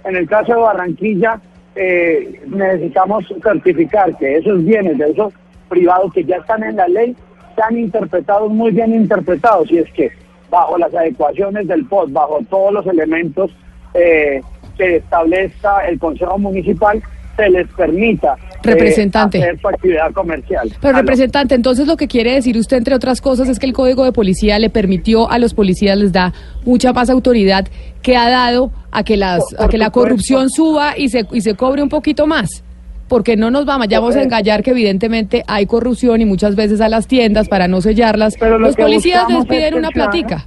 En 0.07 0.15
el 0.15 0.27
caso 0.27 0.53
de 0.53 0.61
Barranquilla, 0.61 1.41
eh, 1.75 2.41
necesitamos 2.47 3.25
certificar 3.43 4.15
que 4.17 4.37
esos 4.37 4.63
bienes 4.63 4.97
de 4.97 5.11
esos 5.11 5.33
privados 5.67 6.13
que 6.13 6.23
ya 6.23 6.37
están 6.37 6.63
en 6.63 6.77
la 6.77 6.87
ley 6.87 7.13
están 7.49 7.77
interpretados, 7.77 8.49
muy 8.49 8.71
bien 8.71 8.95
interpretados, 8.95 9.69
y 9.69 9.79
es 9.79 9.91
que 9.91 10.11
bajo 10.49 10.77
las 10.77 10.93
adecuaciones 10.95 11.67
del 11.67 11.85
POT, 11.85 12.13
bajo 12.13 12.39
todos 12.49 12.71
los 12.71 12.87
elementos 12.87 13.51
eh, 13.93 14.41
que 14.77 14.97
establezca 14.97 15.85
el 15.87 15.99
Consejo 15.99 16.37
Municipal, 16.37 17.03
se 17.37 17.49
les 17.49 17.67
permita 17.69 18.35
eh, 18.35 18.59
representante. 18.63 19.37
hacer 19.37 19.59
su 19.61 19.67
actividad 19.69 20.11
comercial. 20.11 20.69
Pero 20.81 20.97
representante, 20.97 21.55
entonces 21.55 21.87
lo 21.87 21.95
que 21.95 22.07
quiere 22.07 22.33
decir 22.33 22.57
usted, 22.57 22.77
entre 22.77 22.95
otras 22.95 23.21
cosas, 23.21 23.47
es 23.47 23.59
que 23.59 23.65
el 23.65 23.73
Código 23.73 24.03
de 24.03 24.11
Policía 24.11 24.59
le 24.59 24.69
permitió 24.69 25.29
a 25.29 25.37
los 25.37 25.53
policías, 25.53 25.97
les 25.97 26.11
da 26.11 26.33
mucha 26.65 26.91
más 26.91 27.09
autoridad 27.09 27.67
que 28.01 28.17
ha 28.17 28.29
dado 28.29 28.71
a 28.91 29.03
que, 29.03 29.15
las, 29.15 29.43
a 29.57 29.69
que 29.69 29.77
la 29.77 29.91
corrupción 29.91 30.49
suba 30.49 30.97
y 30.97 31.09
se, 31.09 31.25
y 31.31 31.41
se 31.41 31.55
cobre 31.55 31.81
un 31.81 31.89
poquito 31.89 32.27
más. 32.27 32.63
Porque 33.07 33.37
no 33.37 33.49
nos 33.51 33.65
vayamos 33.65 34.17
a 34.17 34.21
engañar 34.21 34.63
que 34.63 34.71
evidentemente 34.71 35.43
hay 35.47 35.65
corrupción 35.65 36.19
y 36.19 36.25
muchas 36.25 36.57
veces 36.57 36.81
a 36.81 36.89
las 36.89 37.07
tiendas 37.07 37.47
para 37.47 37.69
no 37.69 37.79
sellarlas, 37.79 38.33
los 38.41 38.75
policías 38.75 39.29
les 39.29 39.45
piden 39.45 39.75
una 39.75 39.91
platica. 39.91 40.45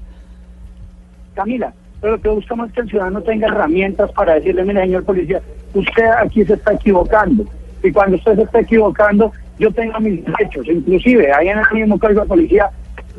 Camila, 1.34 1.72
pero 2.00 2.16
lo 2.16 2.22
que 2.22 2.28
buscamos 2.28 2.68
es 2.68 2.74
que 2.74 2.80
el 2.80 2.88
ciudadano 2.88 3.22
tenga 3.22 3.48
herramientas 3.48 4.10
para 4.12 4.34
decirle, 4.34 4.64
mire, 4.64 4.82
señor 4.82 5.04
policía, 5.04 5.40
usted 5.74 6.06
aquí 6.18 6.44
se 6.44 6.54
está 6.54 6.72
equivocando. 6.72 7.44
Y 7.82 7.92
cuando 7.92 8.16
usted 8.16 8.36
se 8.36 8.42
está 8.42 8.60
equivocando, 8.60 9.32
yo 9.58 9.70
tengo 9.72 10.00
mis 10.00 10.24
derechos. 10.24 10.66
Inclusive, 10.66 11.32
ahí 11.32 11.48
en 11.48 11.58
el 11.58 11.64
mismo 11.72 11.98
código 11.98 12.22
de 12.22 12.26
policía 12.26 12.70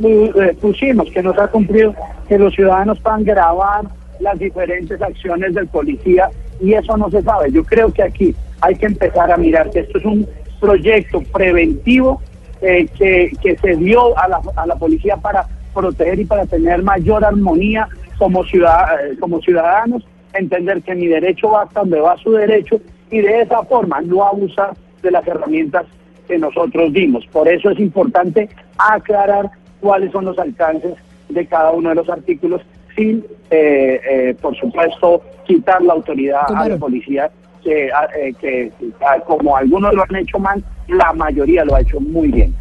eh, 0.04 0.58
pusimos 0.60 1.12
que 1.12 1.22
nos 1.22 1.38
ha 1.38 1.48
cumplido 1.48 1.94
que 2.28 2.38
los 2.38 2.54
ciudadanos 2.56 3.00
puedan 3.00 3.24
grabar 3.24 3.84
las 4.20 4.40
diferentes 4.40 5.00
acciones 5.02 5.54
del 5.54 5.68
policía 5.68 6.30
y 6.60 6.74
eso 6.74 6.98
no 6.98 7.10
se 7.12 7.22
sabe. 7.22 7.52
Yo 7.52 7.64
creo 7.64 7.92
que 7.92 8.04
aquí 8.04 8.36
hay 8.62 8.76
que 8.76 8.88
empezar 8.88 9.32
a 9.32 9.38
mirar 9.38 9.70
que 9.70 9.82
esto 9.82 10.00
es 10.00 10.06
un 10.06 10.28
proyecto 10.60 11.22
preventivo 11.34 12.22
eh, 12.62 12.88
que, 12.98 13.32
que 13.42 13.58
se 13.58 13.76
dio 13.76 14.18
a 14.18 14.28
la, 14.28 14.42
a 14.56 14.66
la 14.66 14.76
policía 14.76 15.18
para 15.18 15.46
proteger 15.74 16.20
y 16.20 16.26
para 16.26 16.46
tener 16.46 16.84
mayor 16.84 17.26
armonía 17.26 17.88
como, 18.22 18.46
ciudad, 18.46 18.86
como 19.20 19.42
ciudadanos, 19.42 20.04
entender 20.36 20.84
que 20.84 20.94
mi 20.94 21.08
derecho 21.08 21.50
va 21.50 21.64
hasta 21.64 21.80
donde 21.80 22.00
va 22.00 22.16
su 22.18 22.32
derecho 22.34 22.80
y 23.10 23.20
de 23.20 23.42
esa 23.42 23.64
forma 23.64 24.00
no 24.02 24.24
abusar 24.24 24.76
de 25.02 25.10
las 25.10 25.28
herramientas 25.28 25.88
que 26.28 26.38
nosotros 26.38 26.94
dimos. 26.94 27.26
Por 27.32 27.48
eso 27.48 27.72
es 27.72 27.80
importante 27.80 28.48
aclarar 28.78 29.50
cuáles 29.80 30.12
son 30.12 30.26
los 30.26 30.38
alcances 30.38 30.94
de 31.30 31.48
cada 31.48 31.72
uno 31.72 31.90
de 31.90 31.96
los 31.96 32.10
artículos 32.10 32.62
sin, 32.96 33.26
eh, 33.50 34.00
eh, 34.08 34.36
por 34.40 34.56
supuesto, 34.56 35.24
quitar 35.48 35.82
la 35.82 35.94
autoridad 35.94 36.44
a 36.56 36.70
la 36.70 36.78
policía, 36.78 37.32
que, 37.64 37.88
eh, 37.88 38.34
que 38.40 38.72
como 39.26 39.58
algunos 39.58 39.96
lo 39.96 40.04
han 40.04 40.16
hecho 40.16 40.38
mal, 40.38 40.64
la 40.90 41.12
mayoría 41.14 41.66
lo 41.66 41.74
ha 41.74 41.82
hecho 41.82 42.00
muy 42.00 42.28
bien. 42.28 42.54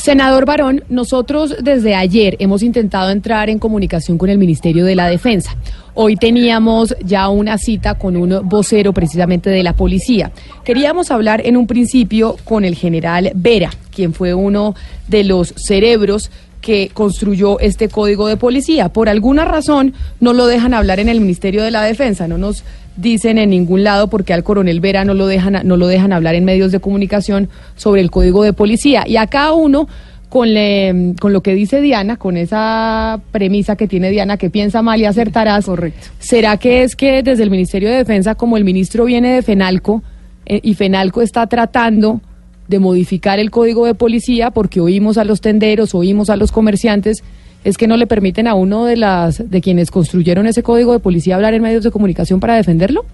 Senador 0.00 0.46
Barón, 0.46 0.82
nosotros 0.88 1.56
desde 1.62 1.94
ayer 1.94 2.34
hemos 2.38 2.62
intentado 2.62 3.10
entrar 3.10 3.50
en 3.50 3.58
comunicación 3.58 4.16
con 4.16 4.30
el 4.30 4.38
Ministerio 4.38 4.86
de 4.86 4.94
la 4.94 5.08
Defensa. 5.08 5.54
Hoy 5.92 6.16
teníamos 6.16 6.96
ya 7.04 7.28
una 7.28 7.58
cita 7.58 7.96
con 7.96 8.16
un 8.16 8.48
vocero 8.48 8.94
precisamente 8.94 9.50
de 9.50 9.62
la 9.62 9.74
policía. 9.74 10.32
Queríamos 10.64 11.10
hablar 11.10 11.42
en 11.44 11.58
un 11.58 11.66
principio 11.66 12.36
con 12.44 12.64
el 12.64 12.76
general 12.76 13.30
Vera, 13.34 13.70
quien 13.94 14.14
fue 14.14 14.32
uno 14.32 14.74
de 15.06 15.22
los 15.24 15.52
cerebros 15.58 16.30
que 16.62 16.90
construyó 16.94 17.60
este 17.60 17.90
código 17.90 18.26
de 18.26 18.38
policía. 18.38 18.90
Por 18.90 19.10
alguna 19.10 19.44
razón 19.44 19.92
no 20.18 20.32
lo 20.32 20.46
dejan 20.46 20.72
hablar 20.72 20.98
en 21.00 21.10
el 21.10 21.20
Ministerio 21.20 21.62
de 21.62 21.70
la 21.70 21.82
Defensa, 21.82 22.26
no 22.26 22.38
nos 22.38 22.64
dicen 23.00 23.38
en 23.38 23.50
ningún 23.50 23.82
lado 23.84 24.08
porque 24.08 24.32
al 24.32 24.42
coronel 24.44 24.80
Vera 24.80 25.04
no 25.04 25.14
lo 25.14 25.26
dejan 25.26 25.60
no 25.64 25.76
lo 25.76 25.86
dejan 25.86 26.12
hablar 26.12 26.34
en 26.34 26.44
medios 26.44 26.72
de 26.72 26.80
comunicación 26.80 27.48
sobre 27.76 28.00
el 28.00 28.10
código 28.10 28.42
de 28.42 28.52
policía 28.52 29.04
y 29.06 29.16
a 29.16 29.26
cada 29.26 29.52
uno 29.52 29.88
con, 30.28 30.54
le- 30.54 31.14
con 31.20 31.32
lo 31.32 31.40
que 31.42 31.54
dice 31.54 31.80
Diana, 31.80 32.16
con 32.16 32.36
esa 32.36 33.20
premisa 33.32 33.74
que 33.74 33.88
tiene 33.88 34.10
Diana, 34.10 34.36
que 34.36 34.48
piensa 34.48 34.80
mal 34.80 35.00
y 35.00 35.04
acertarás. 35.04 35.64
Correcto. 35.64 36.06
¿Será 36.20 36.56
que 36.56 36.84
es 36.84 36.94
que 36.94 37.24
desde 37.24 37.42
el 37.42 37.50
Ministerio 37.50 37.88
de 37.88 37.96
Defensa, 37.96 38.36
como 38.36 38.56
el 38.56 38.62
ministro 38.64 39.06
viene 39.06 39.32
de 39.34 39.42
FENALCO, 39.42 40.04
eh, 40.46 40.60
y 40.62 40.74
FENALCO 40.74 41.22
está 41.22 41.48
tratando 41.48 42.20
de 42.68 42.78
modificar 42.78 43.40
el 43.40 43.50
código 43.50 43.86
de 43.86 43.94
policía 43.94 44.52
porque 44.52 44.80
oímos 44.80 45.18
a 45.18 45.24
los 45.24 45.40
tenderos, 45.40 45.96
oímos 45.96 46.30
a 46.30 46.36
los 46.36 46.52
comerciantes, 46.52 47.24
es 47.64 47.76
que 47.76 47.86
no 47.86 47.96
le 47.96 48.06
permiten 48.06 48.46
a 48.46 48.54
uno 48.54 48.84
de 48.84 48.96
las 48.96 49.50
de 49.50 49.60
quienes 49.60 49.90
construyeron 49.90 50.46
ese 50.46 50.62
código 50.62 50.92
de 50.92 51.00
policía 51.00 51.36
hablar 51.36 51.54
en 51.54 51.62
medios 51.62 51.84
de 51.84 51.90
comunicación 51.90 52.40
para 52.40 52.56
defenderlo? 52.56 53.04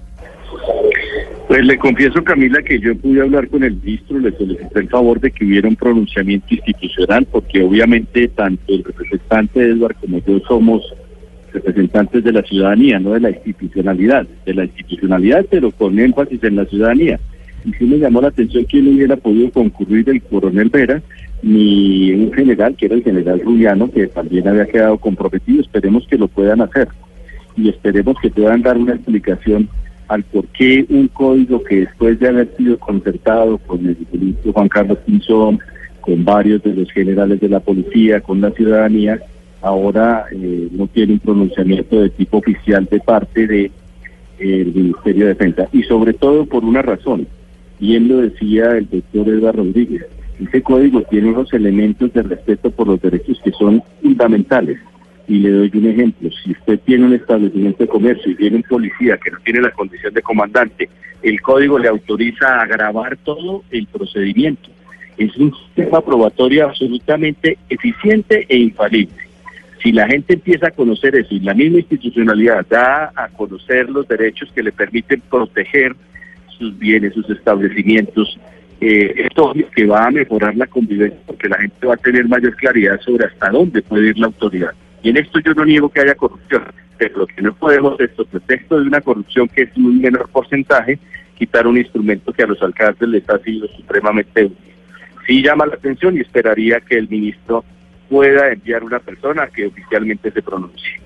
Pues 1.49 1.65
le 1.65 1.79
confieso, 1.79 2.25
Camila, 2.25 2.61
que 2.63 2.81
yo 2.81 2.97
pude 2.97 3.23
hablar 3.23 3.49
con 3.49 3.63
el 3.63 3.77
ministro, 3.77 4.19
le 4.19 4.33
solicité 4.33 4.81
el 4.81 4.89
favor 4.89 5.21
de 5.21 5.31
que 5.31 5.45
hubiera 5.45 5.69
un 5.69 5.77
pronunciamiento 5.77 6.47
institucional, 6.51 7.25
porque 7.31 7.63
obviamente 7.63 8.27
tanto 8.29 8.73
el 8.73 8.83
representante 8.83 9.61
Edward 9.61 9.95
como 10.01 10.21
yo 10.27 10.41
somos 10.49 10.83
representantes 11.53 12.25
de 12.25 12.33
la 12.33 12.43
ciudadanía, 12.43 12.99
no 12.99 13.13
de 13.13 13.21
la 13.21 13.31
institucionalidad, 13.31 14.27
de 14.45 14.55
la 14.55 14.65
institucionalidad, 14.65 15.47
pero 15.49 15.71
con 15.71 15.99
énfasis 15.99 16.43
en 16.43 16.57
la 16.57 16.65
ciudadanía. 16.67 17.21
Y 17.65 17.73
sí 17.75 17.85
me 17.85 17.99
llamó 17.99 18.21
la 18.21 18.29
atención 18.29 18.65
que 18.65 18.83
no 18.83 18.91
hubiera 18.91 19.17
podido 19.17 19.51
concurrir 19.51 20.09
el 20.11 20.23
coronel 20.23 20.69
Vera, 20.69 21.01
ni 21.43 22.13
un 22.13 22.33
general, 22.33 22.75
que 22.77 22.87
era 22.87 22.95
el 22.95 23.05
general 23.05 23.41
Rubiano, 23.41 23.91
que 23.91 24.07
también 24.09 24.49
había 24.49 24.67
quedado 24.67 24.99
comprometido. 24.99 25.61
Esperemos 25.61 26.07
que 26.09 26.19
lo 26.19 26.29
puedan 26.29 26.61
hacer. 26.61 26.89
Y 27.57 27.69
esperemos 27.69 28.17
que 28.21 28.31
puedan 28.31 28.63
dar 28.63 28.77
una 28.77 28.95
explicación 28.95 29.69
al 30.09 30.23
por 30.25 30.47
qué 30.49 30.87
un 30.89 31.09
código 31.09 31.63
que 31.65 31.81
después 31.81 32.19
de 32.21 32.29
haber 32.29 32.55
sido 32.57 32.79
concertado 32.79 33.59
con 33.59 33.87
el 33.87 33.97
ministro 34.13 34.53
Juan 34.53 34.69
Carlos 34.69 34.99
Pinzón, 35.05 35.59
con 36.01 36.25
varios 36.25 36.63
de 36.63 36.75
los 36.75 36.91
generales 36.93 37.41
de 37.41 37.49
la 37.49 37.61
policía, 37.61 38.21
con 38.21 38.41
la 38.41 38.51
ciudadanía, 38.53 39.21
ahora 39.63 40.27
eh, 40.31 40.69
no 40.71 40.87
tiene 40.87 41.15
un 41.15 41.19
pronunciamiento 41.19 42.01
de 42.01 42.11
tipo 42.11 42.39
oficial 42.39 42.87
de 42.91 43.01
parte 43.01 43.47
de 43.47 43.71
el 44.39 44.73
Ministerio 44.75 45.25
de 45.25 45.35
Defensa. 45.35 45.69
Y 45.73 45.83
sobre 45.85 46.13
todo 46.13 46.47
por 46.47 46.65
una 46.65 46.83
razón, 46.83 47.27
bien 47.81 48.07
lo 48.09 48.19
decía 48.19 48.77
el 48.77 48.89
doctor 48.89 49.29
Edgar 49.29 49.57
Rodríguez, 49.57 50.07
ese 50.41 50.63
código 50.63 51.03
tiene 51.03 51.31
unos 51.31 51.53
elementos 51.53 52.13
de 52.13 52.23
respeto 52.23 52.71
por 52.71 52.89
los 52.89 53.01
derechos 53.01 53.41
que 53.43 53.53
son 53.53 53.83
fundamentales. 54.03 54.79
Y 55.29 55.39
le 55.39 55.51
doy 55.51 55.71
un 55.75 55.87
ejemplo, 55.87 56.31
si 56.31 56.53
usted 56.53 56.79
tiene 56.81 57.07
un 57.07 57.15
establecimiento 57.15 57.85
de 57.85 57.89
comercio 57.89 58.31
y 58.31 58.37
tiene 58.37 58.57
un 58.57 58.63
policía 58.63 59.17
que 59.17 59.31
no 59.31 59.39
tiene 59.45 59.61
la 59.61 59.73
condición 59.73 60.15
de 60.15 60.23
comandante, 60.23 60.89
el 61.23 61.41
código 61.41 61.79
le 61.79 61.89
autoriza 61.89 62.61
a 62.61 62.67
grabar 62.67 63.17
todo 63.25 63.65
el 63.71 63.87
procedimiento. 63.87 64.71
Es 65.19 65.37
un 65.37 65.53
sistema 65.55 66.01
probatorio 66.03 66.67
absolutamente 66.67 67.59
eficiente 67.69 68.47
e 68.49 68.59
infalible. 68.59 69.17
Si 69.83 69.91
la 69.91 70.07
gente 70.07 70.35
empieza 70.35 70.69
a 70.69 70.71
conocer 70.73 71.17
eso 71.17 71.35
y 71.35 71.41
la 71.41 71.55
misma 71.55 71.79
institucionalidad 71.79 72.67
da 72.69 73.13
a 73.17 73.29
conocer 73.29 73.89
los 73.89 74.07
derechos 74.07 74.51
que 74.55 74.63
le 74.63 74.73
permiten 74.73 75.23
proteger 75.31 75.97
sus 76.59 76.79
bienes, 76.79 77.15
sus 77.15 77.29
establecimientos, 77.31 78.39
eh, 78.81 79.15
es 79.17 79.39
obvio 79.39 79.69
que 79.71 79.87
va 79.87 80.07
a 80.07 80.11
mejorar 80.11 80.55
la 80.57 80.67
convivencia 80.67 81.19
porque 81.27 81.49
la 81.49 81.59
gente 81.59 81.87
va 81.87 81.95
a 81.95 81.99
tener 81.99 82.27
mayor 82.29 82.55
claridad 82.57 83.01
sobre 83.01 83.27
hasta 83.27 83.51
dónde 83.51 83.83
puede 83.83 84.09
ir 84.09 84.19
la 84.19 84.27
autoridad. 84.27 84.73
Y 85.03 85.11
en 85.11 85.17
esto 85.17 85.39
yo 85.41 85.55
no 85.55 85.65
niego 85.65 85.89
que 85.89 86.01
haya 86.01 86.15
corrupción, 86.15 86.65
pero 86.99 87.19
lo 87.19 87.27
que 87.27 87.43
no 87.43 87.55
podemos, 87.55 87.99
esto 88.01 88.25
pretexto 88.25 88.81
de 88.81 88.87
una 88.87 89.01
corrupción 89.01 89.49
que 89.49 89.63
es 89.63 89.77
un 89.77 90.01
menor 90.01 90.29
porcentaje, 90.29 90.99
quitar 91.37 91.67
un 91.67 91.79
instrumento 91.79 92.33
que 92.33 92.43
a 92.43 92.47
los 92.47 92.61
alcaldes 92.63 93.09
les 93.09 93.29
ha 93.31 93.39
sido 93.39 93.69
supremamente 93.69 94.45
útil. 94.45 94.73
Sí 95.27 95.43
llama 95.43 95.67
la 95.67 95.75
atención 95.75 96.17
y 96.17 96.21
esperaría 96.21 96.81
que 96.81 96.97
el 96.97 97.09
ministro 97.09 97.65
pueda 98.09 98.53
enviar 98.53 98.85
una 98.85 99.01
persona 99.01 99.49
que 99.49 99.67
oficialmente 99.67 100.31
se 100.31 100.43
pronuncie. 100.43 101.06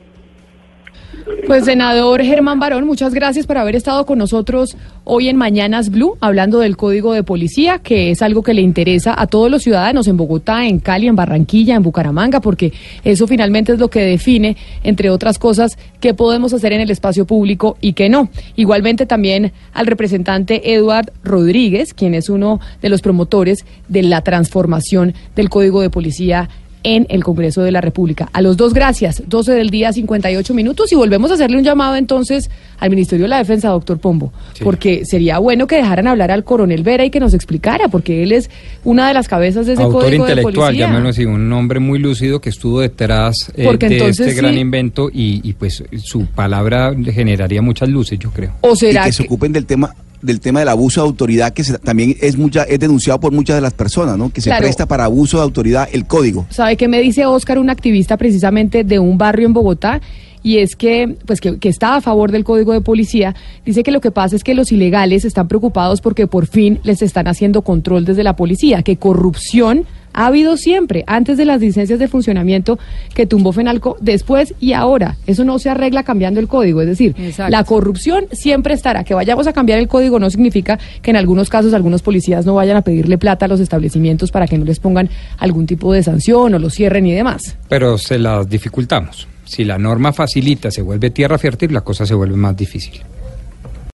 Pues 1.46 1.64
senador 1.64 2.22
Germán 2.22 2.61
Barón, 2.61 2.86
muchas 2.86 3.12
gracias 3.12 3.46
por 3.46 3.58
haber 3.58 3.74
estado 3.74 4.06
con 4.06 4.18
nosotros 4.18 4.76
hoy 5.04 5.28
en 5.28 5.36
Mañanas 5.36 5.90
Blue, 5.90 6.16
hablando 6.20 6.61
del 6.61 6.76
Código 6.76 7.12
de 7.12 7.24
Policía, 7.24 7.78
que 7.78 8.11
es 8.11 8.22
algo 8.22 8.42
que 8.42 8.54
le 8.54 8.61
interesa 8.61 9.20
a 9.20 9.26
todos 9.26 9.50
los 9.50 9.62
ciudadanos 9.62 10.06
en 10.06 10.16
Bogotá, 10.16 10.66
en 10.66 10.78
Cali, 10.78 11.08
en 11.08 11.16
Barranquilla, 11.16 11.74
en 11.74 11.82
Bucaramanga, 11.82 12.40
porque 12.40 12.72
eso 13.02 13.26
finalmente 13.26 13.72
es 13.72 13.78
lo 13.78 13.88
que 13.88 14.00
define, 14.00 14.56
entre 14.84 15.11
otras 15.11 15.38
cosas, 15.38 15.76
qué 15.98 16.14
podemos 16.14 16.52
hacer 16.52 16.72
en 16.72 16.82
el 16.82 16.90
espacio 16.90 17.26
público 17.26 17.76
y 17.80 17.94
qué 17.94 18.08
no. 18.08 18.28
Igualmente 18.54 19.06
también 19.06 19.52
al 19.72 19.86
representante 19.86 20.74
Eduard 20.74 21.12
Rodríguez, 21.24 21.94
quien 21.94 22.14
es 22.14 22.28
uno 22.28 22.61
de 22.80 22.88
los 22.88 23.02
promotores 23.02 23.64
de 23.88 24.04
la 24.04 24.20
transformación 24.20 25.14
del 25.34 25.48
Código 25.48 25.80
de 25.80 25.90
Policía 25.90 26.48
en 26.83 27.07
el 27.11 27.22
Congreso 27.24 27.62
de 27.62 27.72
la 27.72 27.81
República. 27.81 28.28
A 28.33 28.41
los 28.43 28.57
dos, 28.57 28.72
gracias. 28.74 29.22
12 29.26 29.53
del 29.53 29.70
día, 29.70 29.93
58 29.93 30.55
minutos. 30.55 30.91
Y 30.93 30.95
volvemos 30.95 31.31
a 31.31 31.35
hacerle 31.35 31.57
un 31.59 31.64
llamado 31.64 31.97
entonces 31.97 32.51
al 32.78 32.91
Ministerio 32.91 33.24
de 33.24 33.28
la 33.28 33.39
Defensa, 33.39 33.68
doctor 33.68 33.99
Pombo, 33.99 34.33
porque 34.64 35.05
sería 35.05 35.39
bueno 35.39 35.66
que 35.66 35.76
dejaran 35.76 36.07
hablar 36.07 36.31
al 36.31 36.45
coronel 36.45 36.83
Vera 36.83 37.05
y 37.05 37.11
que 37.11 37.20
nos 37.20 37.35
explicara, 37.35 37.89
porque 37.89 38.22
él 38.22 38.33
es 38.33 38.51
una 38.85 39.09
de 39.09 39.14
las 39.14 39.28
cabezas 39.28 39.66
de 39.66 39.74
ese 39.74 39.83
Autor 39.83 40.05
código 40.05 40.24
de 40.24 40.31
intelectual, 40.33 40.66
policía. 40.68 40.87
llamémoslo 40.87 41.09
así, 41.11 41.24
un 41.26 41.53
hombre 41.53 41.81
muy 41.81 41.99
lúcido 41.99 42.41
que 42.41 42.49
estuvo 42.49 42.81
detrás 42.81 43.53
eh, 43.55 43.64
Porque 43.66 43.89
de 43.89 43.99
entonces 43.99 44.26
este 44.28 44.41
gran 44.41 44.55
sí- 44.55 44.61
invento 44.61 45.11
y, 45.12 45.41
y, 45.47 45.53
pues 45.53 45.85
su 46.03 46.24
palabra 46.26 46.95
generaría 47.12 47.61
muchas 47.61 47.91
luces, 47.91 48.18
yo 48.18 48.31
creo. 48.31 48.53
¿O 48.62 48.72
y 48.72 48.76
será 48.76 49.05
que 49.05 49.12
se 49.12 49.24
ocupen 49.24 49.53
del 49.53 49.66
tema 49.66 49.95
del 50.23 50.41
tema 50.41 50.61
del 50.61 50.68
abuso 50.68 51.03
de 51.03 51.09
autoridad 51.09 51.53
que 51.53 51.64
se- 51.64 51.79
también 51.79 52.16
es 52.21 52.37
mucha 52.37 52.62
es 52.64 52.79
denunciado 52.79 53.21
por 53.21 53.33
muchas 53.33 53.57
de 53.57 53.62
las 53.62 53.73
personas, 53.75 54.16
¿no? 54.18 54.31
Que 54.31 54.41
se 54.41 54.51
Claro. 54.51 54.62
presta 54.62 54.87
para 54.87 55.05
abuso 55.05 55.39
de 55.39 55.43
autoridad 55.45 55.89
el 55.93 56.07
código. 56.07 56.47
¿Sabe 56.51 56.77
qué 56.77 56.89
me 56.89 57.01
dice 57.01 57.27
Oscar, 57.27 57.59
un 57.59 57.71
activista 57.71 58.16
precisamente 58.16 58.85
de 58.85 58.99
un 58.99 59.16
barrio 59.18 59.47
en 59.47 59.53
Bogotá? 59.53 60.01
Y 60.43 60.57
es 60.59 60.75
que, 60.75 61.16
pues 61.27 61.39
que, 61.41 61.59
que 61.59 61.68
está 61.68 61.97
a 61.97 62.01
favor 62.01 62.33
del 62.33 62.45
código 62.45 62.73
de 62.73 62.81
policía, 62.81 63.35
dice 63.66 63.83
que 63.83 63.91
lo 63.91 64.01
que 64.01 64.11
pasa 64.11 64.37
es 64.37 64.43
que 64.43 64.55
los 64.55 64.73
ilegales 64.73 65.27
están 65.27 65.49
preocupados 65.49 66.01
porque 66.01 66.27
por 66.27 66.47
fin 66.47 66.81
les 66.83 67.03
están 67.03 67.29
haciendo 67.29 67.61
control 67.61 68.07
desde 68.07 68.23
la 68.23 68.37
policía, 68.37 68.83
que 68.83 68.97
corrupción 68.97 69.85
ha 70.21 70.27
habido 70.27 70.59
siempre, 70.59 71.03
antes 71.07 71.39
de 71.39 71.47
las 71.47 71.62
licencias 71.62 71.99
de 71.99 72.07
funcionamiento 72.07 72.79
que 73.14 73.25
tumbó 73.25 73.53
Fenalco, 73.53 73.97
después 74.03 74.53
y 74.61 74.75
ahora. 74.75 75.16
Eso 75.27 75.45
no 75.45 75.59
se 75.59 75.71
arregla 75.71 76.03
cambiando 76.03 76.41
el 76.41 76.47
código, 76.47 76.83
es 76.83 76.89
decir, 76.89 77.14
Exacto. 77.16 77.51
la 77.51 77.64
corrupción 77.64 78.27
siempre 78.31 78.75
estará. 78.75 79.03
Que 79.03 79.14
vayamos 79.14 79.47
a 79.47 79.55
cambiar 79.55 79.79
el 79.79 79.89
código 79.89 80.18
no 80.18 80.29
significa 80.29 80.79
que 81.01 81.11
en 81.11 81.16
algunos 81.16 81.49
casos 81.49 81.73
algunos 81.73 82.03
policías 82.03 82.45
no 82.45 82.53
vayan 82.55 82.77
a 82.77 82.83
pedirle 82.83 83.16
plata 83.16 83.47
a 83.47 83.49
los 83.49 83.61
establecimientos 83.61 84.31
para 84.31 84.47
que 84.47 84.59
no 84.59 84.66
les 84.66 84.79
pongan 84.79 85.09
algún 85.39 85.64
tipo 85.64 85.91
de 85.91 86.03
sanción 86.03 86.53
o 86.53 86.59
los 86.59 86.75
cierren 86.75 87.07
y 87.07 87.12
demás. 87.12 87.57
Pero 87.71 87.97
se 87.97 88.18
las 88.18 88.47
dificultamos. 88.47 89.27
Si 89.47 89.64
la 89.64 89.79
norma 89.79 90.12
facilita, 90.12 90.71
se 90.71 90.83
vuelve 90.83 91.09
tierra 91.09 91.39
fértil, 91.39 91.73
la 91.73 91.81
cosa 91.81 92.05
se 92.05 92.12
vuelve 92.12 92.37
más 92.37 92.55
difícil. 92.55 93.01